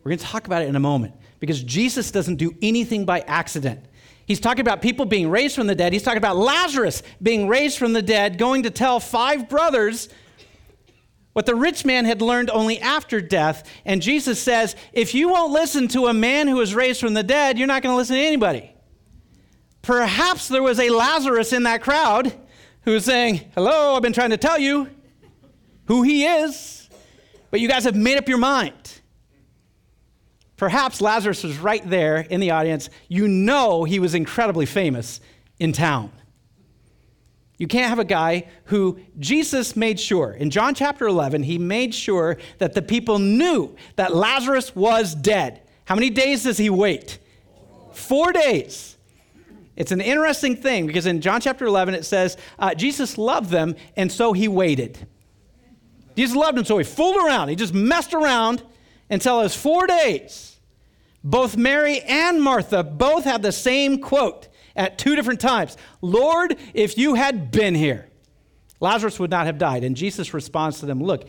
We're 0.03 0.09
going 0.09 0.19
to 0.19 0.25
talk 0.25 0.45
about 0.45 0.61
it 0.61 0.69
in 0.69 0.75
a 0.75 0.79
moment 0.79 1.15
because 1.39 1.63
Jesus 1.63 2.11
doesn't 2.11 2.35
do 2.35 2.55
anything 2.61 3.05
by 3.05 3.21
accident. 3.21 3.83
He's 4.25 4.39
talking 4.39 4.61
about 4.61 4.81
people 4.81 5.05
being 5.05 5.29
raised 5.29 5.55
from 5.55 5.67
the 5.67 5.75
dead. 5.75 5.93
He's 5.93 6.03
talking 6.03 6.17
about 6.17 6.35
Lazarus 6.35 7.03
being 7.21 7.47
raised 7.47 7.77
from 7.77 7.93
the 7.93 8.01
dead, 8.01 8.37
going 8.37 8.63
to 8.63 8.71
tell 8.71 8.99
five 8.99 9.47
brothers 9.47 10.09
what 11.33 11.45
the 11.45 11.53
rich 11.53 11.85
man 11.85 12.05
had 12.05 12.21
learned 12.21 12.49
only 12.49 12.79
after 12.79 13.21
death. 13.21 13.69
And 13.83 14.01
Jesus 14.01 14.41
says, 14.41 14.75
if 14.93 15.13
you 15.13 15.29
won't 15.29 15.51
listen 15.51 15.87
to 15.89 16.07
a 16.07 16.13
man 16.13 16.47
who 16.47 16.55
was 16.55 16.73
raised 16.73 17.01
from 17.01 17.13
the 17.13 17.23
dead, 17.23 17.59
you're 17.59 17.67
not 17.67 17.83
going 17.83 17.93
to 17.93 17.97
listen 17.97 18.15
to 18.15 18.21
anybody. 18.21 18.71
Perhaps 19.81 20.47
there 20.47 20.63
was 20.63 20.79
a 20.79 20.89
Lazarus 20.89 21.53
in 21.53 21.63
that 21.63 21.83
crowd 21.83 22.33
who 22.81 22.91
was 22.91 23.05
saying, 23.05 23.41
Hello, 23.53 23.95
I've 23.95 24.01
been 24.01 24.13
trying 24.13 24.29
to 24.31 24.37
tell 24.37 24.57
you 24.57 24.89
who 25.85 26.01
he 26.01 26.25
is, 26.25 26.89
but 27.51 27.59
you 27.59 27.67
guys 27.67 27.83
have 27.83 27.95
made 27.95 28.17
up 28.17 28.27
your 28.27 28.37
mind. 28.39 29.01
Perhaps 30.57 31.01
Lazarus 31.01 31.43
was 31.43 31.57
right 31.57 31.87
there 31.89 32.17
in 32.17 32.39
the 32.39 32.51
audience. 32.51 32.89
You 33.07 33.27
know 33.27 33.83
he 33.83 33.99
was 33.99 34.15
incredibly 34.15 34.65
famous 34.65 35.19
in 35.59 35.73
town. 35.73 36.11
You 37.57 37.67
can't 37.67 37.89
have 37.89 37.99
a 37.99 38.05
guy 38.05 38.47
who 38.65 38.99
Jesus 39.17 39.75
made 39.75 39.99
sure, 39.99 40.31
in 40.31 40.49
John 40.49 40.75
chapter 40.75 41.07
11, 41.07 41.43
he 41.43 41.57
made 41.57 41.93
sure 41.93 42.37
that 42.57 42.73
the 42.73 42.81
people 42.81 43.19
knew 43.19 43.75
that 43.95 44.13
Lazarus 44.13 44.75
was 44.75 45.15
dead. 45.15 45.61
How 45.85 45.95
many 45.95 46.09
days 46.09 46.43
does 46.43 46.57
he 46.57 46.69
wait? 46.69 47.19
Four 47.93 48.33
days. 48.33 48.97
It's 49.77 49.91
an 49.91 50.01
interesting 50.01 50.55
thing 50.55 50.87
because 50.87 51.05
in 51.05 51.21
John 51.21 51.41
chapter 51.41 51.65
11 51.65 51.95
it 51.95 52.05
says, 52.05 52.37
uh, 52.59 52.73
Jesus 52.73 53.17
loved 53.17 53.49
them 53.49 53.75
and 53.95 54.11
so 54.11 54.33
he 54.33 54.47
waited. 54.47 55.07
Jesus 56.15 56.35
loved 56.35 56.57
them, 56.57 56.63
so 56.63 56.77
he 56.77 56.85
fooled 56.85 57.17
around. 57.17 57.49
He 57.49 57.55
just 57.55 57.73
messed 57.73 58.13
around 58.13 58.63
until 59.09 59.39
it 59.39 59.43
was 59.43 59.55
four 59.55 59.87
days. 59.87 60.57
Both 61.23 61.57
Mary 61.57 62.01
and 62.01 62.41
Martha 62.41 62.83
both 62.83 63.23
had 63.23 63.41
the 63.41 63.51
same 63.51 63.99
quote 63.99 64.47
at 64.75 64.97
two 64.97 65.15
different 65.15 65.39
times 65.39 65.77
Lord, 66.01 66.57
if 66.73 66.97
you 66.97 67.15
had 67.15 67.51
been 67.51 67.75
here, 67.75 68.09
Lazarus 68.79 69.19
would 69.19 69.31
not 69.31 69.45
have 69.45 69.57
died. 69.57 69.83
And 69.83 69.95
Jesus 69.95 70.33
responds 70.33 70.79
to 70.79 70.85
them 70.85 71.01
Look, 71.01 71.27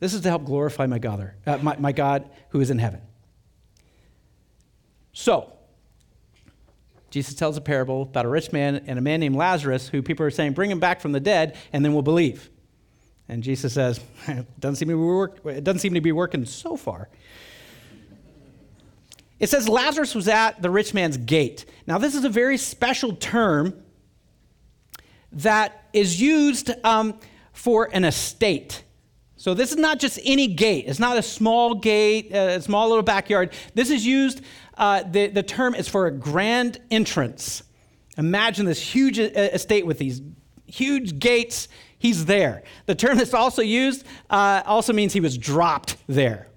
this 0.00 0.14
is 0.14 0.22
to 0.22 0.28
help 0.28 0.44
glorify 0.44 0.86
my 0.86 0.98
God, 0.98 1.32
uh, 1.46 1.58
my, 1.58 1.76
my 1.76 1.92
God 1.92 2.30
who 2.50 2.60
is 2.60 2.70
in 2.70 2.78
heaven. 2.78 3.00
So, 5.12 5.52
Jesus 7.10 7.34
tells 7.34 7.56
a 7.56 7.60
parable 7.60 8.02
about 8.02 8.24
a 8.24 8.28
rich 8.28 8.50
man 8.50 8.82
and 8.86 8.98
a 8.98 9.02
man 9.02 9.20
named 9.20 9.36
Lazarus 9.36 9.88
who 9.88 10.02
people 10.02 10.26
are 10.26 10.30
saying, 10.30 10.52
Bring 10.52 10.70
him 10.70 10.80
back 10.80 11.00
from 11.00 11.12
the 11.12 11.20
dead, 11.20 11.56
and 11.72 11.84
then 11.84 11.92
we'll 11.92 12.02
believe. 12.02 12.50
And 13.28 13.42
Jesus 13.42 13.72
says, 13.72 14.00
it 14.28 14.46
doesn't 14.60 14.76
seem 14.76 14.88
to 14.88 14.94
be, 14.94 15.00
work, 15.00 15.40
it 15.46 15.64
doesn't 15.64 15.80
seem 15.80 15.94
to 15.94 16.00
be 16.00 16.12
working 16.12 16.44
so 16.44 16.76
far. 16.76 17.08
It 19.40 19.48
says 19.48 19.68
Lazarus 19.68 20.14
was 20.14 20.28
at 20.28 20.62
the 20.62 20.70
rich 20.70 20.94
man's 20.94 21.16
gate. 21.16 21.64
Now, 21.86 21.98
this 21.98 22.14
is 22.14 22.24
a 22.24 22.28
very 22.28 22.56
special 22.56 23.14
term 23.16 23.82
that 25.32 25.88
is 25.92 26.20
used 26.20 26.70
um, 26.84 27.18
for 27.52 27.88
an 27.92 28.04
estate. 28.04 28.84
So, 29.36 29.52
this 29.52 29.72
is 29.72 29.76
not 29.76 29.98
just 29.98 30.18
any 30.24 30.46
gate, 30.46 30.84
it's 30.86 31.00
not 31.00 31.18
a 31.18 31.22
small 31.22 31.74
gate, 31.74 32.32
a 32.32 32.60
small 32.62 32.88
little 32.88 33.02
backyard. 33.02 33.52
This 33.74 33.90
is 33.90 34.06
used, 34.06 34.40
uh, 34.78 35.02
the, 35.02 35.26
the 35.26 35.42
term 35.42 35.74
is 35.74 35.88
for 35.88 36.06
a 36.06 36.10
grand 36.10 36.80
entrance. 36.90 37.62
Imagine 38.16 38.64
this 38.64 38.80
huge 38.80 39.18
uh, 39.18 39.24
estate 39.24 39.84
with 39.84 39.98
these 39.98 40.22
huge 40.66 41.18
gates. 41.18 41.68
He's 42.04 42.26
there. 42.26 42.64
The 42.84 42.94
term 42.94 43.16
that's 43.16 43.32
also 43.32 43.62
used 43.62 44.04
uh, 44.28 44.62
also 44.66 44.92
means 44.92 45.14
he 45.14 45.20
was 45.20 45.38
dropped 45.38 45.96
there. 46.06 46.48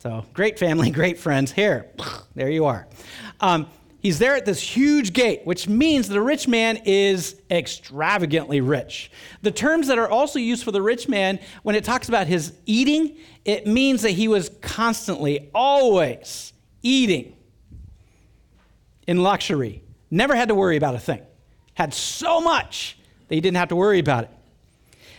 So, 0.00 0.26
great 0.34 0.58
family, 0.58 0.90
great 1.00 1.18
friends. 1.18 1.50
Here, 1.50 1.90
there 2.34 2.50
you 2.50 2.66
are. 2.66 2.86
Um, 3.40 3.68
he's 4.02 4.18
there 4.18 4.36
at 4.36 4.44
this 4.44 4.60
huge 4.60 5.14
gate, 5.14 5.40
which 5.44 5.66
means 5.66 6.08
that 6.08 6.12
the 6.12 6.20
rich 6.20 6.46
man 6.46 6.82
is 6.84 7.40
extravagantly 7.50 8.60
rich. 8.60 9.10
The 9.40 9.50
terms 9.50 9.86
that 9.86 9.98
are 9.98 10.10
also 10.10 10.38
used 10.38 10.62
for 10.62 10.72
the 10.72 10.82
rich 10.82 11.08
man, 11.08 11.38
when 11.62 11.74
it 11.74 11.82
talks 11.82 12.10
about 12.10 12.26
his 12.26 12.52
eating, 12.66 13.16
it 13.46 13.66
means 13.66 14.02
that 14.02 14.10
he 14.10 14.28
was 14.28 14.50
constantly, 14.60 15.48
always 15.54 16.52
eating 16.82 17.34
in 19.06 19.22
luxury, 19.22 19.82
never 20.10 20.36
had 20.36 20.48
to 20.48 20.54
worry 20.54 20.76
about 20.76 20.94
a 20.94 21.00
thing, 21.00 21.22
had 21.72 21.94
so 21.94 22.42
much 22.42 22.98
he 23.28 23.40
didn't 23.40 23.56
have 23.56 23.68
to 23.68 23.76
worry 23.76 23.98
about 23.98 24.24
it. 24.24 24.30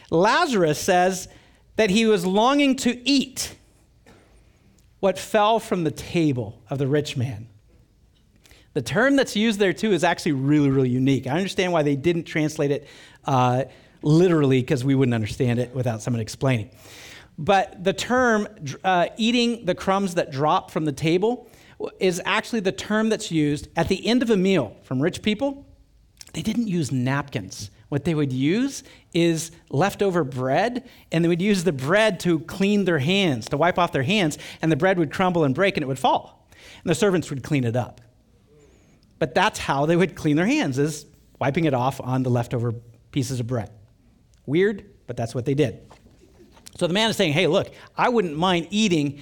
Lazarus 0.09 0.79
says 0.79 1.27
that 1.75 1.89
he 1.89 2.05
was 2.05 2.25
longing 2.25 2.75
to 2.77 3.07
eat 3.07 3.55
what 4.99 5.17
fell 5.17 5.59
from 5.59 5.83
the 5.83 5.91
table 5.91 6.61
of 6.69 6.77
the 6.77 6.87
rich 6.87 7.17
man. 7.17 7.47
The 8.73 8.81
term 8.81 9.15
that's 9.15 9.35
used 9.35 9.59
there 9.59 9.73
too 9.73 9.91
is 9.91 10.03
actually 10.03 10.31
really, 10.33 10.69
really 10.69 10.89
unique. 10.89 11.27
I 11.27 11.31
understand 11.31 11.73
why 11.73 11.83
they 11.83 11.95
didn't 11.95 12.23
translate 12.23 12.71
it 12.71 12.87
uh, 13.25 13.65
literally 14.01 14.61
because 14.61 14.83
we 14.83 14.95
wouldn't 14.95 15.13
understand 15.13 15.59
it 15.59 15.73
without 15.75 16.01
someone 16.01 16.21
explaining. 16.21 16.69
But 17.37 17.83
the 17.83 17.93
term 17.93 18.47
uh, 18.83 19.07
eating 19.17 19.65
the 19.65 19.75
crumbs 19.75 20.15
that 20.15 20.31
drop 20.31 20.71
from 20.71 20.85
the 20.85 20.91
table 20.91 21.49
is 21.99 22.21
actually 22.25 22.61
the 22.61 22.71
term 22.71 23.09
that's 23.09 23.31
used 23.31 23.67
at 23.75 23.87
the 23.87 24.05
end 24.05 24.21
of 24.21 24.29
a 24.29 24.37
meal 24.37 24.77
from 24.83 25.01
rich 25.01 25.21
people. 25.21 25.65
They 26.33 26.41
didn't 26.41 26.67
use 26.67 26.91
napkins. 26.91 27.71
What 27.93 28.05
they 28.05 28.15
would 28.15 28.33
use 28.33 28.83
is 29.13 29.51
leftover 29.69 30.23
bread, 30.23 30.89
and 31.11 31.23
they 31.23 31.29
would 31.29 31.43
use 31.43 31.63
the 31.63 31.71
bread 31.71 32.19
to 32.21 32.39
clean 32.39 32.85
their 32.85 32.97
hands, 32.97 33.47
to 33.49 33.57
wipe 33.57 33.77
off 33.77 33.91
their 33.91 34.01
hands, 34.01 34.39
and 34.63 34.71
the 34.71 34.75
bread 34.75 34.97
would 34.97 35.13
crumble 35.13 35.43
and 35.43 35.53
break 35.53 35.77
and 35.77 35.83
it 35.83 35.85
would 35.85 35.99
fall. 35.99 36.49
And 36.51 36.89
the 36.89 36.95
servants 36.95 37.29
would 37.29 37.43
clean 37.43 37.63
it 37.63 37.75
up. 37.75 38.01
But 39.19 39.35
that's 39.35 39.59
how 39.59 39.85
they 39.85 39.95
would 39.95 40.15
clean 40.15 40.37
their 40.37 40.47
hands, 40.47 40.79
is 40.79 41.05
wiping 41.39 41.65
it 41.65 41.75
off 41.75 42.01
on 42.01 42.23
the 42.23 42.31
leftover 42.31 42.73
pieces 43.11 43.39
of 43.39 43.45
bread. 43.45 43.69
Weird, 44.47 44.83
but 45.05 45.15
that's 45.15 45.35
what 45.35 45.45
they 45.45 45.53
did. 45.53 45.79
So 46.79 46.87
the 46.87 46.95
man 46.95 47.11
is 47.11 47.15
saying, 47.15 47.33
hey, 47.33 47.45
look, 47.45 47.71
I 47.95 48.09
wouldn't 48.09 48.35
mind 48.35 48.69
eating 48.71 49.21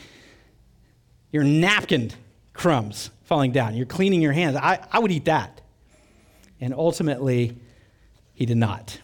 your 1.29 1.43
napkin 1.43 2.11
crumbs 2.53 3.09
falling 3.25 3.51
down. 3.51 3.75
You're 3.75 3.85
cleaning 3.85 4.21
your 4.21 4.31
hands. 4.31 4.55
I, 4.55 4.79
I 4.93 4.99
would 4.99 5.11
eat 5.11 5.25
that. 5.25 5.59
And 6.61 6.73
ultimately, 6.73 7.57
he 8.41 8.47
did 8.47 8.57
not. 8.57 8.99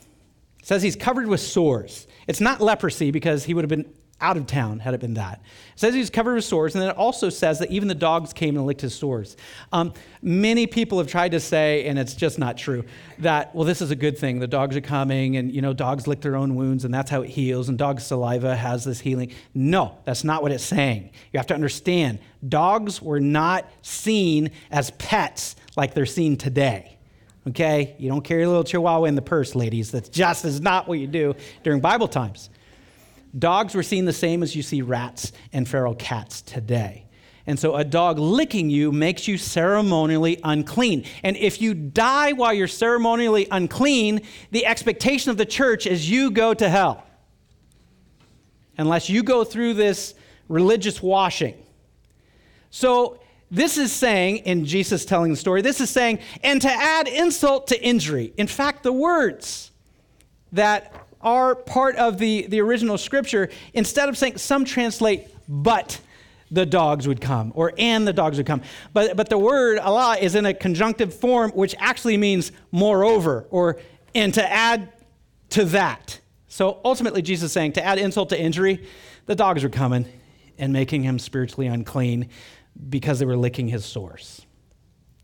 says 0.64 0.82
he's 0.82 0.96
covered 0.96 1.28
with 1.28 1.40
sores. 1.40 2.08
It's 2.28 2.42
not 2.42 2.60
leprosy 2.60 3.12
because 3.12 3.44
he 3.44 3.54
would 3.54 3.62
have 3.62 3.70
been 3.70 3.94
out 4.20 4.36
of 4.36 4.48
town 4.48 4.80
had 4.80 4.96
it 4.96 5.00
been 5.00 5.14
that. 5.14 5.44
It 5.74 5.80
says 5.80 5.94
he's 5.94 6.10
covered 6.10 6.34
with 6.34 6.44
sores, 6.44 6.74
and 6.74 6.82
then 6.82 6.90
it 6.90 6.98
also 6.98 7.30
says 7.30 7.60
that 7.60 7.70
even 7.70 7.88
the 7.88 7.94
dogs 7.94 8.34
came 8.34 8.58
and 8.58 8.66
licked 8.66 8.82
his 8.82 8.96
sores. 8.96 9.38
Um, 9.72 9.94
many 10.24 10.66
people 10.66 10.98
have 10.98 11.06
tried 11.06 11.34
to 11.34 11.40
say, 11.40 11.86
and 11.86 12.00
it's 12.00 12.16
just 12.16 12.40
not 12.40 12.58
true, 12.58 12.84
that, 13.20 13.54
well, 13.54 13.64
this 13.64 13.80
is 13.80 13.92
a 13.92 13.96
good 13.96 14.18
thing. 14.18 14.40
The 14.40 14.48
dogs 14.48 14.76
are 14.76 14.82
coming, 14.82 15.38
and, 15.38 15.54
you 15.54 15.62
know, 15.62 15.72
dogs 15.72 16.08
lick 16.08 16.22
their 16.22 16.36
own 16.36 16.56
wounds, 16.56 16.84
and 16.84 16.92
that's 16.92 17.12
how 17.12 17.22
it 17.22 17.30
heals, 17.30 17.70
and 17.70 17.78
dog 17.78 18.00
saliva 18.00 18.56
has 18.56 18.86
this 18.86 19.00
healing. 19.00 19.34
No, 19.54 20.00
that's 20.04 20.24
not 20.24 20.42
what 20.42 20.52
it's 20.52 20.64
saying. 20.64 21.12
You 21.32 21.38
have 21.38 21.46
to 21.48 21.54
understand, 21.54 22.18
dogs 22.50 23.04
were 23.04 23.20
not 23.20 23.70
seen 23.84 24.50
as 24.72 24.90
pets 24.98 25.56
like 25.76 25.94
they're 25.94 26.08
seen 26.08 26.38
today. 26.38 26.97
Okay? 27.48 27.96
You 27.98 28.10
don't 28.10 28.24
carry 28.24 28.44
a 28.44 28.48
little 28.48 28.64
chihuahua 28.64 29.06
in 29.06 29.16
the 29.16 29.22
purse, 29.22 29.56
ladies. 29.56 29.92
That's 29.92 30.10
just 30.10 30.46
is 30.46 30.60
not 30.60 30.88
what 30.88 31.00
you 31.00 31.08
do 31.08 31.36
during 31.64 31.80
Bible 31.80 32.08
times. 32.08 32.50
Dogs 33.38 33.76
were 33.76 33.84
seen 33.84 34.06
the 34.06 34.14
same 34.14 34.44
as 34.44 34.56
you 34.56 34.64
see 34.64 34.82
rats 34.82 35.32
and 35.54 35.68
feral 35.68 35.96
cats 35.96 36.42
today. 36.42 37.06
And 37.46 37.58
so 37.58 37.76
a 37.76 37.86
dog 37.86 38.20
licking 38.20 38.70
you 38.70 38.92
makes 38.92 39.28
you 39.28 39.38
ceremonially 39.38 40.40
unclean. 40.44 41.06
And 41.24 41.38
if 41.38 41.62
you 41.62 41.74
die 41.74 42.34
while 42.34 42.54
you're 42.54 42.68
ceremonially 42.68 43.48
unclean, 43.50 44.22
the 44.52 44.66
expectation 44.66 45.32
of 45.32 45.38
the 45.38 45.46
church 45.46 45.88
is 45.88 46.10
you 46.10 46.32
go 46.32 46.54
to 46.54 46.68
hell. 46.68 47.06
Unless 48.78 49.10
you 49.10 49.24
go 49.24 49.46
through 49.46 49.76
this 49.76 50.14
religious 50.50 51.02
washing. 51.02 51.56
So 52.70 53.20
this 53.50 53.78
is 53.78 53.92
saying, 53.92 54.38
in 54.38 54.66
Jesus 54.66 55.06
telling 55.06 55.32
the 55.32 55.38
story, 55.38 55.62
this 55.62 55.80
is 55.80 55.90
saying, 55.90 56.20
and 56.44 56.62
to 56.62 56.70
add 56.70 57.08
insult 57.08 57.68
to 57.68 57.82
injury. 57.82 58.34
In 58.38 58.48
fact, 58.48 58.84
the 58.84 58.92
words 58.92 59.72
that 60.52 60.94
are 61.22 61.56
part 61.56 61.96
of 61.96 62.18
the, 62.18 62.48
the 62.48 62.60
original 62.60 62.98
scripture, 62.98 63.50
instead 63.74 64.10
of 64.10 64.18
saying, 64.18 64.38
some 64.38 64.66
translate, 64.66 65.28
but 65.48 66.00
the 66.52 66.66
dogs 66.66 67.08
would 67.08 67.22
come, 67.22 67.52
or 67.56 67.74
and 67.78 68.08
the 68.08 68.14
dogs 68.14 68.38
would 68.38 68.46
come. 68.46 68.62
But, 68.94 69.18
but 69.18 69.30
the 69.30 69.38
word 69.38 69.80
alla 69.80 70.18
is 70.18 70.36
in 70.36 70.46
a 70.46 70.54
conjunctive 70.54 71.14
form, 71.14 71.52
which 71.52 71.76
actually 71.80 72.18
means 72.18 72.52
moreover, 72.72 73.46
or 73.50 73.78
and 74.16 74.34
to 74.34 74.52
add 74.52 74.90
to 75.50 75.66
that. 75.66 76.20
So 76.48 76.80
ultimately, 76.84 77.22
Jesus 77.22 77.48
is 77.48 77.52
saying, 77.52 77.74
to 77.74 77.84
add 77.84 78.00
insult 78.00 78.30
to 78.30 78.40
injury, 78.40 78.88
the 79.26 79.36
dogs 79.36 79.64
were 79.64 79.70
coming 79.70 80.06
and 80.58 80.74
making 80.74 81.04
him 81.04 81.20
spiritually 81.20 81.68
unclean 81.68 82.30
because 82.90 83.20
they 83.20 83.26
were 83.26 83.38
licking 83.38 83.68
his 83.68 83.86
sores. 83.86 84.46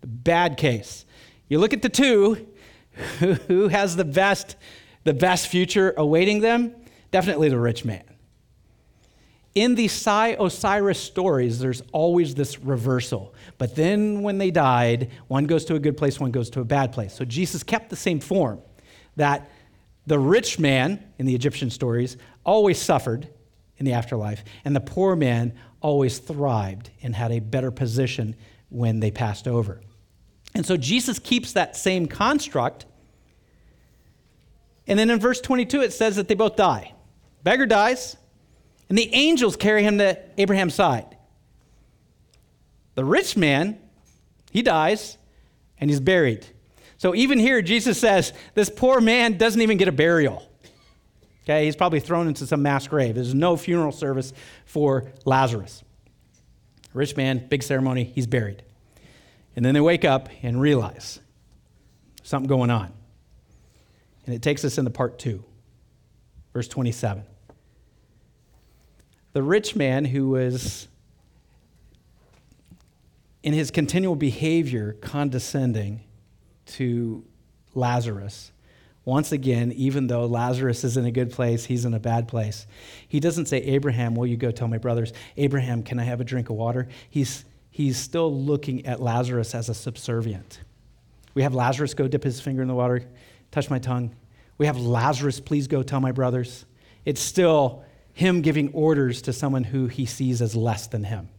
The 0.02 0.08
bad 0.08 0.58
case. 0.58 1.06
You 1.48 1.60
look 1.60 1.74
at 1.74 1.82
the 1.82 1.90
two, 1.90 2.48
who 3.20 3.68
has 3.68 3.96
the 3.96 4.06
best 4.06 4.56
the 5.04 5.14
best 5.14 5.48
future 5.48 5.94
awaiting 5.98 6.40
them? 6.40 6.74
Definitely 7.12 7.50
the 7.50 7.60
rich 7.60 7.84
man. 7.84 8.04
In 9.56 9.76
the 9.76 9.86
Osiris 9.86 11.00
stories, 11.00 11.60
there's 11.60 11.84
always 11.92 12.34
this 12.34 12.60
reversal. 12.60 13.36
But 13.60 13.76
then 13.76 14.24
when 14.24 14.40
they 14.40 14.50
died, 14.50 15.12
one 15.28 15.46
goes 15.46 15.66
to 15.66 15.76
a 15.76 15.80
good 15.80 15.96
place, 15.96 16.20
one 16.20 16.32
goes 16.32 16.50
to 16.52 16.62
a 16.62 16.66
bad 16.66 16.92
place. 16.92 17.14
So 17.14 17.24
Jesus 17.24 17.62
kept 17.62 17.90
the 17.92 17.96
same 17.96 18.20
form 18.20 18.62
that 19.16 19.52
the 20.08 20.18
rich 20.18 20.58
man 20.58 21.04
in 21.20 21.28
the 21.28 21.36
Egyptian 21.36 21.70
stories 21.70 22.18
always 22.44 22.82
suffered 22.82 23.28
in 23.78 23.86
the 23.86 23.94
afterlife, 23.94 24.44
and 24.66 24.76
the 24.76 24.82
poor 24.82 25.16
man 25.16 25.54
always 25.84 26.18
thrived 26.18 26.90
and 27.04 27.16
had 27.16 27.32
a 27.32 27.40
better 27.40 27.70
position 27.70 28.36
when 28.70 29.00
they 29.00 29.12
passed 29.12 29.48
over. 29.48 29.82
And 30.56 30.66
so 30.66 30.78
Jesus 30.78 31.20
keeps 31.20 31.54
that 31.54 31.78
same 31.78 32.08
construct 32.08 32.88
and 34.88 35.00
then 35.00 35.10
in 35.10 35.20
verse 35.20 35.40
22, 35.40 35.82
it 35.82 35.94
says 35.94 36.18
that 36.18 36.28
they 36.28 36.36
both 36.36 36.56
die. 36.56 36.94
Beggar 37.44 37.66
dies, 37.66 38.18
and 38.90 38.98
the 38.98 39.14
angels 39.14 39.56
carry 39.56 39.84
him 39.84 39.98
to 39.98 40.20
Abraham's 40.38 40.76
side. 40.76 41.18
The 42.96 43.06
rich 43.06 43.36
man, 43.36 43.80
he 44.52 44.62
dies, 44.62 45.18
and 45.80 45.90
he's 45.90 46.00
buried. 46.00 46.46
So 46.98 47.16
even 47.16 47.40
here, 47.40 47.62
Jesus 47.62 48.00
says 48.00 48.34
this 48.54 48.70
poor 48.70 49.02
man 49.02 49.38
doesn't 49.38 49.62
even 49.62 49.78
get 49.78 49.88
a 49.88 49.94
burial. 49.94 50.48
Okay, 51.44 51.66
he's 51.66 51.76
probably 51.76 52.00
thrown 52.00 52.28
into 52.28 52.48
some 52.48 52.62
mass 52.62 52.88
grave. 52.88 53.16
There's 53.16 53.34
no 53.34 53.58
funeral 53.58 53.92
service 53.92 54.32
for 54.66 55.12
Lazarus. 55.26 55.84
Rich 56.94 57.18
man, 57.18 57.48
big 57.50 57.64
ceremony, 57.64 58.06
he's 58.06 58.28
buried. 58.28 58.64
And 59.56 59.66
then 59.66 59.74
they 59.74 59.82
wake 59.82 60.06
up 60.06 60.30
and 60.42 60.60
realize 60.62 61.20
something 62.24 62.48
going 62.48 62.70
on. 62.70 62.94
And 64.26 64.34
it 64.34 64.42
takes 64.42 64.64
us 64.64 64.78
into 64.78 64.90
part 64.90 65.20
two, 65.20 65.44
verse 66.54 66.70
27. 66.70 67.26
The 69.34 69.44
rich 69.44 69.76
man 69.76 70.06
who 70.06 70.30
was, 70.30 70.88
in 73.42 73.52
his 73.54 73.70
continual 73.70 74.16
behavior, 74.16 74.94
condescending 75.02 76.06
to 76.68 77.26
Lazarus, 77.74 78.53
once 79.06 79.32
again, 79.32 79.72
even 79.74 80.08
though 80.08 80.26
Lazarus 80.26 80.84
is 80.84 80.96
in 80.96 81.06
a 81.06 81.12
good 81.12 81.32
place, 81.32 81.66
he's 81.66 81.84
in 81.86 81.94
a 81.94 82.00
bad 82.00 82.28
place. 82.28 82.66
He 83.08 83.20
doesn't 83.20 83.48
say, 83.48 83.58
Abraham, 83.58 84.16
will 84.16 84.28
you 84.28 84.38
go 84.38 84.52
tell 84.52 84.68
my 84.68 84.78
brothers, 84.78 85.12
Abraham, 85.36 85.84
can 85.84 86.00
I 86.00 86.04
have 86.04 86.22
a 86.22 86.24
drink 86.24 86.50
of 86.50 86.56
water? 86.56 86.88
He's, 87.10 87.44
he's 87.70 87.98
still 87.98 88.34
looking 88.34 88.86
at 88.86 89.02
Lazarus 89.02 89.54
as 89.54 89.68
a 89.68 89.74
subservient. 89.74 90.62
We 91.34 91.42
have 91.42 91.54
Lazarus 91.54 91.94
go 91.94 92.08
dip 92.08 92.24
his 92.24 92.40
finger 92.40 92.62
in 92.62 92.68
the 92.68 92.76
water 92.76 93.06
touch 93.54 93.70
my 93.70 93.80
tongue. 93.80 94.14
We 94.58 94.66
have 94.66 94.78
Lazarus, 94.78 95.40
please 95.40 95.68
go 95.68 95.84
tell 95.84 96.00
my 96.00 96.12
brothers. 96.12 96.66
It's 97.06 97.22
still 97.22 97.86
him 98.14 98.42
giving 98.42 98.74
orders 98.74 99.22
to 99.24 99.34
someone 99.34 99.64
who 99.64 99.88
he 99.88 100.06
sees 100.06 100.42
as 100.42 100.56
less 100.56 100.88
than 100.88 101.04
him. 101.04 101.30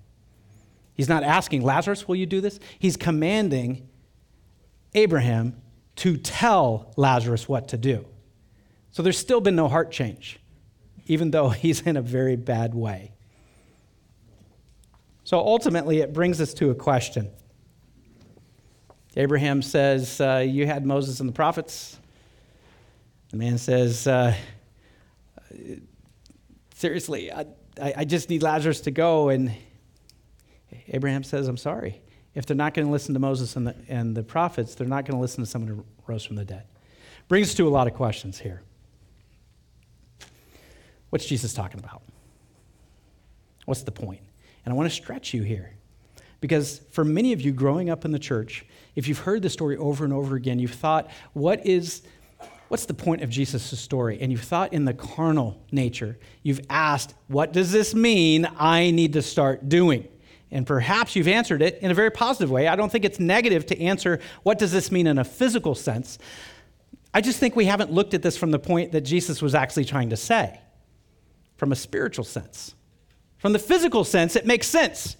He's 0.94 1.08
not 1.08 1.24
asking, 1.24 1.62
Lazarus, 1.62 2.06
will 2.06 2.14
you 2.14 2.26
do 2.26 2.40
this? 2.40 2.60
He's 2.78 2.96
commanding 2.96 3.88
Abraham 4.94 5.60
to 5.96 6.16
tell 6.16 6.92
Lazarus 6.96 7.48
what 7.48 7.68
to 7.68 7.76
do. 7.76 8.06
So 8.90 9.02
there's 9.02 9.18
still 9.18 9.40
been 9.40 9.56
no 9.56 9.68
heart 9.68 9.90
change, 9.90 10.38
even 11.06 11.30
though 11.30 11.48
he's 11.50 11.80
in 11.82 11.96
a 11.96 12.02
very 12.02 12.36
bad 12.36 12.74
way. 12.74 13.12
So 15.24 15.38
ultimately, 15.38 16.00
it 16.00 16.12
brings 16.12 16.40
us 16.40 16.52
to 16.54 16.70
a 16.70 16.74
question. 16.74 17.30
Abraham 19.16 19.62
says, 19.62 20.20
uh, 20.20 20.44
You 20.46 20.66
had 20.66 20.84
Moses 20.84 21.20
and 21.20 21.28
the 21.28 21.32
prophets. 21.32 21.98
The 23.30 23.36
man 23.38 23.58
says, 23.58 24.06
uh, 24.06 24.34
Seriously, 26.74 27.32
I, 27.32 27.46
I 27.80 28.04
just 28.04 28.28
need 28.28 28.42
Lazarus 28.42 28.82
to 28.82 28.90
go. 28.90 29.30
And 29.30 29.54
Abraham 30.88 31.24
says, 31.24 31.48
I'm 31.48 31.56
sorry. 31.56 32.02
If 32.34 32.46
they're 32.46 32.56
not 32.56 32.74
going 32.74 32.86
to 32.86 32.92
listen 32.92 33.14
to 33.14 33.20
Moses 33.20 33.56
and 33.56 33.66
the, 33.66 33.76
and 33.88 34.16
the 34.16 34.22
prophets, 34.22 34.74
they're 34.74 34.86
not 34.86 35.04
going 35.04 35.16
to 35.16 35.20
listen 35.20 35.44
to 35.44 35.48
someone 35.48 35.76
who 35.76 35.84
rose 36.06 36.24
from 36.24 36.36
the 36.36 36.44
dead. 36.44 36.64
Brings 37.28 37.50
us 37.50 37.54
to 37.54 37.68
a 37.68 37.70
lot 37.70 37.86
of 37.86 37.94
questions 37.94 38.38
here. 38.38 38.62
What's 41.10 41.26
Jesus 41.26 41.54
talking 41.54 41.78
about? 41.78 42.02
What's 43.66 43.82
the 43.82 43.92
point? 43.92 44.20
And 44.64 44.72
I 44.72 44.76
want 44.76 44.90
to 44.90 44.94
stretch 44.94 45.32
you 45.32 45.42
here. 45.42 45.72
Because 46.40 46.80
for 46.90 47.04
many 47.04 47.32
of 47.32 47.40
you 47.40 47.52
growing 47.52 47.88
up 47.88 48.04
in 48.04 48.10
the 48.10 48.18
church, 48.18 48.66
if 48.96 49.08
you've 49.08 49.20
heard 49.20 49.42
the 49.42 49.48
story 49.48 49.76
over 49.76 50.04
and 50.04 50.12
over 50.12 50.36
again, 50.36 50.58
you've 50.58 50.74
thought, 50.74 51.10
what 51.32 51.64
is 51.66 52.02
what's 52.68 52.86
the 52.86 52.94
point 52.94 53.22
of 53.22 53.30
Jesus' 53.30 53.78
story? 53.78 54.18
And 54.20 54.32
you've 54.32 54.42
thought 54.42 54.72
in 54.72 54.84
the 54.84 54.94
carnal 54.94 55.62
nature, 55.70 56.18
you've 56.42 56.60
asked, 56.68 57.14
what 57.28 57.52
does 57.52 57.70
this 57.70 57.94
mean 57.94 58.48
I 58.58 58.90
need 58.90 59.12
to 59.12 59.22
start 59.22 59.68
doing? 59.68 60.08
And 60.50 60.66
perhaps 60.66 61.16
you've 61.16 61.28
answered 61.28 61.62
it 61.62 61.78
in 61.80 61.90
a 61.90 61.94
very 61.94 62.10
positive 62.10 62.50
way. 62.50 62.68
I 62.68 62.76
don't 62.76 62.92
think 62.92 63.04
it's 63.04 63.18
negative 63.18 63.66
to 63.66 63.80
answer, 63.80 64.20
what 64.42 64.58
does 64.58 64.70
this 64.70 64.92
mean 64.92 65.06
in 65.06 65.18
a 65.18 65.24
physical 65.24 65.74
sense? 65.74 66.18
I 67.12 67.20
just 67.20 67.38
think 67.38 67.56
we 67.56 67.64
haven't 67.64 67.92
looked 67.92 68.14
at 68.14 68.22
this 68.22 68.36
from 68.36 68.50
the 68.50 68.58
point 68.58 68.92
that 68.92 69.02
Jesus 69.02 69.40
was 69.40 69.54
actually 69.54 69.84
trying 69.84 70.10
to 70.10 70.16
say, 70.16 70.60
from 71.56 71.72
a 71.72 71.76
spiritual 71.76 72.24
sense. 72.24 72.74
From 73.38 73.52
the 73.52 73.58
physical 73.58 74.04
sense, 74.04 74.36
it 74.36 74.46
makes 74.46 74.66
sense 74.66 75.16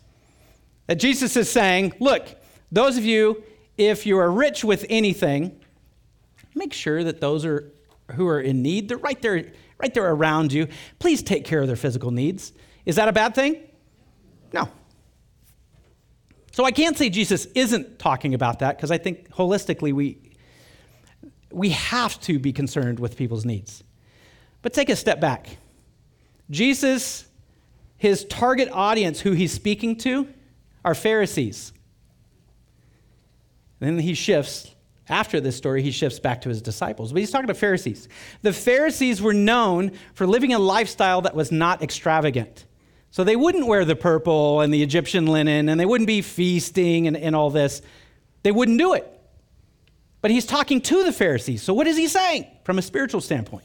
that 0.86 0.96
Jesus 0.96 1.36
is 1.36 1.50
saying, 1.50 1.94
look, 2.00 2.28
those 2.70 2.96
of 2.96 3.04
you, 3.04 3.42
if 3.76 4.06
you 4.06 4.18
are 4.18 4.30
rich 4.30 4.64
with 4.64 4.86
anything, 4.88 5.60
make 6.54 6.72
sure 6.72 7.02
that 7.04 7.20
those 7.20 7.44
are, 7.44 7.72
who 8.12 8.26
are 8.28 8.40
in 8.40 8.62
need, 8.62 8.88
they're 8.88 8.98
right 8.98 9.20
there, 9.20 9.52
right 9.78 9.94
there 9.94 10.10
around 10.10 10.52
you. 10.52 10.68
Please 10.98 11.22
take 11.22 11.44
care 11.44 11.60
of 11.60 11.66
their 11.66 11.76
physical 11.76 12.10
needs. 12.10 12.52
Is 12.86 12.96
that 12.96 13.08
a 13.08 13.12
bad 13.12 13.34
thing? 13.34 13.56
No. 14.52 14.68
So 16.54 16.64
I 16.64 16.70
can't 16.70 16.96
say 16.96 17.10
Jesus 17.10 17.46
isn't 17.56 17.98
talking 17.98 18.32
about 18.32 18.60
that 18.60 18.76
because 18.76 18.92
I 18.92 18.98
think 18.98 19.28
holistically 19.30 19.92
we, 19.92 20.18
we 21.50 21.70
have 21.70 22.20
to 22.20 22.38
be 22.38 22.52
concerned 22.52 23.00
with 23.00 23.16
people's 23.16 23.44
needs. 23.44 23.82
But 24.62 24.72
take 24.72 24.88
a 24.88 24.94
step 24.94 25.18
back. 25.18 25.48
Jesus, 26.50 27.26
his 27.96 28.24
target 28.26 28.68
audience 28.70 29.18
who 29.18 29.32
he's 29.32 29.52
speaking 29.52 29.96
to 29.96 30.28
are 30.84 30.94
Pharisees. 30.94 31.72
then 33.80 33.98
he 33.98 34.14
shifts 34.14 34.76
After 35.08 35.40
this 35.40 35.56
story, 35.56 35.82
he 35.82 35.90
shifts 35.90 36.20
back 36.20 36.42
to 36.42 36.50
his 36.50 36.62
disciples, 36.62 37.12
but 37.12 37.18
he's 37.18 37.32
talking 37.32 37.48
to 37.48 37.54
Pharisees. 37.54 38.08
The 38.42 38.52
Pharisees 38.52 39.20
were 39.20 39.34
known 39.34 39.90
for 40.14 40.24
living 40.24 40.54
a 40.54 40.60
lifestyle 40.60 41.20
that 41.22 41.34
was 41.34 41.50
not 41.50 41.82
extravagant. 41.82 42.64
So 43.14 43.22
they 43.22 43.36
wouldn't 43.36 43.68
wear 43.68 43.84
the 43.84 43.94
purple 43.94 44.60
and 44.60 44.74
the 44.74 44.82
Egyptian 44.82 45.26
linen, 45.26 45.68
and 45.68 45.78
they 45.78 45.86
wouldn't 45.86 46.08
be 46.08 46.20
feasting 46.20 47.06
and, 47.06 47.16
and 47.16 47.36
all 47.36 47.48
this. 47.48 47.80
They 48.42 48.50
wouldn't 48.50 48.76
do 48.76 48.94
it. 48.94 49.08
But 50.20 50.32
he's 50.32 50.44
talking 50.44 50.80
to 50.80 51.04
the 51.04 51.12
Pharisees. 51.12 51.62
So 51.62 51.74
what 51.74 51.86
is 51.86 51.96
he 51.96 52.08
saying 52.08 52.48
from 52.64 52.76
a 52.76 52.82
spiritual 52.82 53.20
standpoint? 53.20 53.62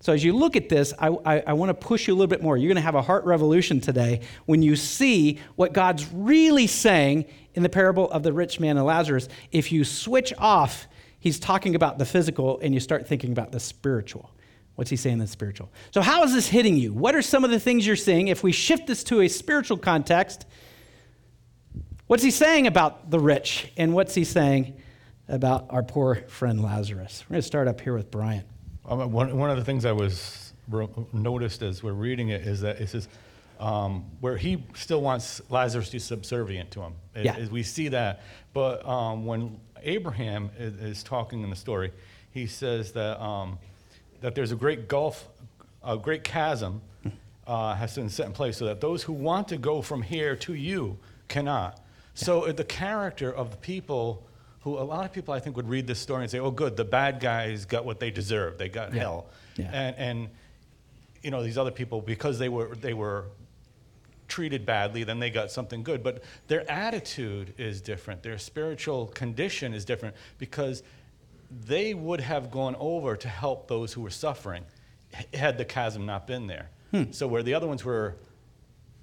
So 0.00 0.12
as 0.12 0.24
you 0.24 0.32
look 0.32 0.56
at 0.56 0.68
this, 0.68 0.92
I, 0.98 1.10
I, 1.24 1.44
I 1.46 1.52
want 1.52 1.68
to 1.68 1.74
push 1.74 2.08
you 2.08 2.14
a 2.14 2.16
little 2.16 2.26
bit 2.26 2.42
more. 2.42 2.56
You're 2.56 2.70
going 2.70 2.74
to 2.74 2.82
have 2.82 2.96
a 2.96 3.02
heart 3.02 3.24
revolution 3.24 3.80
today 3.80 4.22
when 4.46 4.60
you 4.60 4.74
see 4.74 5.38
what 5.54 5.74
God's 5.74 6.12
really 6.12 6.66
saying 6.66 7.26
in 7.54 7.62
the 7.62 7.68
parable 7.68 8.10
of 8.10 8.24
the 8.24 8.32
rich 8.32 8.58
man 8.58 8.78
and 8.78 8.84
Lazarus. 8.84 9.28
If 9.52 9.70
you 9.70 9.84
switch 9.84 10.32
off, 10.38 10.88
he's 11.20 11.38
talking 11.38 11.76
about 11.76 11.98
the 11.98 12.04
physical 12.04 12.58
and 12.58 12.74
you 12.74 12.80
start 12.80 13.06
thinking 13.06 13.30
about 13.30 13.52
the 13.52 13.60
spiritual. 13.60 14.33
What's 14.76 14.90
he 14.90 14.96
saying 14.96 15.14
in 15.14 15.18
the 15.20 15.26
spiritual? 15.26 15.70
So, 15.92 16.00
how 16.00 16.24
is 16.24 16.34
this 16.34 16.48
hitting 16.48 16.76
you? 16.76 16.92
What 16.92 17.14
are 17.14 17.22
some 17.22 17.44
of 17.44 17.50
the 17.50 17.60
things 17.60 17.86
you're 17.86 17.94
seeing? 17.96 18.28
If 18.28 18.42
we 18.42 18.50
shift 18.52 18.86
this 18.88 19.04
to 19.04 19.20
a 19.20 19.28
spiritual 19.28 19.76
context, 19.76 20.46
what's 22.06 22.22
he 22.22 22.30
saying 22.30 22.66
about 22.66 23.10
the 23.10 23.20
rich? 23.20 23.70
And 23.76 23.94
what's 23.94 24.14
he 24.14 24.24
saying 24.24 24.76
about 25.28 25.66
our 25.70 25.82
poor 25.82 26.16
friend 26.28 26.62
Lazarus? 26.62 27.24
We're 27.28 27.34
going 27.34 27.42
to 27.42 27.46
start 27.46 27.68
up 27.68 27.80
here 27.80 27.94
with 27.94 28.10
Brian. 28.10 28.44
Um, 28.86 29.12
one, 29.12 29.36
one 29.38 29.50
of 29.50 29.56
the 29.56 29.64
things 29.64 29.84
I 29.84 29.92
was 29.92 30.52
ro- 30.68 31.06
noticed 31.12 31.62
as 31.62 31.82
we're 31.82 31.92
reading 31.92 32.30
it 32.30 32.42
is 32.42 32.60
that 32.62 32.80
it 32.80 32.88
says 32.88 33.08
um, 33.60 34.04
where 34.20 34.36
he 34.36 34.64
still 34.74 35.00
wants 35.00 35.40
Lazarus 35.50 35.86
to 35.86 35.92
be 35.92 35.98
subservient 36.00 36.72
to 36.72 36.80
him. 36.82 36.94
It- 37.14 37.24
Yeah. 37.26 37.36
is 37.36 37.48
we 37.50 37.62
see 37.62 37.88
that, 37.88 38.22
but 38.52 38.84
um, 38.86 39.24
when 39.24 39.58
Abraham 39.82 40.50
is, 40.58 40.74
is 40.74 41.02
talking 41.04 41.42
in 41.44 41.50
the 41.50 41.56
story, 41.56 41.92
he 42.32 42.46
says 42.48 42.90
that 42.92 43.22
um, 43.22 43.58
that 44.24 44.34
there's 44.34 44.52
a 44.52 44.56
great 44.56 44.88
gulf, 44.88 45.28
a 45.84 45.98
great 45.98 46.24
chasm 46.24 46.80
uh, 47.46 47.74
has 47.74 47.94
been 47.94 48.08
set 48.08 48.24
in 48.24 48.32
place, 48.32 48.56
so 48.56 48.64
that 48.64 48.80
those 48.80 49.02
who 49.02 49.12
want 49.12 49.48
to 49.48 49.58
go 49.58 49.82
from 49.82 50.00
here 50.00 50.34
to 50.34 50.54
you 50.54 50.96
cannot. 51.28 51.78
So 52.14 52.50
the 52.50 52.64
character 52.64 53.30
of 53.30 53.50
the 53.50 53.58
people 53.58 54.26
who 54.62 54.78
a 54.78 54.80
lot 54.80 55.04
of 55.04 55.12
people 55.12 55.34
I 55.34 55.40
think 55.40 55.56
would 55.56 55.68
read 55.68 55.86
this 55.86 55.98
story 55.98 56.22
and 56.22 56.30
say, 56.30 56.38
"Oh, 56.38 56.50
good, 56.50 56.74
the 56.74 56.86
bad 56.86 57.20
guys 57.20 57.66
got 57.66 57.84
what 57.84 58.00
they 58.00 58.10
deserved. 58.10 58.58
They 58.58 58.70
got 58.70 58.94
Yeah. 58.94 59.00
hell." 59.00 59.26
Yeah. 59.56 59.70
And 59.74 59.96
and 59.98 60.28
you 61.22 61.30
know 61.30 61.42
these 61.42 61.58
other 61.58 61.70
people 61.70 62.00
because 62.00 62.38
they 62.38 62.48
were 62.48 62.74
they 62.76 62.94
were 62.94 63.26
treated 64.26 64.64
badly, 64.64 65.04
then 65.04 65.18
they 65.18 65.28
got 65.28 65.50
something 65.50 65.82
good. 65.82 66.02
But 66.02 66.24
their 66.48 66.68
attitude 66.70 67.52
is 67.58 67.82
different. 67.82 68.22
Their 68.22 68.38
spiritual 68.38 69.08
condition 69.08 69.74
is 69.74 69.84
different 69.84 70.16
because 70.38 70.82
they 71.66 71.94
would 71.94 72.20
have 72.20 72.50
gone 72.50 72.76
over 72.78 73.16
to 73.16 73.28
help 73.28 73.68
those 73.68 73.92
who 73.92 74.00
were 74.02 74.10
suffering 74.10 74.64
had 75.32 75.58
the 75.58 75.64
chasm 75.64 76.06
not 76.06 76.26
been 76.26 76.46
there. 76.46 76.70
Hmm. 76.90 77.12
So 77.12 77.26
where 77.28 77.42
the 77.42 77.54
other 77.54 77.66
ones 77.66 77.84
were 77.84 78.16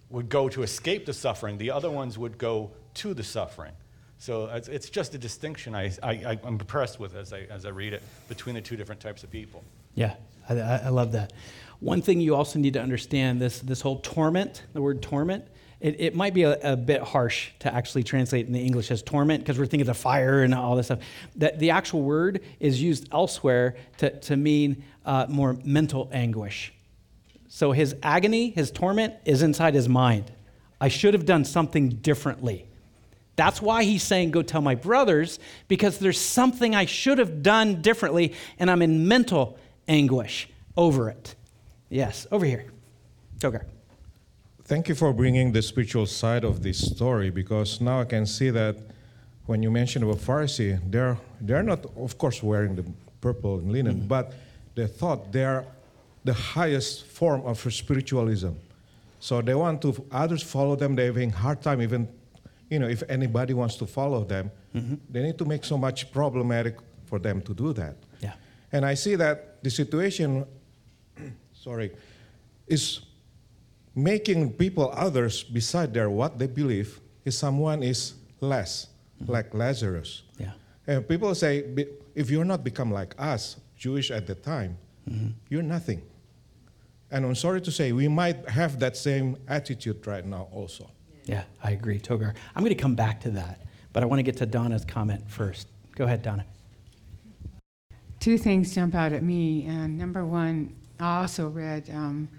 would 0.10 0.28
go 0.28 0.50
to 0.50 0.62
escape 0.64 1.06
the 1.06 1.14
suffering, 1.14 1.58
the 1.58 1.72
other 1.72 1.90
ones 1.90 2.18
would 2.18 2.38
go 2.38 2.72
to 2.96 3.14
the 3.14 3.24
suffering. 3.24 3.72
So 4.18 4.46
it's, 4.48 4.68
it's 4.68 4.90
just 4.90 5.16
a 5.16 5.18
distinction 5.18 5.74
I, 5.74 5.92
I, 6.04 6.38
I'm 6.44 6.60
impressed 6.60 7.00
with 7.00 7.16
as 7.16 7.34
I, 7.34 7.48
as 7.50 7.66
I 7.66 7.70
read 7.70 7.94
it 7.94 8.04
between 8.28 8.56
the 8.56 8.62
two 8.62 8.76
different 8.76 9.02
types 9.02 9.24
of 9.24 9.32
people. 9.32 9.64
Yeah, 9.96 10.16
I, 10.50 10.60
I 10.60 10.78
I 10.86 10.90
love 10.90 11.14
that. 11.14 11.34
One 11.80 12.02
thing 12.02 12.20
you 12.22 12.36
also 12.36 12.60
need 12.60 12.74
to 12.74 12.82
understand 12.82 13.42
this, 13.42 13.60
this 13.60 13.82
whole 13.82 14.00
torment, 14.00 14.64
the 14.74 14.82
word 14.82 15.02
torment, 15.02 15.46
it, 15.82 16.00
it 16.00 16.16
might 16.16 16.34
be 16.34 16.44
a, 16.44 16.74
a 16.74 16.78
bit 16.78 17.02
harsh 17.02 17.50
to 17.60 17.74
actually 17.74 18.04
translate 18.04 18.46
in 18.46 18.54
the 18.54 18.62
English 18.62 18.92
as 18.92 19.02
torment 19.02 19.44
because 19.44 19.58
we're 19.58 19.66
thinking 19.66 19.90
of 19.90 19.98
fire 19.98 20.44
and 20.44 20.54
all 20.54 20.76
this 20.76 20.88
stuff. 20.88 21.00
That 21.36 21.60
the 21.60 21.72
actual 21.72 22.04
word 22.04 22.42
is 22.60 22.82
used 22.82 23.10
elsewhere 23.12 23.76
to, 23.98 24.18
to 24.22 24.38
mean 24.38 24.84
uh, 25.06 25.26
more 25.28 25.58
mental 25.64 26.08
anguish. 26.14 26.72
So 27.48 27.72
his 27.72 27.96
agony, 28.04 28.52
his 28.52 28.70
torment 28.70 29.16
is 29.26 29.42
inside 29.42 29.74
his 29.74 29.90
mind. 29.90 30.32
I 30.80 30.88
should 30.88 31.16
have 31.16 31.26
done 31.26 31.46
something 31.46 31.90
differently. 31.90 32.68
That's 33.36 33.62
why 33.62 33.84
he's 33.84 34.04
saying, 34.04 34.32
Go 34.32 34.44
tell 34.44 34.62
my 34.62 34.76
brothers, 34.76 35.40
because 35.68 35.98
there's 35.98 36.20
something 36.20 36.76
I 36.76 36.86
should 36.86 37.18
have 37.18 37.42
done 37.42 37.82
differently, 37.82 38.34
and 38.60 38.70
I'm 38.70 38.84
in 38.84 39.08
mental 39.08 39.58
anguish 39.88 40.48
over 40.78 41.10
it. 41.10 41.36
Yes, 41.90 42.28
over 42.32 42.46
here. 42.46 42.66
Joker. 43.40 43.66
Thank 44.72 44.88
you 44.88 44.96
for 44.96 45.12
bringing 45.12 45.52
the 45.52 45.62
spiritual 45.62 46.06
side 46.06 46.46
of 46.46 46.64
this 46.64 46.80
story 46.80 47.30
because 47.30 47.82
now 47.82 48.00
I 48.00 48.06
can 48.06 48.26
see 48.26 48.52
that 48.52 48.78
when 49.46 49.62
you 49.62 49.70
mention 49.70 50.02
about 50.02 50.20
Pharisee, 50.20 50.80
they're, 50.90 51.18
they're 51.42 51.62
not, 51.62 51.86
of 51.98 52.18
course, 52.18 52.42
wearing 52.42 52.78
the 52.78 52.86
purple 53.20 53.60
and 53.60 53.70
linen, 53.70 53.98
mm-hmm. 53.98 54.08
but 54.08 54.32
they 54.74 54.88
thought 54.88 55.30
they're 55.34 55.66
the 56.24 56.32
highest 56.32 57.06
form 57.08 57.42
of 57.42 57.60
spiritualism. 57.60 58.52
So 59.20 59.42
they 59.42 59.56
want 59.56 59.82
to 59.82 60.06
others 60.10 60.42
follow 60.42 60.78
them. 60.78 60.96
They're 60.96 61.08
having 61.08 61.32
hard 61.32 61.62
time 61.62 61.82
even, 61.82 62.08
you 62.70 62.80
know, 62.80 62.88
if 62.88 63.04
anybody 63.10 63.54
wants 63.54 63.76
to 63.76 63.86
follow 63.86 64.24
them, 64.24 64.52
mm-hmm. 64.74 64.96
they 65.10 65.22
need 65.22 65.38
to 65.40 65.44
make 65.44 65.66
so 65.66 65.78
much 65.78 66.14
problematic 66.14 66.78
for 67.08 67.20
them 67.20 67.42
to 67.42 67.54
do 67.54 67.74
that. 67.74 67.98
Yeah. 68.22 68.36
And 68.72 68.86
I 68.86 68.94
see 68.94 69.16
that 69.16 69.62
the 69.66 69.70
situation, 69.70 70.46
sorry, 71.54 71.92
is 72.68 73.02
making 73.96 74.54
people 74.54 74.92
others 74.94 75.44
beside 75.44 75.94
their 75.94 76.10
what 76.10 76.40
they 76.40 76.48
believe 76.48 77.00
is 77.26 77.38
someone 77.38 77.84
is 77.84 78.14
less, 78.40 78.88
like 79.28 79.54
Lazarus. 79.54 80.24
Yeah. 80.40 80.52
And 80.88 81.08
people 81.08 81.34
say, 81.36 81.66
if 82.16 82.30
you're 82.30 82.46
not 82.46 82.64
become 82.64 82.92
like 82.92 83.14
us, 83.18 83.58
Jewish 83.78 84.12
at 84.12 84.28
the 84.28 84.36
time, 84.36 84.78
you're 85.50 85.64
nothing. 85.64 86.02
And 87.12 87.26
I'm 87.26 87.36
sorry 87.36 87.62
to 87.62 87.72
say, 87.72 87.92
we 87.92 88.08
might 88.08 88.48
have 88.50 88.80
that 88.80 88.96
same 88.96 89.38
attitude 89.48 90.08
right 90.08 90.26
now 90.26 90.48
also. 90.52 90.90
Yeah, 91.26 91.44
I 91.64 91.72
agree, 91.72 92.00
Togar. 92.00 92.34
I'm 92.56 92.64
going 92.64 92.76
to 92.76 92.82
come 92.82 92.96
back 92.96 93.20
to 93.22 93.32
that, 93.32 93.62
but 93.94 94.02
I 94.02 94.06
want 94.06 94.20
to 94.20 94.24
get 94.24 94.38
to 94.38 94.46
Donna's 94.46 94.86
comment 94.86 95.30
first. 95.30 95.68
Go 95.96 96.06
ahead, 96.06 96.22
Donna. 96.22 96.46
Two 98.20 98.38
things 98.38 98.74
jump 98.74 98.96
out 98.96 99.14
at 99.14 99.24
me. 99.24 99.66
And 99.66 99.98
number 99.98 100.26
one, 100.26 100.76
I 101.00 101.22
also 101.22 101.50
read 101.50 101.90
um, 101.90 102.30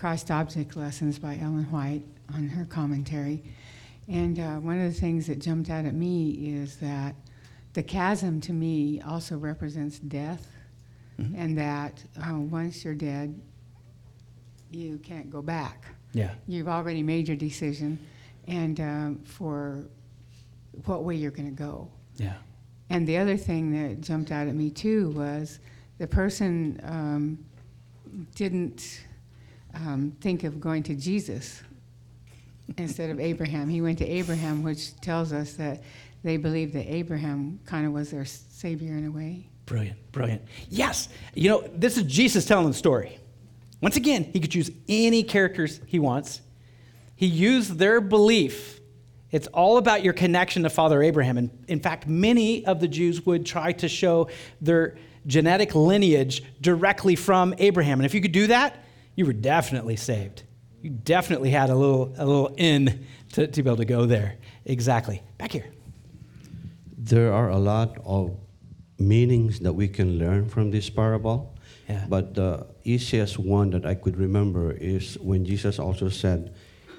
Christ 0.00 0.30
Object 0.30 0.76
Lessons 0.76 1.18
by 1.18 1.38
Ellen 1.42 1.70
White 1.70 2.00
on 2.32 2.48
her 2.48 2.64
commentary. 2.64 3.44
And 4.08 4.38
uh, 4.40 4.54
one 4.54 4.80
of 4.80 4.90
the 4.90 4.98
things 4.98 5.26
that 5.26 5.40
jumped 5.40 5.68
out 5.68 5.84
at 5.84 5.92
me 5.92 6.30
is 6.30 6.76
that 6.76 7.14
the 7.74 7.82
chasm 7.82 8.40
to 8.40 8.54
me 8.54 9.02
also 9.02 9.36
represents 9.36 9.98
death, 9.98 10.46
and 11.36 11.58
that 11.58 12.02
uh, 12.16 12.32
once 12.38 12.82
you're 12.82 12.94
dead, 12.94 13.38
you 14.70 14.96
can't 15.00 15.28
go 15.28 15.42
back. 15.42 15.84
Yeah. 16.14 16.30
You've 16.48 16.68
already 16.68 17.02
made 17.02 17.28
your 17.28 17.36
decision, 17.36 17.98
and 18.48 18.80
um, 18.80 19.20
for 19.26 19.84
what 20.86 21.04
way 21.04 21.14
you're 21.14 21.30
going 21.30 21.54
to 21.54 21.62
go. 21.62 21.90
Yeah. 22.16 22.36
And 22.88 23.06
the 23.06 23.18
other 23.18 23.36
thing 23.36 23.70
that 23.72 24.00
jumped 24.00 24.30
out 24.30 24.48
at 24.48 24.54
me 24.54 24.70
too 24.70 25.10
was 25.10 25.58
the 25.98 26.06
person 26.06 26.80
um, 26.84 27.44
didn't 28.34 29.02
um, 29.74 30.16
think 30.20 30.44
of 30.44 30.60
going 30.60 30.82
to 30.84 30.94
Jesus 30.94 31.62
instead 32.76 33.10
of 33.10 33.18
Abraham. 33.20 33.68
He 33.68 33.80
went 33.80 33.98
to 33.98 34.06
Abraham, 34.06 34.62
which 34.62 34.98
tells 35.00 35.32
us 35.32 35.54
that 35.54 35.82
they 36.22 36.36
believed 36.36 36.74
that 36.74 36.90
Abraham 36.92 37.60
kind 37.64 37.86
of 37.86 37.92
was 37.92 38.10
their 38.10 38.24
savior 38.24 38.96
in 38.96 39.06
a 39.06 39.10
way. 39.10 39.46
Brilliant, 39.66 40.12
brilliant. 40.12 40.42
Yes, 40.68 41.08
you 41.34 41.48
know, 41.48 41.64
this 41.74 41.96
is 41.96 42.04
Jesus 42.04 42.44
telling 42.44 42.66
the 42.66 42.74
story. 42.74 43.18
Once 43.80 43.96
again, 43.96 44.24
he 44.32 44.40
could 44.40 44.50
choose 44.50 44.70
any 44.88 45.22
characters 45.22 45.80
he 45.86 45.98
wants. 45.98 46.40
He 47.16 47.26
used 47.26 47.78
their 47.78 48.00
belief. 48.00 48.80
It's 49.30 49.46
all 49.48 49.78
about 49.78 50.02
your 50.02 50.12
connection 50.12 50.64
to 50.64 50.70
Father 50.70 51.02
Abraham. 51.02 51.38
And 51.38 51.50
in 51.68 51.80
fact, 51.80 52.06
many 52.06 52.64
of 52.66 52.80
the 52.80 52.88
Jews 52.88 53.24
would 53.24 53.46
try 53.46 53.72
to 53.72 53.88
show 53.88 54.28
their 54.60 54.96
genetic 55.26 55.74
lineage 55.74 56.42
directly 56.60 57.14
from 57.14 57.54
Abraham. 57.58 58.00
And 58.00 58.06
if 58.06 58.14
you 58.14 58.20
could 58.20 58.32
do 58.32 58.48
that, 58.48 58.84
you 59.14 59.26
were 59.26 59.32
definitely 59.32 59.96
saved. 59.96 60.44
You 60.82 60.90
definitely 60.90 61.50
had 61.50 61.70
a 61.70 61.74
little, 61.74 62.14
a 62.16 62.24
little 62.24 62.54
in 62.56 63.06
to, 63.32 63.46
to 63.46 63.62
be 63.62 63.68
able 63.68 63.76
to 63.76 63.84
go 63.84 64.06
there. 64.06 64.36
Exactly. 64.64 65.22
Back 65.38 65.52
here. 65.52 65.66
There 66.96 67.32
are 67.32 67.50
a 67.50 67.58
lot 67.58 67.98
of 68.04 68.36
meanings 68.98 69.60
that 69.60 69.72
we 69.72 69.88
can 69.88 70.18
learn 70.18 70.48
from 70.48 70.70
this 70.70 70.88
parable. 70.88 71.54
Yeah. 71.88 72.06
But 72.08 72.34
the 72.34 72.66
easiest 72.84 73.38
one 73.38 73.70
that 73.70 73.84
I 73.84 73.94
could 73.94 74.16
remember 74.16 74.72
is 74.72 75.18
when 75.18 75.44
Jesus 75.44 75.78
also 75.78 76.08
said, 76.08 76.54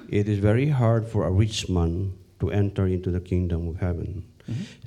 It 0.10 0.28
is 0.28 0.40
very 0.40 0.68
hard 0.68 1.08
for 1.08 1.26
a 1.26 1.32
rich 1.32 1.70
man 1.70 2.14
to 2.40 2.52
enter 2.52 2.88
into 2.88 3.12
the 3.12 3.22
kingdom 3.22 3.68
of 3.68 3.78
heaven. 3.78 4.26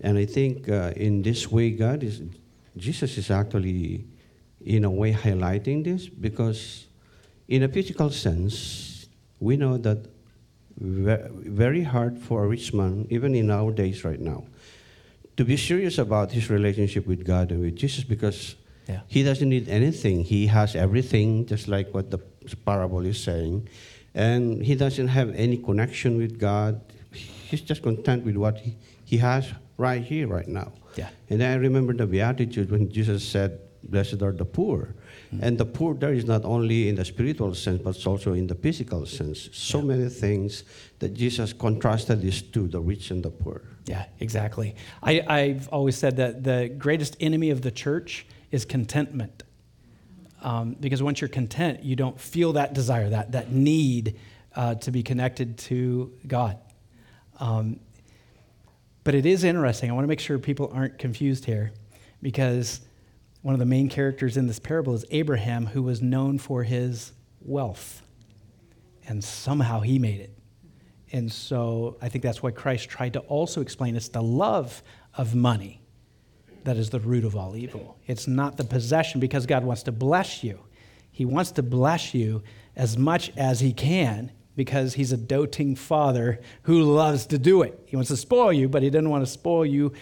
And 0.03 0.19
I 0.19 0.27
think 0.27 0.69
uh, 0.69 0.93
in 0.97 1.23
this 1.23 1.51
way, 1.51 1.71
God 1.71 2.03
is, 2.03 2.23
Jesus 2.77 3.17
is 3.17 3.31
actually, 3.31 4.05
in 4.61 4.85
a 4.85 4.91
way, 4.91 5.13
highlighting 5.13 5.85
this 5.85 6.09
because, 6.09 6.87
in 7.49 7.63
a 7.63 7.69
physical 7.69 8.11
sense, 8.11 9.07
we 9.41 9.57
know 9.57 9.77
that 9.79 10.07
very 10.77 11.83
hard 11.83 12.19
for 12.19 12.45
a 12.45 12.49
rich 12.49 12.73
man, 12.75 13.07
even 13.11 13.35
in 13.35 13.51
our 13.51 13.71
days 13.73 14.05
right 14.05 14.21
now, 14.21 14.45
to 15.37 15.45
be 15.45 15.57
serious 15.57 15.99
about 15.99 16.33
his 16.33 16.51
relationship 16.51 17.07
with 17.07 17.25
God 17.25 17.51
and 17.51 17.61
with 17.61 17.77
Jesus 17.77 18.05
because 18.05 18.57
Yeah. 18.89 19.01
he 19.07 19.23
doesn't 19.23 19.49
need 19.49 19.69
anything. 19.69 20.25
He 20.25 20.47
has 20.49 20.75
everything, 20.77 21.47
just 21.47 21.69
like 21.69 21.95
what 21.95 22.11
the 22.11 22.19
parable 22.67 23.05
is 23.07 23.19
saying. 23.23 23.69
And 24.15 24.63
he 24.63 24.75
doesn't 24.75 25.09
have 25.09 25.35
any 25.35 25.57
connection 25.57 26.19
with 26.19 26.39
God. 26.39 26.81
He's 27.13 27.61
just 27.63 27.83
content 27.83 28.25
with 28.25 28.37
what 28.37 28.59
he, 28.59 28.77
he 29.05 29.17
has 29.19 29.47
right 29.79 30.03
here, 30.03 30.27
right 30.29 30.47
now. 30.47 30.73
Yeah. 30.97 31.09
And 31.31 31.43
I 31.43 31.55
remember 31.55 31.93
the 31.95 32.07
Beatitude 32.07 32.71
when 32.71 32.91
Jesus 32.91 33.25
said, 33.27 33.59
Blessed 33.89 34.23
are 34.23 34.33
the 34.33 34.45
poor. 34.45 34.95
And 35.41 35.59
the 35.59 35.65
poor 35.65 35.95
there 35.95 36.13
is 36.13 36.25
not 36.25 36.45
only 36.45 36.89
in 36.89 36.95
the 36.95 37.05
spiritual 37.05 37.55
sense, 37.55 37.83
but 37.83 38.07
also 38.07 38.35
in 38.35 38.47
the 38.47 38.55
physical 38.55 39.05
sense. 39.07 39.49
So 39.53 39.83
many 39.83 40.09
things 40.09 40.65
that 41.01 41.15
Jesus 41.15 41.53
contrasted 41.53 42.21
these 42.21 42.43
two, 42.43 42.69
the 42.69 42.81
rich 42.81 43.11
and 43.11 43.23
the 43.23 43.31
poor. 43.31 43.63
Yeah, 43.87 44.07
exactly. 44.21 44.77
I, 45.03 45.25
I've 45.27 45.69
always 45.69 45.97
said 45.97 46.17
that 46.17 46.45
the 46.45 46.73
greatest 46.79 47.17
enemy 47.21 47.51
of 47.51 47.63
the 47.63 47.71
church 47.71 48.27
is 48.51 48.65
contentment. 48.65 49.43
Um, 50.43 50.77
because 50.79 51.03
once 51.03 51.21
you're 51.21 51.29
content, 51.29 51.83
you 51.83 51.97
don't 51.97 52.21
feel 52.21 52.53
that 52.53 52.75
desire, 52.75 53.09
that, 53.11 53.33
that 53.33 53.51
need 53.51 54.19
uh, 54.55 54.75
to 54.77 54.91
be 54.91 55.03
connected 55.03 55.59
to 55.59 56.13
God. 56.27 56.59
Um, 57.41 57.81
but 59.03 59.15
it 59.15 59.27
is 59.27 59.43
interesting. 59.43 59.91
I 59.91 59.95
want 59.95 60.05
to 60.05 60.09
make 60.09 60.21
sure 60.21 60.39
people 60.39 60.71
aren't 60.73 60.99
confused 60.99 61.45
here 61.45 61.73
because 62.23 62.81
one 63.45 63.55
of 63.55 63.59
the 63.59 63.67
main 63.67 63.91
characters 63.91 64.39
in 64.39 64.47
this 64.47 64.59
parable 64.59 64.95
is 64.95 65.05
Abraham, 65.11 65.67
who 65.67 65.83
was 65.83 66.01
known 66.01 66.39
for 66.39 66.63
his 66.63 67.13
wealth. 67.43 68.01
And 69.07 69.23
somehow 69.23 69.81
he 69.81 69.99
made 69.99 70.23
it. 70.23 70.35
And 71.13 71.31
so 71.31 71.99
I 72.01 72.09
think 72.09 72.25
that's 72.25 72.43
why 72.43 72.53
Christ 72.53 72.89
tried 72.89 73.13
to 73.13 73.19
also 73.21 73.61
explain 73.61 73.97
it's 73.97 74.09
the 74.09 74.23
love 74.23 74.83
of 75.13 75.35
money 75.35 75.83
that 76.65 76.79
is 76.79 76.89
the 76.89 77.01
root 77.01 77.23
of 77.23 77.37
all 77.37 77.55
evil. 77.55 77.99
It's 78.07 78.27
not 78.27 78.57
the 78.57 78.65
possession 78.65 79.21
because 79.21 79.45
God 79.45 79.63
wants 79.63 79.83
to 79.83 79.93
bless 79.93 80.43
you. 80.43 80.59
He 81.13 81.27
wants 81.27 81.51
to 81.53 81.63
bless 81.63 82.15
you 82.15 82.43
as 82.75 82.97
much 82.97 83.31
as 83.37 83.61
He 83.61 83.75
can 83.75 84.33
because 84.57 84.95
He's 84.95 85.13
a 85.13 85.19
doting 85.19 85.77
father 85.77 86.41
who 86.63 86.83
loves 86.83 87.27
to 87.27 87.39
do 87.39 87.61
it. 87.61 87.79
He 87.85 87.95
wants 87.95 88.09
to 88.09 88.17
spoil 88.17 88.55
you, 88.55 88.71
but 88.71 88.83
He 88.83 88.89
doesn't 88.89 89.11
want 89.11 89.23
to 89.23 89.31
spoil 89.31 89.67
you 89.67 89.93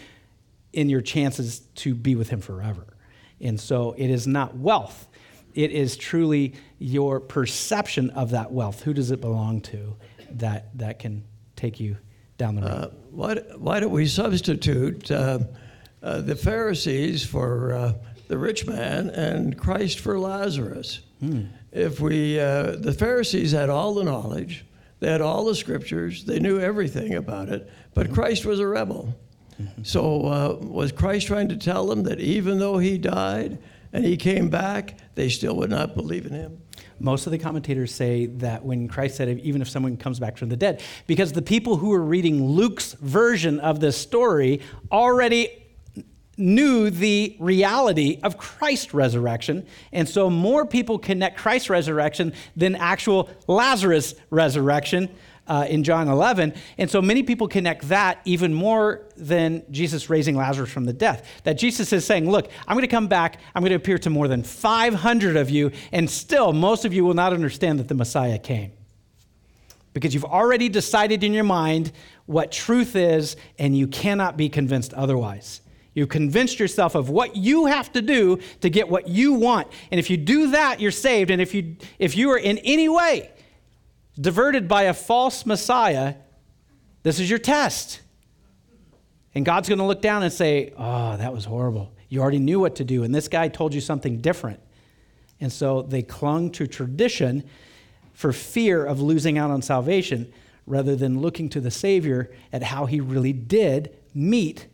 in 0.73 0.89
your 0.89 1.01
chances 1.01 1.59
to 1.75 1.93
be 1.97 2.15
with 2.15 2.29
Him 2.29 2.41
forever. 2.41 2.87
And 3.43 3.61
so 3.61 3.95
it 3.99 4.09
is 4.09 4.27
not 4.27 4.57
wealth, 4.57 5.09
it 5.55 5.71
is 5.71 5.97
truly 5.97 6.55
your 6.79 7.21
perception 7.21 8.11
of 8.11 8.31
that 8.31 8.53
wealth. 8.53 8.83
Who 8.83 8.95
does 8.95 9.11
it 9.11 9.21
belong 9.21 9.61
to 9.63 9.97
that, 10.31 10.77
that 10.79 10.99
can 10.99 11.25
take 11.57 11.79
you 11.79 11.97
down 12.39 12.55
the 12.55 12.63
road? 12.63 12.71
Uh, 12.71 12.89
why, 13.11 13.35
why 13.59 13.81
don't 13.81 13.91
we 13.93 14.07
substitute 14.07 15.11
uh, 15.11 15.41
uh, 16.03 16.21
the 16.23 16.35
Pharisees 16.35 17.25
for 17.25 17.75
uh, 17.75 17.93
the 18.29 18.39
rich 18.39 18.67
man 18.67 19.11
and 19.11 19.59
Christ 19.59 20.01
for 20.01 20.19
Lazarus? 20.19 21.01
If 21.71 22.01
we, 22.01 22.41
uh, 22.41 22.77
the 22.79 22.93
Pharisees 22.93 23.53
had 23.53 23.71
all 23.71 23.95
the 23.95 24.05
knowledge, 24.05 24.65
they 25.01 25.11
had 25.11 25.21
all 25.21 25.45
the 25.45 25.55
scriptures, 25.55 26.25
they 26.25 26.41
knew 26.41 26.59
everything 26.59 27.15
about 27.15 27.49
it, 27.49 27.71
but 27.95 28.13
Christ 28.13 28.45
was 28.45 28.59
a 28.59 28.67
rebel. 28.67 29.15
So 29.83 30.27
uh, 30.27 30.57
was 30.61 30.93
Christ 30.93 31.27
trying 31.27 31.49
to 31.49 31.57
tell 31.57 31.87
them 31.87 32.05
that 32.05 32.21
even 32.21 32.59
though 32.59 32.79
he 32.79 32.99
died 32.99 33.59
and 33.93 34.05
he 34.05 34.17
came 34.17 34.49
back, 34.49 34.99
they 35.15 35.29
still 35.29 35.57
would 35.57 35.71
not 35.71 35.95
believe 35.95 36.27
in 36.27 36.33
him? 36.33 36.59
Most 36.99 37.27
of 37.27 37.33
the 37.33 37.39
commentators 37.39 37.93
say 37.93 38.27
that 38.27 38.65
when 38.65 38.89
Christ 38.89 39.17
said, 39.17 39.29
even 39.41 39.61
if 39.61 39.69
someone 39.69 39.97
comes 39.97 40.21
back 40.21 40.37
from 40.37 40.49
the 40.49 40.57
dead, 40.57 40.83
because 41.07 41.33
the 41.33 41.43
people 41.43 41.77
who 41.77 41.89
were 41.89 42.03
reading 42.03 42.45
Luke's 42.47 42.93
version 42.95 43.59
of 43.61 43.81
this 43.81 43.97
story 43.99 44.61
already 44.91 45.63
knew 46.39 46.91
the 46.91 47.37
reality 47.39 48.19
of 48.23 48.39
Christ's 48.39 48.95
resurrection. 48.95 49.67
And 49.93 50.09
so 50.09 50.31
more 50.31 50.65
people 50.65 50.99
connect 50.99 51.39
Christ's 51.39 51.69
resurrection 51.69 52.33
than 52.57 52.75
actual 52.75 53.29
Lazarus' 53.47 54.15
resurrection. 54.31 55.11
Uh, 55.49 55.67
in 55.69 55.83
John 55.83 56.07
11. 56.07 56.55
And 56.79 56.89
so 56.89 57.03
many 57.03 57.25
people 57.25 57.49
connect 57.49 57.89
that 57.89 58.21
even 58.25 58.55
more 58.55 59.09
than 59.17 59.65
Jesus 59.73 60.09
raising 60.09 60.37
Lazarus 60.37 60.71
from 60.71 60.85
the 60.85 60.93
death. 60.93 61.29
That 61.43 61.55
Jesus 61.55 61.93
is 61.93 62.05
saying, 62.05 62.31
Look, 62.31 62.49
I'm 62.69 62.77
going 62.77 62.83
to 62.83 62.87
come 62.87 63.09
back, 63.09 63.41
I'm 63.53 63.63
going 63.63 63.71
to 63.71 63.77
appear 63.77 63.99
to 63.99 64.09
more 64.09 64.29
than 64.29 64.45
500 64.45 65.37
of 65.37 65.51
you, 65.51 65.73
and 65.91 66.09
still 66.09 66.53
most 66.53 66.85
of 66.85 66.95
you 66.95 67.05
will 67.05 67.15
not 67.15 67.33
understand 67.33 67.81
that 67.81 67.89
the 67.89 67.95
Messiah 67.97 68.39
came. 68.39 68.71
Because 69.93 70.15
you've 70.15 70.25
already 70.25 70.69
decided 70.69 71.25
in 71.25 71.33
your 71.33 71.45
mind 71.45 71.91
what 72.27 72.53
truth 72.53 72.95
is, 72.95 73.37
and 73.59 73.77
you 73.77 73.89
cannot 73.89 74.37
be 74.37 74.49
convinced 74.49 74.95
otherwise. 74.95 75.61
You've 75.95 76.09
convinced 76.09 76.59
yourself 76.59 76.95
of 76.95 77.11
what 77.11 77.37
you 77.37 77.67
have 77.67 77.93
to 77.93 78.01
do 78.01 78.39
to 78.61 78.71
get 78.71 78.89
what 78.89 79.09
you 79.09 79.35
want. 79.35 79.69
And 79.91 79.99
if 79.99 80.09
you 80.09 80.17
do 80.17 80.53
that, 80.53 80.81
you're 80.81 80.91
saved. 80.91 81.31
And 81.31 81.43
if 81.43 81.53
you, 81.55 81.77
if 81.99 82.17
you 82.17 82.31
are 82.31 82.39
in 82.39 82.59
any 82.59 82.89
way 82.89 83.31
diverted 84.21 84.69
by 84.69 84.85
a 84.85 84.95
false 84.95 85.47
Messiah, 85.47 86.15
this 87.03 87.19
is 87.19 87.29
your 87.29 87.39
test. 87.39 88.01
And 89.35 89.45
God's 89.45 89.69
going 89.69 89.79
to 89.79 89.85
look 89.85 90.03
down 90.03 90.23
and 90.23 90.33
say, 90.33 90.73
Oh, 90.77 91.17
that 91.17 91.33
was 91.33 91.45
horrible. 91.45 91.93
You 92.09 92.21
already 92.21 92.39
knew 92.39 92.61
what 92.61 92.77
to 92.77 92.85
do, 92.85 93.05
and 93.05 93.15
this 93.15 93.29
guy 93.29 93.49
told 93.49 93.73
you 93.73 93.81
something 93.81 94.19
different. 94.19 94.61
And 95.41 95.51
so 95.51 95.83
they 95.83 96.03
clung 96.03 96.51
to 96.53 96.67
tradition 96.67 97.45
for 98.13 98.33
fear 98.33 98.85
of 98.85 99.01
losing 99.01 99.39
out 99.39 99.51
on 99.51 99.63
salvation 99.63 100.33
rather 100.67 100.95
than 100.95 101.21
looking 101.21 101.49
to 101.49 101.61
the 101.61 101.71
Savior 101.71 102.31
at 102.53 102.63
how 102.63 102.87
he 102.87 103.01
really 103.01 103.33
did 103.33 103.97
meet 104.15 104.67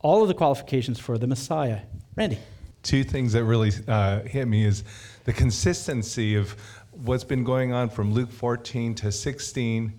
all 0.00 0.22
of 0.22 0.28
the 0.28 0.34
qualifications 0.34 0.98
for 0.98 1.16
the 1.16 1.26
Messiah. 1.26 1.82
Randy. 2.16 2.38
two 2.82 3.04
things 3.04 3.32
that 3.32 3.44
really 3.44 3.70
uh, 3.88 4.20
hit 4.22 4.46
me 4.48 4.64
is 4.64 4.82
the 5.24 5.32
consistency 5.32 6.34
of 6.34 6.56
what's 6.92 7.24
been 7.24 7.42
going 7.42 7.72
on 7.72 7.88
from 7.88 8.12
Luke 8.12 8.30
14 8.30 8.94
to 8.96 9.10
16 9.10 9.92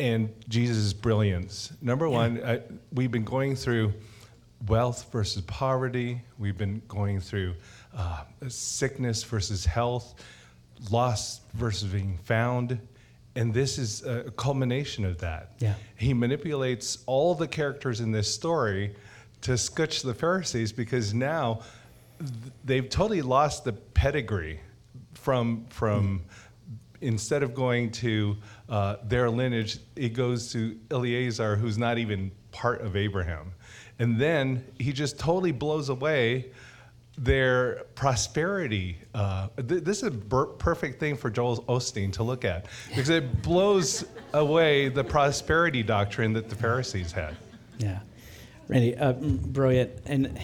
and 0.00 0.34
Jesus' 0.48 0.92
brilliance. 0.92 1.72
Number 1.80 2.08
one, 2.08 2.40
uh, 2.42 2.60
we've 2.92 3.12
been 3.12 3.24
going 3.24 3.54
through 3.54 3.94
wealth 4.66 5.10
versus 5.12 5.42
poverty, 5.42 6.20
we've 6.38 6.58
been 6.58 6.82
going 6.88 7.20
through 7.20 7.54
uh, 7.96 8.24
sickness 8.48 9.22
versus 9.22 9.64
health, 9.64 10.22
lost 10.90 11.42
versus 11.52 11.88
being 11.88 12.18
found. 12.24 12.78
And 13.36 13.52
this 13.52 13.78
is 13.78 14.04
a 14.04 14.30
culmination 14.36 15.04
of 15.04 15.18
that. 15.18 15.52
Yeah. 15.58 15.74
He 15.96 16.14
manipulates 16.14 16.98
all 17.06 17.34
the 17.34 17.48
characters 17.48 18.00
in 18.00 18.12
this 18.12 18.32
story 18.32 18.94
to 19.42 19.58
scutch 19.58 20.02
the 20.02 20.14
Pharisees 20.14 20.72
because 20.72 21.12
now 21.14 21.60
they've 22.64 22.88
totally 22.88 23.22
lost 23.22 23.64
the 23.64 23.72
pedigree 23.72 24.60
from 25.24 25.64
from 25.70 26.22
instead 27.00 27.42
of 27.42 27.54
going 27.54 27.90
to 27.90 28.36
uh, 28.68 28.96
their 29.04 29.30
lineage, 29.30 29.78
it 29.96 30.10
goes 30.10 30.52
to 30.52 30.78
Eleazar, 30.90 31.56
who's 31.56 31.78
not 31.78 31.98
even 31.98 32.30
part 32.52 32.82
of 32.82 32.94
Abraham, 32.94 33.52
and 33.98 34.20
then 34.20 34.64
he 34.78 34.92
just 34.92 35.18
totally 35.18 35.50
blows 35.50 35.88
away 35.88 36.52
their 37.16 37.84
prosperity. 37.94 38.98
Uh, 39.14 39.48
th- 39.56 39.82
this 39.82 39.98
is 39.98 40.08
a 40.08 40.10
ber- 40.10 40.46
perfect 40.46 41.00
thing 41.00 41.16
for 41.16 41.30
Joel 41.30 41.64
Osteen 41.64 42.12
to 42.12 42.22
look 42.22 42.44
at 42.44 42.66
because 42.88 43.08
it 43.08 43.42
blows 43.42 44.04
away 44.34 44.88
the 44.88 45.04
prosperity 45.04 45.82
doctrine 45.82 46.32
that 46.34 46.50
the 46.50 46.56
Pharisees 46.56 47.12
had. 47.12 47.34
Yeah. 47.78 48.00
Randy, 48.68 48.96
uh, 48.96 49.12
brilliant. 49.12 49.90
And 50.06 50.38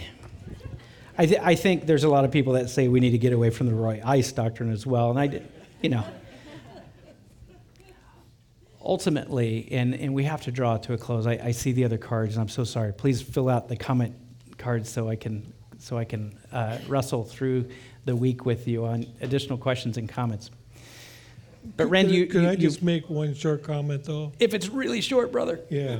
I, 1.20 1.26
th- 1.26 1.40
I 1.42 1.54
think 1.54 1.84
there's 1.84 2.04
a 2.04 2.08
lot 2.08 2.24
of 2.24 2.30
people 2.30 2.54
that 2.54 2.70
say 2.70 2.88
we 2.88 2.98
need 2.98 3.10
to 3.10 3.18
get 3.18 3.34
away 3.34 3.50
from 3.50 3.66
the 3.66 3.74
Roy 3.74 4.00
Ice 4.02 4.32
doctrine 4.32 4.72
as 4.72 4.86
well. 4.86 5.10
And 5.10 5.18
I, 5.18 5.26
d- 5.26 5.42
you 5.82 5.90
know, 5.90 6.02
ultimately, 8.82 9.68
and, 9.70 9.94
and 9.94 10.14
we 10.14 10.24
have 10.24 10.40
to 10.44 10.50
draw 10.50 10.76
it 10.76 10.82
to 10.84 10.94
a 10.94 10.96
close. 10.96 11.26
I, 11.26 11.32
I 11.32 11.50
see 11.50 11.72
the 11.72 11.84
other 11.84 11.98
cards, 11.98 12.36
and 12.36 12.40
I'm 12.40 12.48
so 12.48 12.64
sorry. 12.64 12.94
Please 12.94 13.20
fill 13.20 13.50
out 13.50 13.68
the 13.68 13.76
comment 13.76 14.14
cards 14.56 14.88
so 14.88 15.10
I 15.10 15.16
can 15.16 15.52
so 15.78 15.98
I 15.98 16.04
can 16.04 16.38
uh, 16.52 16.78
wrestle 16.88 17.24
through 17.24 17.68
the 18.06 18.16
week 18.16 18.46
with 18.46 18.66
you 18.66 18.86
on 18.86 19.04
additional 19.20 19.58
questions 19.58 19.98
and 19.98 20.08
comments. 20.08 20.50
But 21.76 21.86
Randy, 21.88 22.14
you, 22.14 22.26
Could 22.28 22.42
you- 22.44 22.48
I 22.48 22.52
you- 22.52 22.56
just 22.56 22.82
make 22.82 23.10
one 23.10 23.34
short 23.34 23.62
comment, 23.62 24.04
though? 24.04 24.32
if 24.40 24.54
it's 24.54 24.70
really 24.70 25.02
short, 25.02 25.32
brother. 25.32 25.60
Yeah. 25.68 25.98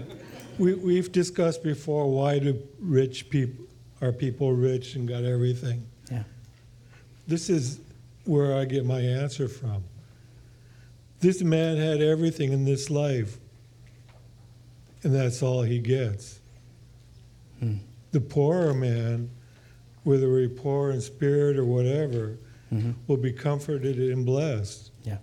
We, 0.58 0.72
we've 0.74 1.12
discussed 1.12 1.62
before, 1.62 2.10
why 2.10 2.38
do 2.38 2.62
rich 2.78 3.28
people, 3.28 3.66
are 4.00 4.12
people 4.12 4.52
rich 4.52 4.94
and 4.94 5.06
got 5.08 5.24
everything? 5.24 5.86
Yeah. 6.10 6.24
This 7.26 7.50
is 7.50 7.80
where 8.24 8.56
I 8.56 8.64
get 8.64 8.84
my 8.84 9.00
answer 9.00 9.48
from. 9.48 9.84
This 11.20 11.42
man 11.42 11.76
had 11.76 12.00
everything 12.00 12.52
in 12.52 12.64
this 12.64 12.88
life, 12.90 13.38
and 15.02 15.14
that's 15.14 15.42
all 15.42 15.62
he 15.62 15.78
gets. 15.78 16.40
Hmm. 17.58 17.76
The 18.12 18.20
poorer 18.20 18.72
man, 18.74 19.30
whether 20.04 20.28
we're 20.30 20.48
poor 20.48 20.90
in 20.90 21.00
spirit 21.00 21.58
or 21.58 21.64
whatever, 21.64 22.38
Mhm. 22.72 22.94
will 23.06 23.16
be 23.16 23.32
comforted 23.32 23.98
and 23.98 24.24
blessed. 24.24 24.90
Yeah. 25.04 25.18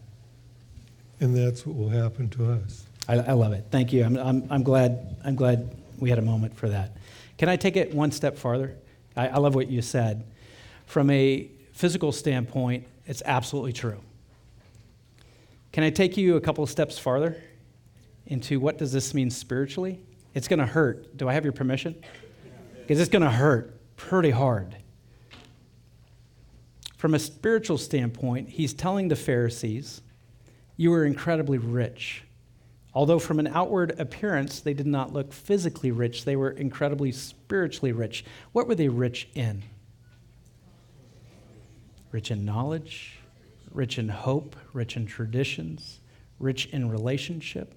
And 1.19 1.35
that's 1.35 1.65
what 1.65 1.75
will 1.77 1.89
happen 1.89 2.29
to 2.31 2.51
us. 2.51 2.85
I, 3.07 3.15
I 3.19 3.31
love 3.31 3.53
it. 3.53 3.65
Thank 3.71 3.91
you. 3.93 4.03
I'm, 4.03 4.17
I'm, 4.17 4.47
I'm 4.49 4.63
glad 4.63 5.15
I'm 5.23 5.35
glad 5.35 5.73
we 5.97 6.09
had 6.09 6.19
a 6.19 6.23
moment 6.23 6.55
for 6.55 6.67
that 6.69 6.95
Can 7.37 7.49
I 7.49 7.55
take 7.55 7.75
it 7.75 7.93
one 7.93 8.11
step 8.11 8.37
farther? 8.37 8.75
I, 9.15 9.27
I 9.27 9.37
love 9.37 9.55
what 9.55 9.69
you 9.69 9.81
said. 9.81 10.25
From 10.85 11.09
a 11.09 11.49
physical 11.73 12.11
standpoint, 12.11 12.85
it's 13.05 13.21
absolutely 13.25 13.73
true. 13.73 14.01
Can 15.71 15.83
I 15.83 15.89
take 15.89 16.17
you 16.17 16.35
a 16.35 16.41
couple 16.41 16.63
of 16.63 16.69
steps 16.69 16.97
farther 16.97 17.41
into 18.25 18.59
what 18.59 18.77
does 18.77 18.91
this 18.91 19.13
mean 19.13 19.29
spiritually? 19.29 19.99
It's 20.33 20.47
going 20.47 20.59
to 20.59 20.65
hurt. 20.65 21.15
Do 21.17 21.29
I 21.29 21.33
have 21.33 21.43
your 21.43 21.53
permission? 21.53 21.95
Because 22.81 22.99
it's 22.99 23.09
going 23.09 23.23
to 23.23 23.29
hurt 23.29 23.73
pretty 23.95 24.31
hard. 24.31 24.75
From 26.97 27.13
a 27.13 27.19
spiritual 27.19 27.77
standpoint, 27.77 28.49
he's 28.49 28.73
telling 28.73 29.07
the 29.07 29.15
Pharisees, 29.15 30.01
You 30.75 30.93
are 30.93 31.05
incredibly 31.05 31.57
rich. 31.57 32.23
Although, 32.97 33.19
from 33.19 33.37
an 33.37 33.45
outward 33.45 33.99
appearance, 33.99 34.59
they 34.59 34.73
did 34.73 34.87
not 34.87 35.13
look 35.13 35.31
physically 35.31 35.91
rich, 35.91 36.25
they 36.25 36.35
were 36.35 36.49
incredibly 36.49 37.11
spiritually 37.11 37.91
rich. 37.91 38.25
What 38.53 38.67
were 38.67 38.73
they 38.73 38.87
rich 38.89 39.29
in? 39.35 39.61
Rich 42.11 42.31
in 42.31 42.43
knowledge, 42.43 43.19
rich 43.69 43.99
in 43.99 44.09
hope, 44.09 44.55
rich 44.73 44.97
in 44.97 45.05
traditions, 45.05 45.99
rich 46.39 46.65
in 46.73 46.89
relationship. 46.89 47.75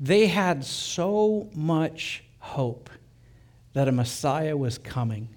They 0.00 0.28
had 0.28 0.64
so 0.64 1.50
much 1.52 2.24
hope 2.38 2.88
that 3.74 3.88
a 3.88 3.92
Messiah 3.92 4.56
was 4.56 4.78
coming 4.78 5.28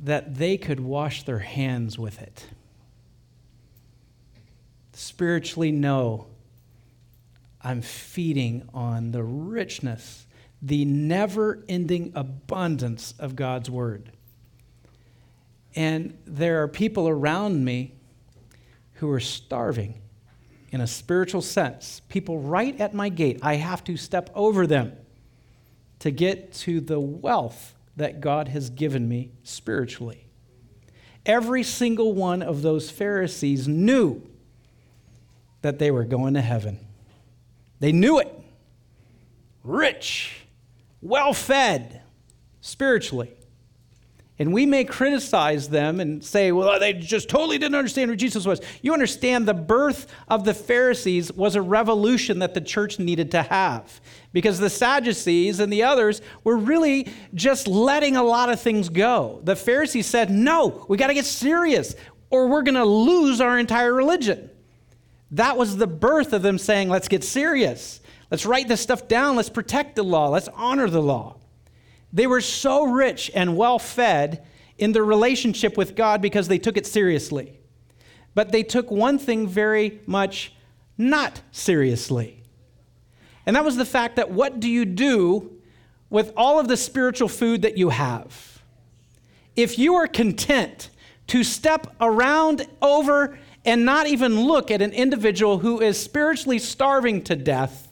that 0.00 0.34
they 0.34 0.56
could 0.56 0.80
wash 0.80 1.22
their 1.22 1.38
hands 1.38 1.96
with 1.96 2.20
it. 2.20 2.48
Spiritually, 4.98 5.70
know 5.70 6.26
I'm 7.62 7.82
feeding 7.82 8.68
on 8.74 9.12
the 9.12 9.22
richness, 9.22 10.26
the 10.60 10.84
never 10.84 11.62
ending 11.68 12.10
abundance 12.16 13.14
of 13.20 13.36
God's 13.36 13.70
Word. 13.70 14.10
And 15.76 16.18
there 16.26 16.64
are 16.64 16.66
people 16.66 17.08
around 17.08 17.64
me 17.64 17.94
who 18.94 19.08
are 19.10 19.20
starving 19.20 20.02
in 20.72 20.80
a 20.80 20.88
spiritual 20.88 21.42
sense. 21.42 22.02
People 22.08 22.40
right 22.40 22.78
at 22.80 22.92
my 22.92 23.08
gate. 23.08 23.38
I 23.40 23.54
have 23.54 23.84
to 23.84 23.96
step 23.96 24.30
over 24.34 24.66
them 24.66 24.94
to 26.00 26.10
get 26.10 26.52
to 26.54 26.80
the 26.80 26.98
wealth 26.98 27.76
that 27.94 28.20
God 28.20 28.48
has 28.48 28.68
given 28.68 29.08
me 29.08 29.30
spiritually. 29.44 30.26
Every 31.24 31.62
single 31.62 32.14
one 32.14 32.42
of 32.42 32.62
those 32.62 32.90
Pharisees 32.90 33.68
knew 33.68 34.27
that 35.62 35.78
they 35.78 35.90
were 35.90 36.04
going 36.04 36.34
to 36.34 36.40
heaven. 36.40 36.80
They 37.80 37.92
knew 37.92 38.18
it. 38.18 38.32
Rich, 39.62 40.46
well 41.00 41.32
fed 41.32 42.02
spiritually. 42.60 43.34
And 44.40 44.52
we 44.52 44.66
may 44.66 44.84
criticize 44.84 45.68
them 45.68 45.98
and 45.98 46.24
say, 46.24 46.52
well, 46.52 46.78
they 46.78 46.92
just 46.92 47.28
totally 47.28 47.58
didn't 47.58 47.74
understand 47.74 48.08
who 48.08 48.16
Jesus 48.16 48.46
was. 48.46 48.60
You 48.82 48.92
understand 48.92 49.48
the 49.48 49.54
birth 49.54 50.06
of 50.28 50.44
the 50.44 50.54
Pharisees 50.54 51.32
was 51.32 51.56
a 51.56 51.62
revolution 51.62 52.38
that 52.38 52.54
the 52.54 52.60
church 52.60 53.00
needed 53.00 53.32
to 53.32 53.42
have 53.42 54.00
because 54.32 54.60
the 54.60 54.70
Sadducees 54.70 55.58
and 55.58 55.72
the 55.72 55.82
others 55.82 56.22
were 56.44 56.56
really 56.56 57.08
just 57.34 57.66
letting 57.66 58.14
a 58.14 58.22
lot 58.22 58.48
of 58.48 58.60
things 58.60 58.88
go. 58.88 59.40
The 59.42 59.56
Pharisees 59.56 60.06
said, 60.06 60.30
no, 60.30 60.86
we 60.88 60.96
got 60.96 61.08
to 61.08 61.14
get 61.14 61.26
serious 61.26 61.96
or 62.30 62.46
we're 62.46 62.62
going 62.62 62.76
to 62.76 62.84
lose 62.84 63.40
our 63.40 63.58
entire 63.58 63.92
religion. 63.92 64.50
That 65.30 65.56
was 65.56 65.76
the 65.76 65.86
birth 65.86 66.32
of 66.32 66.42
them 66.42 66.58
saying, 66.58 66.88
let's 66.88 67.08
get 67.08 67.22
serious. 67.22 68.00
Let's 68.30 68.46
write 68.46 68.68
this 68.68 68.80
stuff 68.80 69.08
down. 69.08 69.36
Let's 69.36 69.50
protect 69.50 69.96
the 69.96 70.02
law. 70.02 70.28
Let's 70.28 70.48
honor 70.54 70.88
the 70.88 71.02
law. 71.02 71.36
They 72.12 72.26
were 72.26 72.40
so 72.40 72.84
rich 72.84 73.30
and 73.34 73.56
well 73.56 73.78
fed 73.78 74.46
in 74.78 74.92
their 74.92 75.04
relationship 75.04 75.76
with 75.76 75.96
God 75.96 76.22
because 76.22 76.48
they 76.48 76.58
took 76.58 76.76
it 76.76 76.86
seriously. 76.86 77.58
But 78.34 78.52
they 78.52 78.62
took 78.62 78.90
one 78.90 79.18
thing 79.18 79.46
very 79.46 80.00
much 80.06 80.52
not 80.96 81.42
seriously. 81.52 82.42
And 83.44 83.56
that 83.56 83.64
was 83.64 83.76
the 83.76 83.84
fact 83.84 84.16
that 84.16 84.30
what 84.30 84.60
do 84.60 84.68
you 84.68 84.84
do 84.84 85.58
with 86.10 86.32
all 86.36 86.58
of 86.58 86.68
the 86.68 86.76
spiritual 86.76 87.28
food 87.28 87.62
that 87.62 87.76
you 87.76 87.90
have? 87.90 88.62
If 89.56 89.78
you 89.78 89.94
are 89.94 90.06
content 90.06 90.90
to 91.28 91.44
step 91.44 91.94
around 92.00 92.66
over 92.80 93.38
and 93.64 93.84
not 93.84 94.06
even 94.06 94.42
look 94.42 94.70
at 94.70 94.82
an 94.82 94.92
individual 94.92 95.58
who 95.58 95.80
is 95.80 96.00
spiritually 96.00 96.58
starving 96.58 97.22
to 97.24 97.36
death, 97.36 97.88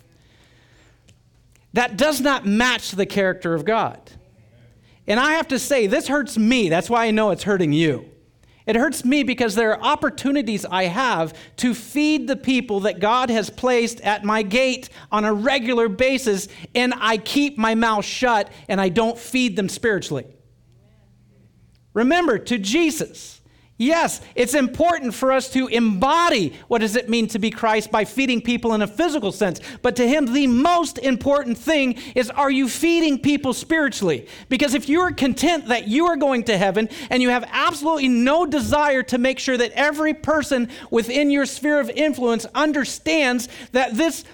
that 1.73 1.97
does 1.97 2.21
not 2.21 2.47
match 2.47 2.93
the 2.93 3.07
character 3.07 3.55
of 3.55 3.65
God. 3.65 4.01
And 5.07 5.21
I 5.21 5.33
have 5.33 5.49
to 5.49 5.59
say, 5.59 5.87
this 5.87 6.09
hurts 6.09 6.39
me. 6.39 6.69
That's 6.69 6.91
why 6.91 7.07
I 7.07 7.11
know 7.11 7.31
it's 7.31 7.43
hurting 7.43 7.73
you. 7.73 8.11
It 8.67 8.75
hurts 8.75 9.05
me 9.05 9.23
because 9.23 9.55
there 9.55 9.73
are 9.73 9.81
opportunities 9.81 10.65
I 10.65 10.85
have 10.85 11.39
to 11.59 11.73
feed 11.73 12.27
the 12.27 12.35
people 12.35 12.81
that 12.81 12.99
God 12.99 13.31
has 13.31 13.49
placed 13.49 14.01
at 14.01 14.25
my 14.25 14.43
gate 14.43 14.89
on 15.13 15.25
a 15.25 15.33
regular 15.33 15.89
basis, 15.89 16.49
and 16.75 16.93
I 16.97 17.19
keep 17.19 17.57
my 17.57 17.77
mouth 17.77 18.05
shut 18.05 18.51
and 18.69 18.81
I 18.81 18.89
don't 18.89 19.17
feed 19.17 19.55
them 19.55 19.69
spiritually. 19.69 20.27
Remember, 21.95 22.39
to 22.39 22.59
Jesus, 22.59 23.41
Yes, 23.79 24.23
it's 24.35 24.55
important 24.55 25.13
for 25.13 25.33
us 25.33 25.51
to 25.51 25.67
embody 25.67 26.55
what 26.67 26.81
does 26.81 26.97
it 26.97 27.11
mean 27.11 27.27
to 27.29 27.39
be 27.39 27.51
Christ 27.51 27.91
by 27.91 28.07
feeding 28.07 28.41
people 28.41 28.73
in 28.73 28.81
a 28.81 28.87
physical 28.87 29.33
sense. 29.33 29.61
But 29.83 29.97
to 29.97 30.09
him, 30.09 30.33
the 30.33 30.47
most 30.47 30.97
important 30.97 31.59
thing 31.59 31.99
is 32.15 32.31
are 32.31 32.51
you 32.51 32.71
feeding 32.71 33.19
people 33.19 33.53
spiritually? 33.53 34.29
Because 34.49 34.73
if 34.73 34.89
you 34.89 35.01
are 35.01 35.13
content 35.13 35.69
that 35.69 35.89
you 35.89 36.07
are 36.07 36.17
going 36.17 36.45
to 36.45 36.57
heaven 36.57 36.89
and 37.11 37.23
you 37.23 37.29
have 37.29 37.47
absolutely 37.53 38.09
no 38.09 38.47
desire 38.47 39.03
to 39.03 39.19
make 39.19 39.39
sure 39.39 39.59
that 39.59 39.73
every 39.73 40.15
person 40.15 40.71
within 40.91 41.31
your 41.31 41.45
sphere 41.45 41.79
of 41.79 41.91
influence 41.91 42.47
understands 42.55 43.47
that 43.73 43.95
this 43.95 44.25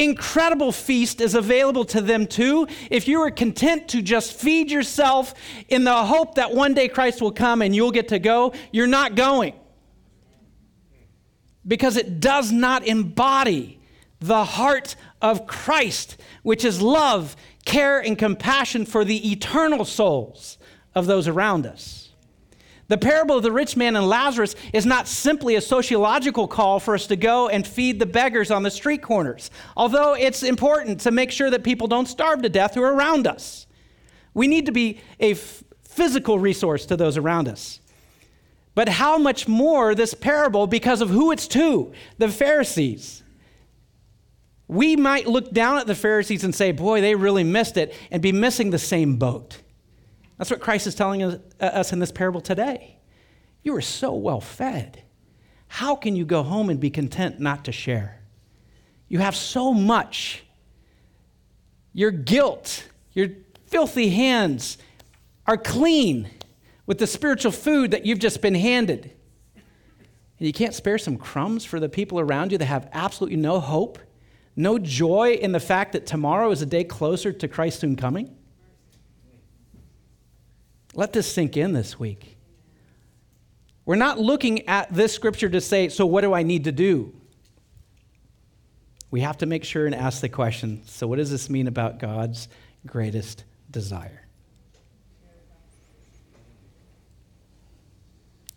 incredible 0.00 0.72
feast 0.72 1.20
is 1.20 1.34
available 1.34 1.84
to 1.84 2.00
them 2.00 2.26
too. 2.26 2.66
If 2.90 3.06
you 3.06 3.20
are 3.20 3.30
content 3.30 3.88
to 3.88 4.02
just 4.02 4.32
feed 4.32 4.70
yourself 4.70 5.34
in 5.68 5.84
the 5.84 6.04
hope 6.04 6.36
that 6.36 6.54
one 6.54 6.74
day 6.74 6.88
Christ 6.88 7.20
will 7.20 7.32
come 7.32 7.60
and 7.60 7.76
you'll 7.76 7.92
get 7.92 8.08
to 8.08 8.18
go, 8.18 8.54
you're 8.72 8.86
not 8.86 9.14
going. 9.14 9.54
Because 11.66 11.98
it 11.98 12.18
does 12.18 12.50
not 12.50 12.86
embody 12.86 13.78
the 14.20 14.44
heart 14.44 14.96
of 15.20 15.46
Christ, 15.46 16.16
which 16.42 16.64
is 16.64 16.80
love, 16.80 17.36
care, 17.66 18.00
and 18.00 18.18
compassion 18.18 18.86
for 18.86 19.04
the 19.04 19.30
eternal 19.30 19.84
souls 19.84 20.58
of 20.94 21.06
those 21.06 21.28
around 21.28 21.66
us. 21.66 21.99
The 22.90 22.98
parable 22.98 23.36
of 23.36 23.44
the 23.44 23.52
rich 23.52 23.76
man 23.76 23.94
and 23.94 24.08
Lazarus 24.08 24.56
is 24.72 24.84
not 24.84 25.06
simply 25.06 25.54
a 25.54 25.60
sociological 25.60 26.48
call 26.48 26.80
for 26.80 26.94
us 26.96 27.06
to 27.06 27.14
go 27.14 27.48
and 27.48 27.64
feed 27.64 28.00
the 28.00 28.04
beggars 28.04 28.50
on 28.50 28.64
the 28.64 28.70
street 28.70 29.00
corners, 29.00 29.48
although 29.76 30.14
it's 30.14 30.42
important 30.42 30.98
to 31.02 31.12
make 31.12 31.30
sure 31.30 31.50
that 31.50 31.62
people 31.62 31.86
don't 31.86 32.06
starve 32.06 32.42
to 32.42 32.48
death 32.48 32.74
who 32.74 32.82
are 32.82 32.92
around 32.92 33.28
us. 33.28 33.68
We 34.34 34.48
need 34.48 34.66
to 34.66 34.72
be 34.72 35.00
a 35.20 35.32
f- 35.32 35.62
physical 35.84 36.40
resource 36.40 36.84
to 36.86 36.96
those 36.96 37.16
around 37.16 37.46
us. 37.46 37.78
But 38.74 38.88
how 38.88 39.18
much 39.18 39.46
more 39.46 39.94
this 39.94 40.12
parable 40.12 40.66
because 40.66 41.00
of 41.00 41.10
who 41.10 41.30
it's 41.30 41.46
to 41.46 41.92
the 42.18 42.28
Pharisees. 42.28 43.22
We 44.66 44.96
might 44.96 45.28
look 45.28 45.52
down 45.52 45.78
at 45.78 45.86
the 45.86 45.94
Pharisees 45.94 46.42
and 46.42 46.52
say, 46.52 46.72
boy, 46.72 47.00
they 47.00 47.14
really 47.14 47.44
missed 47.44 47.76
it, 47.76 47.94
and 48.10 48.20
be 48.20 48.32
missing 48.32 48.70
the 48.70 48.78
same 48.80 49.14
boat. 49.14 49.58
That's 50.40 50.50
what 50.50 50.60
Christ 50.60 50.86
is 50.86 50.94
telling 50.94 51.22
us, 51.22 51.38
uh, 51.60 51.84
in 51.92 51.98
this 51.98 52.10
parable 52.10 52.40
today. 52.40 52.96
You 53.62 53.76
are 53.76 53.82
so 53.82 54.14
well 54.14 54.40
fed. 54.40 55.02
How 55.68 55.94
can 55.94 56.16
you 56.16 56.24
go 56.24 56.42
home 56.42 56.70
and 56.70 56.80
be 56.80 56.88
content 56.88 57.40
not 57.40 57.66
to 57.66 57.72
share? 57.72 58.22
You 59.06 59.18
have 59.18 59.36
so 59.36 59.74
much. 59.74 60.44
Your 61.92 62.10
guilt, 62.10 62.88
your 63.12 63.28
filthy 63.66 64.08
hands 64.08 64.78
are 65.46 65.58
clean 65.58 66.30
with 66.86 66.96
the 66.96 67.06
spiritual 67.06 67.52
food 67.52 67.90
that 67.90 68.06
you've 68.06 68.18
just 68.18 68.40
been 68.40 68.54
handed. 68.54 69.12
And 70.38 70.46
you 70.46 70.54
can't 70.54 70.74
spare 70.74 70.96
some 70.96 71.18
crumbs 71.18 71.66
for 71.66 71.78
the 71.78 71.90
people 71.90 72.18
around 72.18 72.50
you 72.50 72.56
that 72.56 72.64
have 72.64 72.88
absolutely 72.94 73.36
no 73.36 73.60
hope, 73.60 73.98
no 74.56 74.78
joy 74.78 75.32
in 75.32 75.52
the 75.52 75.60
fact 75.60 75.92
that 75.92 76.06
tomorrow 76.06 76.50
is 76.50 76.62
a 76.62 76.66
day 76.66 76.84
closer 76.84 77.30
to 77.30 77.46
Christ's 77.46 77.80
soon 77.80 77.94
coming? 77.94 78.38
Let 80.94 81.12
this 81.12 81.32
sink 81.32 81.56
in 81.56 81.72
this 81.72 81.98
week. 81.98 82.36
We're 83.84 83.96
not 83.96 84.18
looking 84.18 84.68
at 84.68 84.92
this 84.92 85.14
scripture 85.14 85.48
to 85.48 85.60
say, 85.60 85.88
so 85.88 86.06
what 86.06 86.20
do 86.22 86.32
I 86.32 86.42
need 86.42 86.64
to 86.64 86.72
do? 86.72 87.12
We 89.10 89.20
have 89.20 89.38
to 89.38 89.46
make 89.46 89.64
sure 89.64 89.86
and 89.86 89.94
ask 89.94 90.20
the 90.20 90.28
question 90.28 90.82
so, 90.84 91.06
what 91.06 91.16
does 91.16 91.30
this 91.30 91.50
mean 91.50 91.66
about 91.66 91.98
God's 91.98 92.48
greatest 92.86 93.44
desire? 93.70 94.26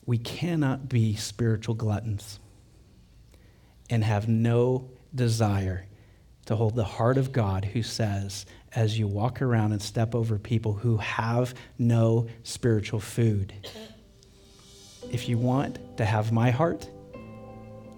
We 0.05 0.17
cannot 0.17 0.89
be 0.89 1.15
spiritual 1.15 1.75
gluttons 1.75 2.39
and 3.89 4.03
have 4.03 4.27
no 4.27 4.89
desire 5.15 5.88
to 6.45 6.55
hold 6.55 6.75
the 6.75 6.84
heart 6.84 7.17
of 7.17 7.31
God 7.31 7.65
who 7.65 7.81
says, 7.81 8.45
as 8.76 8.97
you 8.97 9.07
walk 9.07 9.41
around 9.41 9.71
and 9.71 9.82
step 9.82 10.15
over 10.15 10.38
people 10.39 10.74
who 10.74 10.97
have 10.97 11.53
no 11.78 12.28
spiritual 12.43 12.99
food. 12.99 13.53
If 15.11 15.30
you 15.30 15.38
want 15.38 15.97
to 15.97 16.05
have 16.05 16.32
my 16.32 16.49
heart, 16.49 16.89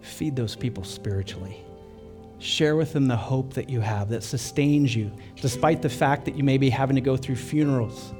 feed 0.02 0.36
those 0.36 0.56
people 0.56 0.84
spiritually. 0.84 1.62
Share 2.40 2.76
with 2.76 2.94
them 2.94 3.08
the 3.08 3.16
hope 3.16 3.54
that 3.54 3.70
you 3.70 3.80
have 3.80 4.10
that 4.10 4.24
sustains 4.24 4.96
you, 4.96 5.12
despite 5.42 5.82
the 5.82 5.90
fact 5.90 6.26
that 6.26 6.36
you 6.36 6.44
may 6.44 6.58
be 6.58 6.70
having 6.70 6.96
to 6.96 7.02
go 7.02 7.16
through 7.16 7.38
funerals, 7.38 8.14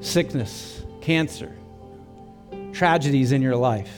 sickness, 0.00 0.84
cancer, 1.00 1.56
tragedies 2.72 3.32
in 3.32 3.40
your 3.40 3.56
life. 3.56 3.92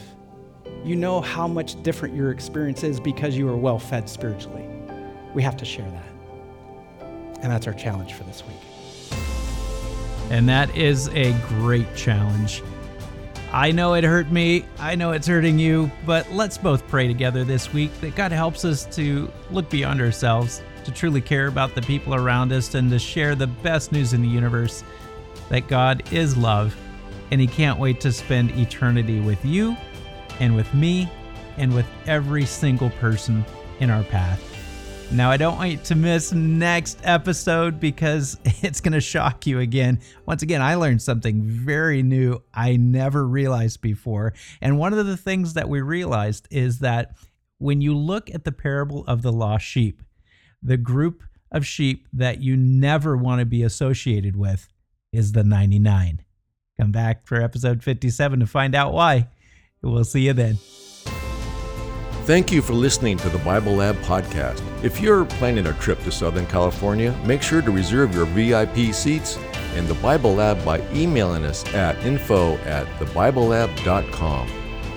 You 0.85 0.97
know 0.97 1.21
how 1.21 1.47
much 1.47 1.81
different 1.83 2.15
your 2.15 2.31
experience 2.31 2.83
is 2.85 3.01
because 3.01 3.37
you 3.37 3.49
are 3.49 3.57
well 3.57 3.79
fed 3.79 4.09
spiritually. 4.09 4.67
We 5.35 5.43
have 5.43 5.57
to 5.59 5.65
share 5.65 5.91
that. 5.91 6.22
And 7.43 7.51
that's 7.51 7.67
our 7.67 7.75
challenge 7.75 8.15
for 8.15 8.25
this 8.25 8.43
week. 8.47 8.57
And 10.31 10.49
that 10.49 10.75
is 10.77 11.09
a 11.09 11.33
great 11.49 11.95
challenge. 11.95 12.63
I 13.53 13.71
know 13.71 13.93
it 13.95 14.05
hurt 14.05 14.33
me. 14.33 14.65
I 14.79 14.95
know 14.95 15.13
it's 15.13 15.27
hurting 15.27 15.59
you, 15.59 15.91
but 16.07 16.31
let's 16.33 16.57
both 16.57 16.87
pray 16.89 17.07
together 17.07 17.45
this 17.45 17.71
week 17.73 17.93
that 18.01 18.15
God 18.15 18.33
helps 18.33 18.65
us 18.65 18.87
to 18.97 19.31
look 19.51 19.69
beyond 19.69 20.01
ourselves, 20.01 20.63
to 20.85 20.91
truly 20.91 21.21
care 21.21 21.49
about 21.49 21.75
the 21.75 21.83
people 21.83 22.15
around 22.15 22.51
us, 22.53 22.75
and 22.75 22.91
to 22.91 22.99
share 22.99 23.35
the 23.35 23.49
best 23.49 23.93
news 23.93 24.15
in 24.15 24.23
the 24.23 24.29
universe 24.29 24.83
that 25.51 25.69
God 25.69 26.03
is 26.13 26.35
love 26.35 26.75
and 27.33 27.41
He 27.41 27.47
can't 27.47 27.79
wait 27.79 28.01
to 28.03 28.13
spend 28.13 28.51
eternity 28.53 29.19
with 29.19 29.43
you 29.45 29.77
and 30.39 30.55
with 30.55 30.73
me 30.75 31.11
and 31.57 31.75
with 31.75 31.87
every 32.07 32.45
single 32.45 32.91
person 32.91 33.45
in 33.81 33.91
our 33.91 34.05
path. 34.05 34.52
Now, 35.15 35.31
I 35.31 35.37
don't 35.37 35.57
want 35.57 35.71
you 35.71 35.77
to 35.77 35.95
miss 35.95 36.33
next 36.33 36.99
episode 37.03 37.79
because 37.79 38.39
it's 38.45 38.81
going 38.81 38.95
to 38.95 39.01
shock 39.01 39.47
you 39.47 39.61
again. 39.61 40.01
Once 40.25 40.43
again, 40.43 40.63
I 40.63 40.77
learned 40.77 41.03
something 41.03 41.43
very 41.43 42.03
new 42.03 42.43
I 42.55 42.77
never 42.77 43.29
realized 43.29 43.83
before. 43.83 44.33
And 44.63 44.79
one 44.79 44.95
of 44.95 45.05
the 45.05 45.19
things 45.19 45.53
that 45.53 45.69
we 45.69 45.83
realized 45.83 46.49
is 46.51 46.79
that 46.79 47.15
when 47.59 47.83
you 47.83 47.95
look 47.95 48.31
at 48.35 48.45
the 48.45 48.53
parable 48.53 49.05
of 49.07 49.21
the 49.21 49.33
lost 49.33 49.67
sheep, 49.67 50.03
the 50.63 50.79
group 50.79 51.23
of 51.51 51.67
sheep 51.67 52.09
that 52.15 52.41
you 52.41 52.57
never 52.57 53.15
want 53.15 53.41
to 53.41 53.47
be 53.47 53.63
associated 53.63 54.35
with 54.35 54.67
is 55.13 55.33
the 55.33 55.45
99. 55.45 56.23
Come 56.81 56.91
back 56.91 57.27
for 57.27 57.41
episode 57.41 57.83
57 57.83 58.41
to 58.41 58.47
find 58.47 58.75
out 58.75 58.95
why. 58.95 59.29
We'll 59.83 60.05
see 60.05 60.23
you 60.23 60.33
then. 60.33 60.57
Thank 62.25 62.53
you 62.53 62.63
for 62.63 62.73
listening 62.73 63.17
to 63.19 63.29
the 63.29 63.39
Bible 63.39 63.73
Lab 63.73 63.97
podcast. 63.97 64.63
If 64.85 65.01
you're 65.01 65.25
planning 65.25 65.67
a 65.67 65.73
trip 65.73 66.01
to 66.05 66.13
Southern 66.13 66.47
California, 66.47 67.11
make 67.25 67.43
sure 67.43 67.61
to 67.61 67.71
reserve 67.73 68.15
your 68.15 68.27
VIP 68.27 68.95
seats 68.95 69.41
in 69.75 69.89
the 69.89 69.95
Bible 69.95 70.35
Lab 70.35 70.65
by 70.65 70.81
emailing 70.93 71.45
us 71.45 71.67
at 71.75 71.99
info 72.07 72.59
at 72.59 72.87
thebiblelab.com. 73.01 74.49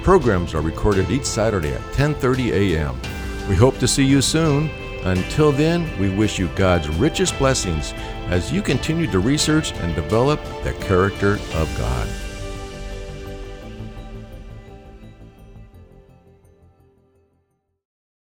Programs 0.03 0.53
are 0.53 0.61
recorded 0.61 1.09
each 1.09 1.25
Saturday 1.25 1.73
at 1.73 1.81
10:30 1.93 2.51
a.m. 2.51 3.01
We 3.49 3.55
hope 3.55 3.79
to 3.79 3.87
see 3.87 4.05
you 4.05 4.21
soon. 4.21 4.69
Until 5.03 5.51
then, 5.51 5.89
we 5.99 6.09
wish 6.15 6.37
you 6.37 6.47
God's 6.49 6.89
richest 6.89 7.39
blessings 7.39 7.95
as 8.27 8.51
you 8.51 8.61
continue 8.61 9.07
to 9.07 9.17
research 9.17 9.73
and 9.73 9.95
develop 9.95 10.39
the 10.63 10.73
character 10.73 11.39
of 11.55 11.75
God. 11.75 12.07